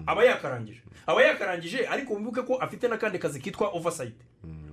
[0.06, 0.82] Aba yakarangije.
[1.06, 4.14] Aba yakarangije ariko wibuke ko afite n'akandi kazi kitwa oversight.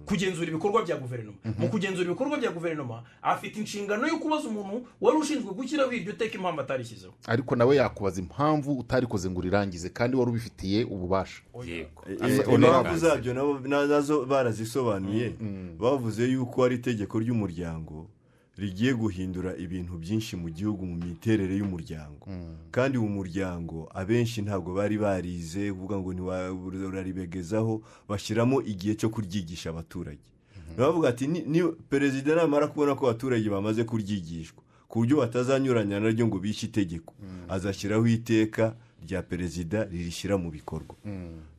[0.05, 1.37] Kugenzura ibikorwa bya guverinoma.
[1.57, 6.37] Mu kugenzura ibikorwa bya guverinoma afite inshingano yo kubaza umuntu wari ushinzwe gushyiraho iryo teka
[6.37, 7.13] impamvu atarishyizeho.
[7.27, 11.41] Ariko nawe yakubaza impamvu utarikoze ngo urirangize kandi wari ubifitiye ububasha.
[11.65, 12.03] Yego.
[12.09, 13.33] Eh, Afite impamvu zabyo
[13.67, 15.33] na zo barazisobanuye.
[15.79, 18.07] Bavuze yuko ari itegeko ry'umuryango
[18.57, 22.25] rigiye guhindura ibintu byinshi mu gihugu mu miterere y'umuryango.
[22.71, 30.21] Kandi uwo muryango abenshi ntabwo bari barize kuvuga ngo ntiwararibegezaho bashyiramo igihe cyo kuryigisha abaturage.
[30.77, 36.27] Bavuga ati "Ni- ni perezida namara kubona ko abaturage bamaze kuryigishwa ku buryo batazanyuranya naryo
[36.27, 37.13] ngo bishe itegeko.
[37.49, 38.75] Azashyiraho iteka
[39.05, 40.95] rya perezida ririshyira mu bikorwa.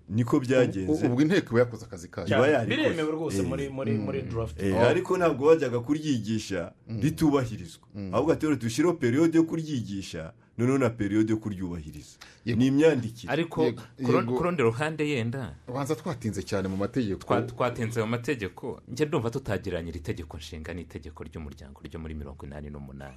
[0.08, 1.06] Niko byagenze.
[1.06, 2.26] ubwo inteko iba yakoze akazi kayo.
[2.28, 2.76] Iba yarikoze.
[2.82, 3.46] biremewe rwose Eh.
[3.46, 4.62] muri muri muri draft.
[4.62, 6.72] Eh, ariko ntabwo bajyaga kuryigisha.
[7.02, 10.32] Ritubahirizwa ahubwo ati rero dushyireho periyode yo kuryigisha.
[10.58, 12.18] Noneho na periyode yo kuryubahiriza.
[12.46, 13.32] Ni imyandikire.
[13.32, 14.12] Ariko ku
[14.42, 15.54] rundi- ruhande yenda.
[15.68, 17.20] Ubanza twatinze cyane mu mategeko.
[17.26, 18.82] Twa- twatinze mu mategeko.
[18.88, 23.16] Njye ndumva tutagiranye iri tegeko nshinga n'itegeko ry'umuryango ryo muri mirongo inani n'umunani.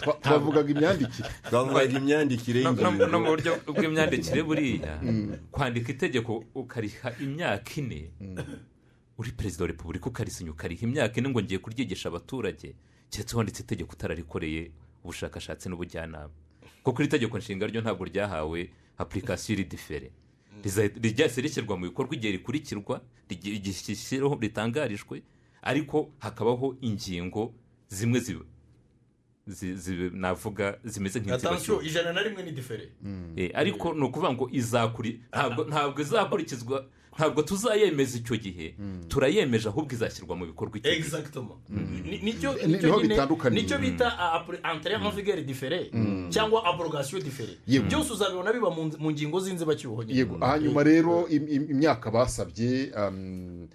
[0.00, 1.28] Twa- twavugaga imyandikire.
[1.50, 2.72] Twavugaga imyandikire no,
[3.06, 5.00] no, mu buryo bw'imyandikire buriya
[5.52, 8.10] kwandika itegeko ukariha imyaka ine
[9.18, 12.72] uri perezida wa repubulika ukarisinya ukariha imyaka ine ngo ngiye kuryigisha abaturage.
[13.10, 14.70] Keretse wanditse itegeko utararikoreye
[15.04, 16.30] ubushakashatsi n'ubujyanama.
[16.82, 20.10] Kuko iri tegeko nshinga ryo ntabwo ryahawe apurikasiyo iri difere
[21.02, 23.00] ryahise rishyirwa mu bikorwa igihe rikurikirwa
[24.40, 25.22] ritangarijwe
[25.62, 27.54] ariko hakabaho ingingo
[27.88, 28.44] zimwe ziba
[29.46, 31.82] zi- zi- navuga zimeze nk'inzibacyuho.
[31.82, 32.88] Ijana na rimwe ni difere
[33.36, 34.44] Eh, ariko ni ukuvuga ngo
[35.68, 36.86] ntabwo izakurikizwa
[37.20, 38.74] ntabwo tuzayemeza icyo gihe.
[39.08, 40.96] Turayemeje ahubwo izashyirwa mu bikorwa icyo gihe.
[41.04, 41.60] Exactement.
[41.68, 42.54] Ni- ni cyo
[43.50, 44.08] ni cyo bita
[44.64, 45.90] en vigueur difere
[46.30, 50.38] cyangwa abrogation difere byose uzabibona biba mu ngingo z'inzibacyuho yego.
[50.40, 53.68] Hanyuma rero im- im- imyaka basabye um,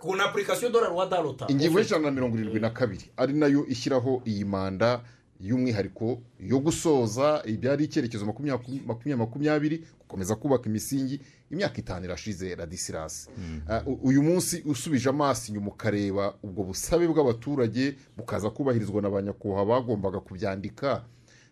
[0.00, 3.32] ku na application de la loi d'alota ingingo y'ijana na mirongo irindwi na kabiri ari
[3.34, 5.00] na yo ishyiraho iyi manda
[5.40, 8.82] y'umwihariko yo gusoza ibyari icyerekezo makumyabiri
[9.16, 11.20] makumyabiri gukomeza kubaka imisingi
[11.52, 13.30] imyaka itanu irashize radisirasi
[13.68, 19.22] Uh, u- uyu munsi usubije amaso inyuma ukareba ubwo busabe bw'abaturage bukaza kubahirizwa na ba
[19.22, 21.04] nyakubahwa bagombaga kubyandika.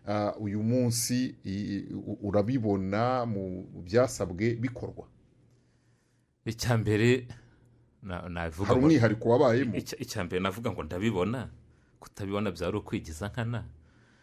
[0.08, 1.36] Uh, uyu munsi
[2.22, 5.06] urabibona mu byasabwe bikorwa.
[6.44, 7.28] Icya mbere
[8.64, 9.76] hari umwihariko wabayemo?
[9.76, 11.48] Icya mbere navuga ngo ndabibona.
[12.00, 13.64] Kutabibona byari ukwigiza nkana.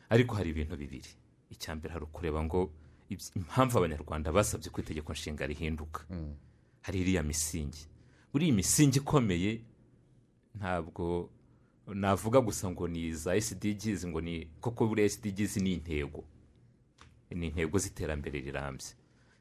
[0.09, 1.09] Ariko hari ibintu bibiri.
[1.53, 2.73] Icya mbere hari ukureba ngo
[3.35, 6.01] impamvu abanyarwanda basabye ko itegeko nshinga rihinduka.
[6.81, 7.87] Hari iriya misingi.
[8.33, 9.61] Buriya misingi ikomeye
[10.55, 11.29] ntabwo
[11.87, 16.23] navuga gusa ngo ni za SDGs ngo ni koko buriya SDGs ni intego.
[17.31, 18.87] Ni intego z'iterambere rirambye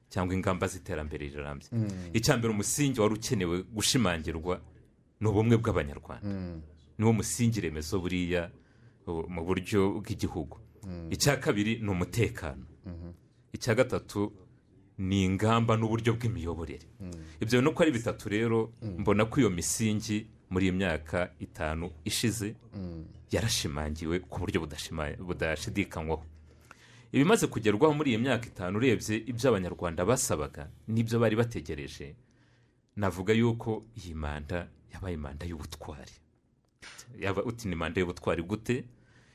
[0.08, 1.68] cyangwa ingamba z'iterambere rirambye.
[2.14, 4.60] Icya mbere umusingi wari ukenewe gushimangirwa
[5.20, 6.26] ni ubumwe bw'abanyarwanda.
[6.98, 8.50] Niwo musingi remezo buriya
[9.06, 10.58] mu buryo bw'igihugu.
[11.10, 12.62] Icya kabiri ni umutekano.
[13.56, 14.32] Icya gatatu
[14.98, 16.86] ni ingamba n'uburyo bw'imiyoborere.
[17.40, 22.54] Ibyo ni uko ari bitatu rero mbona ko iyo misingi muri iyi myaka itanu ishize
[23.32, 24.60] yarashimangiwe ku buryo
[25.26, 26.24] budashidikanywaho.
[27.12, 32.14] Ibimaze kugerwaho muri iyi myaka itanu urebye ibyo abanyarwanda basabaga n'ibyo bari bategereje
[32.96, 36.12] navuga yuko iyi manda yabaye manda y'ubutwari.
[37.20, 38.84] Yaba uti ni manda y'ubutwari gute?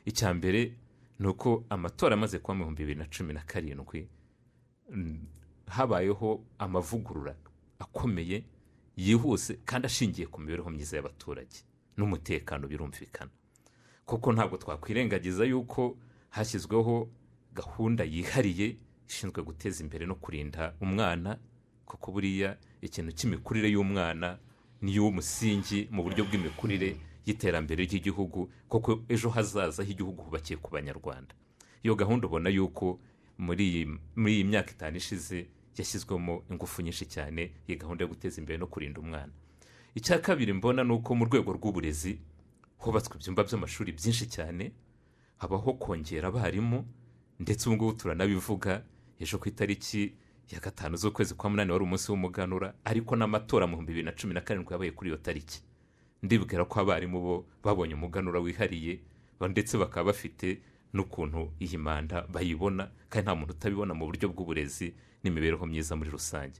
[0.06, 0.74] Icya mbere
[1.22, 4.08] ni uko amatora amaze kuba mu bihumbi bibiri na cumi na karindwi
[4.90, 5.22] mm,
[5.70, 7.36] habayeho amavugurura
[7.80, 8.44] akomeye
[8.98, 11.62] yihuse kandi ashingiye ku mibereho myiza y'abaturage
[11.98, 13.32] n'umutekano birumvikana.
[14.06, 15.98] Kuko ntabwo twakwirengagiza yuko
[16.30, 17.10] hashyizweho
[17.54, 18.78] gahunda yihariye
[19.10, 21.38] ishinzwe guteza imbere no kurinda umwana
[21.86, 24.40] kuko buriya ikintu cy'imikurire y'umwana
[24.82, 31.36] niyo musingi mu buryo bw'imikurire y'iterambere ry'igihugu kuko ejo hazaza h'igihugu hubakiye ku banyarwanda.
[31.84, 33.00] Iyo gahunda ubona yuko
[33.38, 38.68] muri iyi myaka itanu ishize yashyizwemo ingufu nyinshi cyane iyi gahunda yo guteza imbere no
[38.68, 39.32] kurinda umwana.
[39.96, 42.20] Icya kabiri mbona ni uko mu rwego rw'uburezi
[42.78, 44.72] hubatswe ibyumba by'amashuri byinshi cyane
[45.38, 46.86] habaho kongera abarimu
[47.40, 48.84] ndetse ubu ngubu turanabivuga
[49.20, 50.14] ejo ku itariki
[50.52, 54.34] ya gatanu z'ukwezi kwa munani wari umunsi w'umuganura ariko n'amatora mu bihumbi bibiri na cumi
[54.34, 55.62] na karindwi yabaye kuri iyo tariki.
[56.24, 59.00] Ndibwira ko abarimu bo babonye umuganura wihariye
[59.42, 60.62] ndetse bakaba bafite
[60.94, 64.94] n'ukuntu iyi manda bayibona kandi nta muntu utabibona mu buryo bw'uburezi
[65.24, 66.60] n'imibereho myiza muri rusange.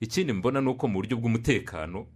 [0.00, 2.06] Ikindi mbona ni uko mu buryo bw'umutekano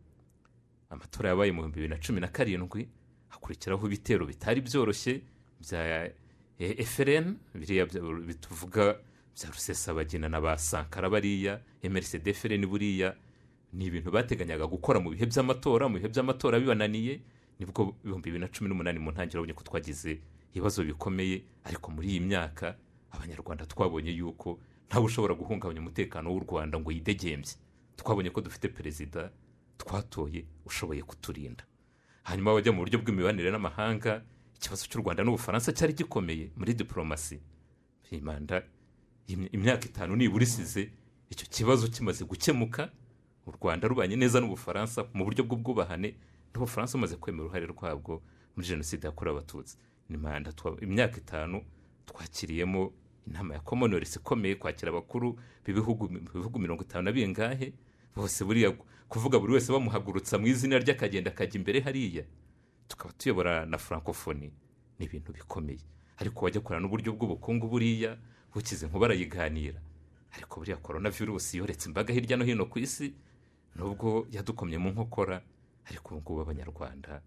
[0.91, 2.89] amatora yabaye mu bihumbi bibiri na cumi na karindwi
[3.33, 5.23] hakurikiraho ibitero bitari byoroshye
[5.61, 6.11] bya
[6.59, 8.85] efuperi biriya bya- bituvuga
[9.35, 13.17] bya rusesabagina na ba sankara bariya emerisede efuperi buriya
[13.73, 17.21] ni ibintu bateganyaga gukora mu bihe by'amatora mu bihe by'amatora bibananiye
[17.59, 20.21] ni bwo ibihumbi bibiri na cumi n'umunani mu ntangiriro babonye ko twagize
[20.53, 22.77] ibibazo bikomeye ariko muri iyi myaka
[23.11, 24.59] abanyarwanda twabonye yuko
[24.89, 27.53] ntawe ushobora guhungabanya umutekano w'u rwanda ngo yidegembye
[27.97, 29.31] twabonye ko dufite perezida
[29.79, 31.65] twatoye ushoboye kuturinda.
[32.23, 34.23] Hanyuma bajya mu buryo bw'imibanire n'amahanga
[34.57, 37.41] ikibazo cy'u rwanda n'ubufaransa cyari gikomeye muri diporomasi
[39.53, 40.91] imyaka itanu nibura isize
[41.31, 42.91] icyo kibazo kimaze gukemuka
[43.47, 46.15] u rwanda rubanye neza n'ubufaransa mu buryo bw'ubwubahane
[46.55, 48.23] n'ubufaransa bumaze kwemera uruhare rwabwo
[48.57, 49.77] muri jenoside yakorewe abatutsi.
[50.57, 51.63] Twa- imyaka itanu
[52.07, 52.93] twakiriyemo
[53.27, 57.73] inama ya commonwealth ikomeye kwakira abakuru b'ibihugu bihugu mirongo itanu na bingahe
[58.17, 58.73] bose buriya
[59.09, 62.25] kuvuga buri wese bamuhagurutsa mu izina rye akagenda akajya imbere hariya.
[62.89, 64.53] Tukaba tuyobora na francophonie.
[64.99, 65.79] Ni ibintu bikomeye.
[66.19, 68.19] Ariko wajya kurana n'uburyo bw'ubukungu buriya
[68.55, 69.81] bukize nkuba arayiganira.
[70.37, 73.15] Ariko buriya korona virusi yoretse imbaga hirya no hino ku isi
[73.77, 75.43] nubwo yadukomye mu nkokora
[75.89, 77.23] ariko ubu ngubu abanyarwanda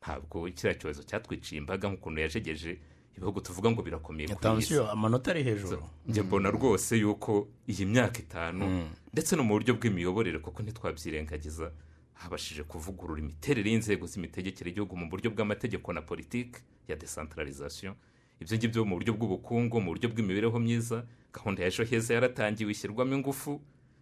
[0.00, 2.78] ntabwo kiriya cyorezo cyatwiciye imbaga nk'ukuntu yajegeje
[3.16, 4.38] ibihugu tuvuga ngo birakomeye ku isi.
[4.38, 5.82] atansiyo amanota ari hejuru.
[6.06, 8.64] Njye mbona rwose yuko iyi myaka itanu
[9.12, 11.72] ndetse no mu buryo bw'imiyoborere kuko ntitwabyirengagiza
[12.14, 17.94] habashije kuvugurura imiterere y'inzego z'imitegekere y'igihugu mu buryo bw'amategeko na politiki ya desantaralizasiyo
[18.40, 21.02] ibyo ngibyo mu buryo bw'ubukungu mu buryo bw'imibereho myiza
[21.34, 23.58] gahunda ya ejo heza yaratangiwe ishyirwamo ingufu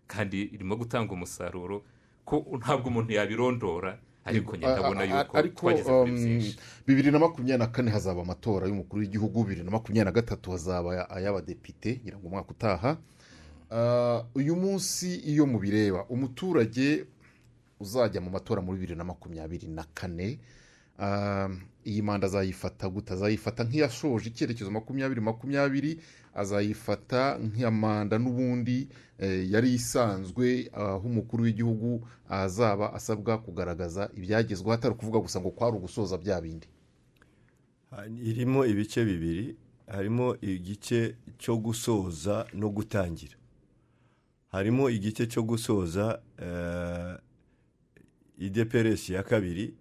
[0.06, 1.82] kandi irimo gutanga umusaruro
[2.24, 6.58] ko ntabwo umuntu yabirondora ariko njye ndabona yuko twageze kuri um, byinshi.
[6.86, 10.92] bibiri na makumyabiri na kane hazaba amatora y'umukuru w'igihugu bibiri na makumyabiri na gatatu hazaba
[10.92, 12.96] aya- ay'abadepite ngira ngo umwaka utaha.
[13.70, 17.06] Ah, uyu munsi iyo mubireba umuturage
[17.80, 20.38] uzajya mu matora muri bibiri na makumyabiri na kane
[20.98, 21.48] ah,
[21.86, 23.12] iyi manda azayifata gute?
[23.14, 25.92] Azayifata nk'iyashoje icyerekezo makumyabiri makumyabiri
[26.34, 28.88] azayifata nk'iya manda n'ubundi
[29.18, 31.90] eh, yari isanzwe aho umukuru w'igihugu
[32.28, 36.66] azaba asabwa kugaragaza ibyagezweho atari ukuvuga gusa ngo kwari ugusoza bya bindi.
[38.30, 39.56] Irimo ibice bibiri
[39.86, 43.36] harimo igice cyo gusoza no gutangira.
[44.52, 47.14] Harimo igice cyo gusoza eh,
[48.38, 49.74] ideperesi ya kabiri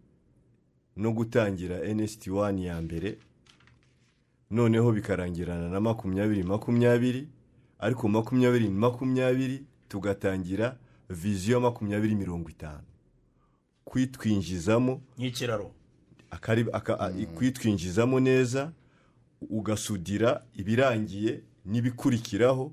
[0.98, 3.18] no gutangira nsiti wani ya mbere
[4.52, 7.28] noneho bikarangirana na makumyabiri makumyabiri
[7.80, 10.78] ariko makumyabiri makumyabiri tugatangira
[11.10, 12.84] viziyo makumyabiri mirongo itanu.
[13.86, 15.72] Kwitwinjizamo nk'ikiraro.
[17.36, 18.72] kwitwinjizamo neza
[19.50, 22.72] ugasudira ibirangiye n'ibikurikiraho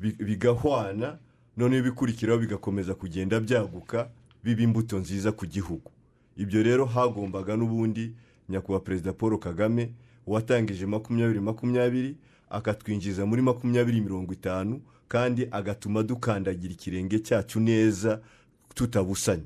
[0.00, 1.18] bi- bigahwana
[1.56, 4.10] noneho ibikurikiraho bigakomeza kugenda byaguka
[4.44, 5.90] biba imbuto nziza ku gihugu.
[6.36, 8.14] Ibyo rero hagombaga n'ubundi
[8.48, 9.92] nyakubahwa perezida paul kagame
[10.26, 12.16] watangije makumyabiri makumyabiri
[12.50, 18.20] akatwinjiza muri makumyabiri mirongo itanu kandi agatuma dukandagira ikirenge cyacu neza
[18.74, 19.44] tutabusanya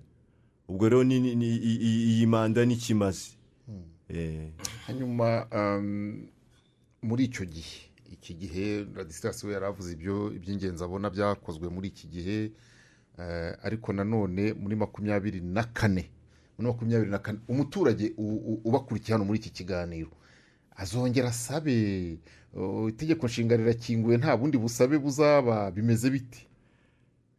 [0.69, 3.35] ubwo rero iyi manda n'ikimaze
[4.09, 4.49] Eh,
[4.87, 6.27] hanyuma um,
[7.03, 7.81] muri icyo gihe
[8.13, 12.51] iki gihe radisitirasi we yari avuze ibyo iby'ingenzi abona byakozwe muri iki gihe
[13.21, 16.09] eh, ariko nanone muri makumyabiri na kane
[16.59, 17.39] muri makumyabiri na kane.
[17.49, 18.13] Umuturage
[18.65, 20.11] ubakurikiye hano muri iki kiganiro.
[20.77, 22.19] Azongera asabe
[22.89, 26.47] itegeko nshinga rirakinguye nta bundi busabe buzaba bimeze biti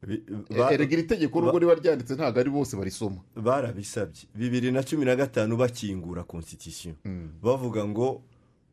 [0.08, 0.24] bi-
[0.58, 3.20] ba- erega iri tegeko nubwo riba ryanditse ntabwo ari bose barisoma.
[3.36, 4.24] barabisabye.
[4.36, 6.96] Bibiri na cumi na gatanu bakingura konstitusiyo
[7.44, 8.24] bavuga ngo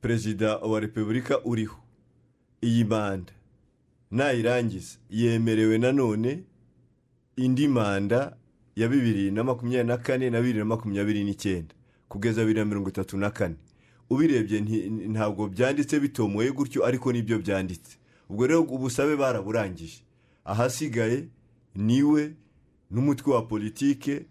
[0.01, 1.79] perezida wa repubulika uriho.
[2.63, 3.33] Iyi manda
[4.11, 4.99] nayirangiza.
[5.11, 6.43] Yemerewe nanone
[7.37, 8.37] indi manda
[8.77, 11.75] ya bibiri na makumyabiri na kane na bibiri na makumyabiri n'icyenda.
[12.09, 13.55] Kugeza bibiri na mirongo itatu na kane.
[14.11, 14.61] Ubirebye
[15.09, 17.97] ntabwo byanditse bitomoye gutyo ariko ni byo byanditse.
[18.31, 20.03] Ubwo rero ubusabe baraburangije.
[20.45, 21.29] Ahasigaye
[21.75, 22.33] ni we
[22.91, 24.27] n'umutwe wa politike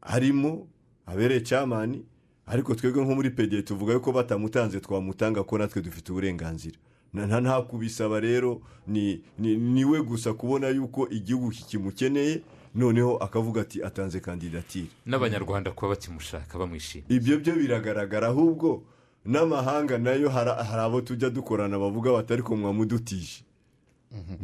[0.00, 0.66] harimo
[1.06, 2.04] abereye camani
[2.46, 6.76] ariko twebwe nko muri pede tuvuga yuko batamutanze twamutanga ko natwe dufite uburenganzira.
[7.14, 12.40] Nta kubisaba rero ni ni we gusa kubona yuko igihugu kimukeneye
[12.74, 14.88] noneho akavuga ati atanze kandidatire.
[15.06, 17.08] N'abanyarwanda kuba bakimushaka bamwishimiye.
[17.16, 18.82] Ibyo byo biragaragara ahubwo
[19.24, 20.50] n'amahanga na yo hari
[20.80, 23.44] abo tujya dukorana bavuga bati ariko mwamudutije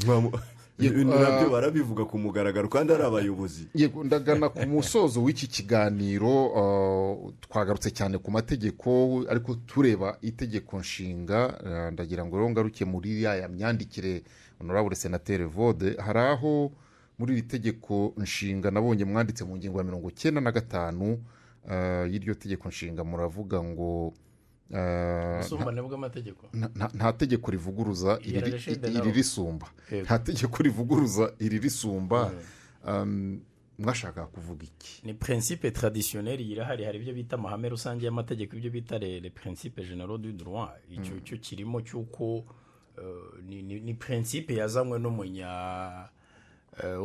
[0.06, 0.32] Mwamu-
[0.78, 3.66] Yego, na byo ah, barabivuga ku mugaragaro kandi ari abayobozi.
[3.74, 11.38] Yego ndagana ku musozo w'iki kiganiro uh, twagarutse cyane ku mategeko ariko tureba itegeko nshinga
[11.64, 14.22] uh, ndagira ngo rero ngaruke muri ya myandikire
[14.58, 16.70] honorable senateri vode hari aho
[17.18, 21.12] muri iri tegeko nshinga nabonye mwanditse mu ngingo ya mirongo icyenda na gatanu
[21.64, 24.14] uh, y'iryo tegeko nshinga muravuga ngo
[24.70, 26.46] ubusumbane bw'amategeko.
[26.54, 29.66] nta- tegeko rivuguruza iri- risumba.
[30.04, 32.32] Nta tegeko rivuguruza iri risumba.
[32.84, 33.40] Um,
[33.78, 35.06] mwashaka kuvuga iki?
[35.06, 36.84] Ni principe traditionnel irahari.
[36.84, 40.70] Hari ibyo bita amahame rusange y'amategeko ibyo bita le principe généraux du droit.
[40.90, 42.44] Icyo cyo kirimo cy'uko
[42.98, 45.48] eh, ni- principe yazanywe n'umunya
[46.04, 46.10] eh,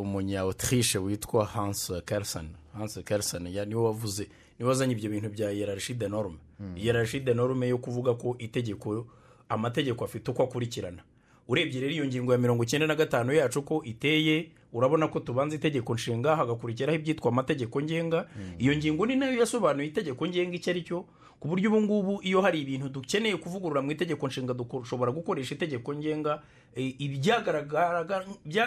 [0.00, 2.48] umunya autriche witwa hans kersen
[2.78, 2.96] hans
[3.52, 4.22] ya ni we wavuze
[4.58, 6.38] ni we wazanye ibyo bintu bya hierarchie de norme
[6.74, 9.06] hierarchie de norme yo kuvuga ko itegeko
[9.48, 11.02] amategeko afite uko akurikirana.
[11.48, 15.56] Urebye rero iyo ngingo ya mirongo icyenda na gatanu yacu ko iteye urabona ko tubanza
[15.56, 18.28] itegeko nshinga hagakurikiraho ibyitwa amategeko ngenga.
[18.58, 21.04] Iyo ngingo ni na yo yasobanuye itegeko ngenga icyo ari cyo
[21.40, 25.94] ku buryo ubu ngubu iyo hari ibintu dukeneye kuvugurura mu itegeko nshinga dushobora gukoresha itegeko
[25.94, 26.42] ngenga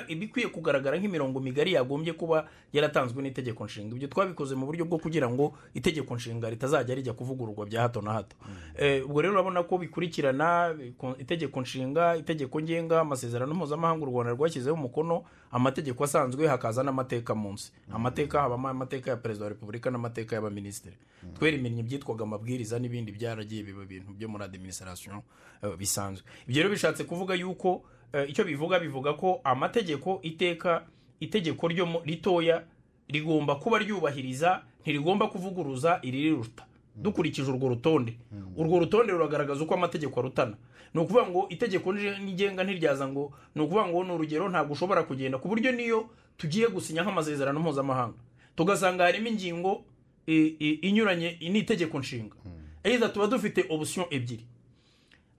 [0.07, 3.95] ibikwiye kugaragara nk'imirongo migari yagombye kuba yaratanzwe n'itegeko nshinga.
[3.95, 8.13] Ibyo twabikoze mu buryo bwo kugira ngo itegeko nshinga ritazajya rijya kuvugururwa bya hato na
[8.13, 8.35] hato.
[8.77, 14.09] Eh, ubwo rero urabona ko bikurikirana eh, ko- itegeko nshinga itegeko ngenga amasezerano mpuzamahanga u
[14.09, 17.71] rwanda rwashyizeho umukono amategeko asanzwe hakaza n'amateka munsi.
[17.91, 20.95] Amateka habamo amateka ya perezida wa repubulika n'amateka y'abaminisitiri.
[21.39, 25.21] Twerimennye ibyitwaga amabwiriza n'ibindi byaragiye biba ibintu byo muri administration
[25.63, 26.23] eh, bisanzwe.
[26.47, 27.96] Ibyo rero bishatse kuvuga yuko eh,
[28.27, 30.83] icyo bivuga bivuga ko amategeko iteka
[31.19, 32.63] itegeko ryo ritoya
[33.07, 36.65] rigomba kuba ryubahiriza ntirigomba kuvuguruza iririruta
[36.95, 38.17] dukurikije urwo rutonde.
[38.57, 40.57] Urwo rutonde ruragaragaza uko amategeko arutana.
[40.93, 45.37] Ni ukuvuga ngo itegeko n'igenga ntiryaza ngo ni ukuvuga ngo ni urugero ntabwo ushobora kugenda.
[45.37, 48.17] Ku buryo niyo tugiye gusinya nk'amasezerano mpuzamahanga.
[48.55, 49.85] Tugasanga harimo ingingo
[50.27, 52.35] e, e, inyuranye n'itegeko nshinga.
[52.83, 54.45] Either tuba dufite option ebyiri.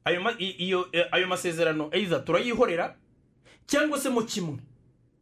[0.09, 2.97] Ayo ma- i- iyo e, ayo masezerano either turayihorera
[3.67, 4.57] cyangwa se mu kimwe.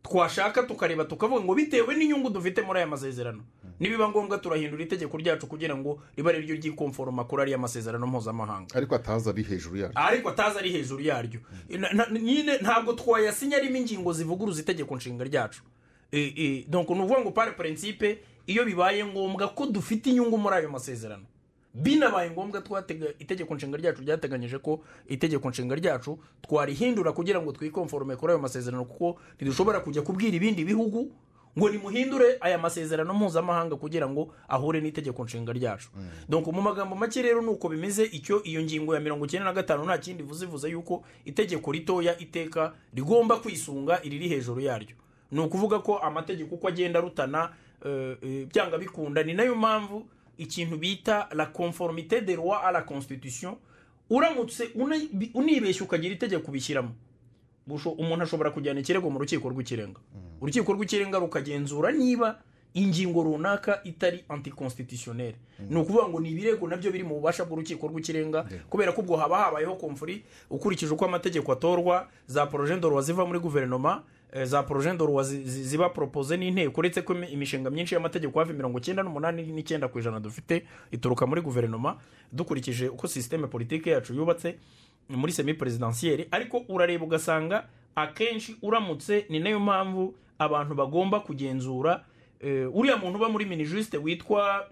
[0.02, 3.42] Twashaka tukareba tukavuga ngo bitewe n'inyungu dufite muri aya masezerano.
[3.80, 8.70] Nibiba ngombwa turahindura itegeko ryacu kugira ngo ribe ari ryo ryikomforoma kuri ariya masezerano mpuzamahanga.
[8.74, 9.98] Ariko ataza ari hejuru yaryo.
[9.98, 11.40] Ariko ataza ari hejuru yaryo.
[11.92, 15.62] Na- nyine ntabwo twayasinya arimo ingingo zivuguruza itegeko nshinga ryacu.
[16.12, 20.54] Eh, eh, donc ni ukuvuga ngo pari principe iyo bibaye ngombwa ko dufite inyungu muri
[20.56, 21.26] ayo masezerano.
[21.82, 28.16] Binabaye ngombwa twatega itegeko nshinga ryacu ryateganyije ko itegeko nshinga ryacu twarihindura kugira ngo twikonforume
[28.16, 31.12] kuri ayo masezerano kuko ntidushobora kujya kubwira ibindi bihugu
[31.58, 35.88] ngo nimuhindure aya masezerano mpuzamahanga kugira ngo ahure n'itegeko nshinga ryacu.
[36.28, 39.52] Donc mu magambo make rero ni uko bimeze icyo iyo ngingo ya mirongo icyenda na
[39.52, 44.96] gatanu nta kindi ivuze ivuze yuko itegeko ritoya iteka rigomba kwisunga iriri hejuru yaryo.
[45.32, 47.50] Ni ukuvuga ko amategeko uko agenda arutana
[47.84, 50.06] eh, eh, byanga bikunda ni na yo mpamvu
[50.38, 53.56] ikintu bita la conformité de loi à la constitution
[54.10, 54.70] uramutse
[55.34, 56.90] unibeshya ukagira itegeko ubishyiramo
[57.98, 60.00] umuntu ashobora kujyana ikirego mu rukiko rw'ikirenga
[60.40, 62.38] urukiko rw'ikirenga rukagenzura niba
[62.74, 65.36] ingingo runaka itari anticonstitutionnelle
[65.70, 69.16] ni ukuvuga ngo ni ibirego na byo biri mu bubasha bw'urukiko rw'ikirenga kubera ko ubwo
[69.16, 74.02] haba habayeho komfuri ukurikije uko amategeko atorwa za loi ziva muri guverinoma
[74.44, 78.52] za de loi zi- zi- ziba propose n'inteko uretse ko imi- imishinga myinshi y'amategeko hafi
[78.52, 81.96] mirongo icyenda n'umunani n'icyenda ku ijana dufite ituruka muri guverinoma
[82.32, 84.58] dukurikije uko sisiteme politike yacu yubatse
[85.08, 92.04] muri semi perezidansiyeri ariko urareba ugasanga akenshi uramutse ni na yo mpamvu abantu bagomba kugenzura
[92.40, 94.68] eh, uriya muntu uba muri minijusite witwa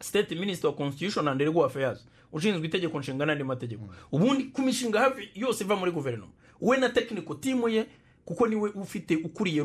[0.00, 3.82] state minister of constitution and legal affairs ushinzwe itegeko nshinga n'andi mategeko.
[4.12, 6.32] Ubundi ku mishinga hafi yose iva muri guverinoma.
[6.60, 7.86] We na technical team ye
[8.24, 9.62] kuko ni we ufite ukuriye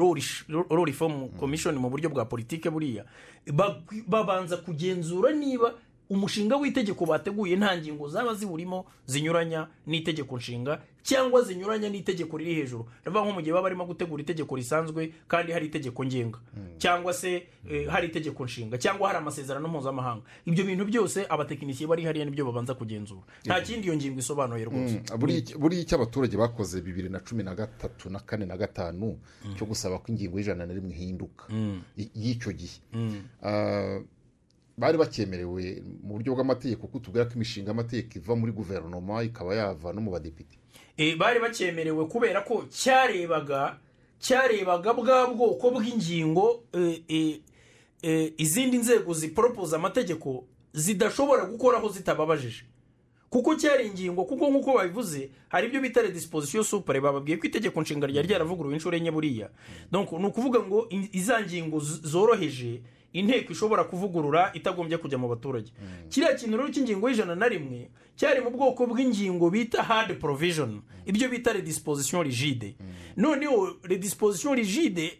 [0.49, 3.05] law reform commission mu buryo bwa politike buriya
[3.53, 5.73] ba- babanza kugenzura niba
[6.09, 12.85] umushinga w'itegeko bateguye nta ngingo zaba ziwurimo zinyuranya n'itegeko nshinga cyangwa zinyuranya n'itegeko riri hejuru.
[13.01, 16.39] Ndavuga nko mu gihe baba barimo gutegura itegeko risanzwe kandi hari itegeko ngenga.
[16.77, 20.23] Cyangwa se eh, hari itegeko nshinga cyangwa hari amasezerano mpuzamahanga.
[20.45, 23.21] Ibyo bintu byose abatekinisiye bari hariya ni byo babanza kugenzura.
[23.45, 24.99] Nta kindi iyo ngingo isobanuye rwose.
[25.17, 29.15] Buriya buriya icyo abaturage bakoze bibiri na cumi na gatatu na kane na gatanu
[29.55, 31.45] cyo gusaba ko ingingo y'ijana na rimwe ihinduka
[31.95, 32.79] y'icyo gihe.
[33.43, 33.99] Ah,
[34.77, 39.93] bari bakemerewe mu buryo bw'amategeko kuko tubwira ko imishinga y'amategeko iva muri guverinoma ikaba yava
[39.93, 40.53] no mu badepite.
[40.97, 43.79] Eh, bari bakemerewe kubera ko cyarebaga
[44.21, 47.41] cyarebaga bwa bwoko bw'ingingo eh,
[48.01, 52.65] eh, izindi nzego ziporopoza amategeko zidashobora gukoraho zitababajije.
[53.29, 58.07] Kuko cyari ingingo kuko nk'uko babivuze hari ibyo bita redisposition supere bababwiye ko itegeko nshinga
[58.07, 59.49] ryari ryaravuguruwe inshuro enye buriya.
[59.91, 62.81] Donc ni ukuvuga ngo iza ngingo zoroheje
[63.17, 65.71] inteko ishobora kuvugurura itagombye kujya mu baturage.
[66.09, 70.81] Kiriya kintu rero cy'ingingo y'ijana na rimwe cyari mu bwoko bw'ingingo bita hard provision.
[71.05, 72.75] Ibyo bita redisposition rigide.
[73.17, 75.19] Noneho redisposition rigide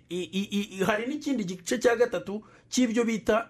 [0.86, 3.49] hari n'ikindi gice cya gatatu cy'ibyo bita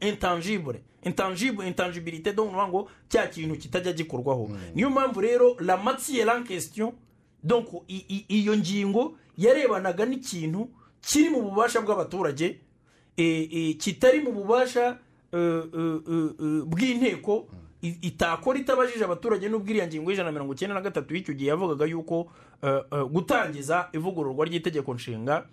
[0.00, 1.66] intangible.
[1.68, 4.50] Intangibilité donc nuvuga ngo cya kintu kitajya gikorwaho.
[4.74, 5.76] Niyo mpamvu rero la
[7.88, 10.68] i- i- iyo ngingo yarebanaga n'ikintu
[11.00, 12.60] kiri mu bubasha bw'abaturage
[13.78, 14.98] kitari mu bubasha
[15.32, 17.46] e, e, e, e, bw'inteko
[17.82, 21.84] itakora itabajije abaturage n'ubwo iriya ngingo y'ijana na mirongo icyenda na gatatu y'icyo gihe yavugaga
[21.88, 22.28] yuko
[23.10, 25.46] gutangiza ivugururwa ry'itegeko nshinga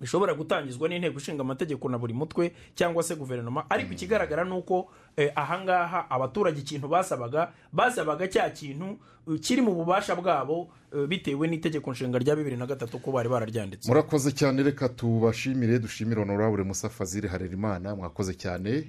[0.00, 3.64] bishobora gutangizwa n'inteko ishinga amategeko na buri mutwe cyangwa se guverinoma.
[3.70, 4.90] Ariko ikigaragara ni uko
[5.34, 11.92] ahangaha abaturage ikintu basabaga basabaga cya kintu eh, kiri mu bubasha bwabo eh, bitewe n'itegeko
[11.92, 13.88] nshinga rya bibiri na gatatu ko bari bararyanditse.
[13.88, 18.84] Murakoze cyane reka tubashimire dushimire honorable musa fazil harerimana mwakoze cyane.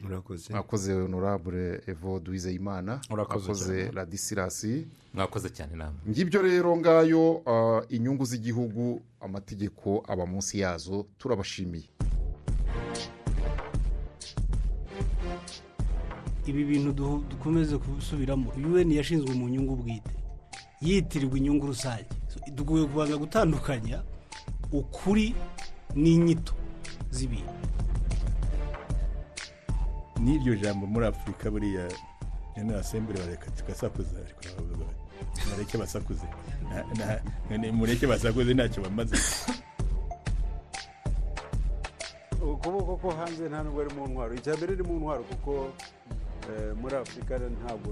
[0.49, 9.01] Mwakoze honorable evo duwizeyimana mwakoze radisilasi mwakoze cyane namwe ngibyo rero ngayo ah, inyungu z'igihugu
[9.21, 11.83] amategeko aba munsi yazo turabashimiye.
[16.47, 16.93] Ibi bintu
[17.29, 18.51] dukomeze kubisubiramo.
[18.57, 20.11] Un yashinzwe mu nyungu bwite.
[20.81, 22.05] Yitirirwa inyungu rusange.
[22.27, 24.03] So, dukwiye kubanza gutandukanya
[24.71, 25.35] ukuri
[25.95, 26.53] n'inyito
[27.11, 27.53] z'ibintu.
[30.19, 31.87] N'iryo jambo muri afurika buriya
[32.55, 34.19] general assembly bareka tugasakuza
[35.49, 36.25] mureke basakuze.
[37.73, 39.15] Mureke basakuze ntacyo bamaze.
[42.41, 44.33] Ukuboko ko hanze nta nubwo ari mu ntwaro.
[44.35, 45.51] Icya mbere ni mu ntwaro kuko
[46.81, 47.91] muri afurika ntabwo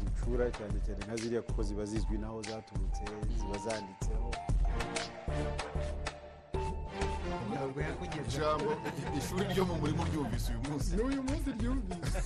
[0.00, 3.02] ducura cyane cyane nka ziriya kuko ziba zizwi n'aho zaturutse
[3.38, 4.28] ziba zanditseho.
[8.28, 8.70] Ijambo
[9.18, 10.90] ishuri ryo mu murimo ryumvise uyu munsi.
[10.96, 12.18] N'uyu munsi ryumvise.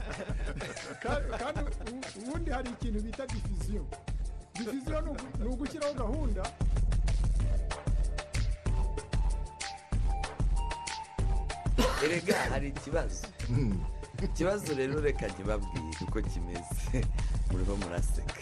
[1.02, 1.60] Ka- kandi
[2.20, 3.82] ubundi hari ikintu bita difiziyo
[4.56, 6.42] difiziyo ni ugu- ni ugushyiraho gahunda.
[12.04, 13.26] Erega hari ikibazo.
[14.24, 17.06] Ikibazo rero reka ntibabwire uko kimeze.
[17.50, 18.34] Muriho muraseka.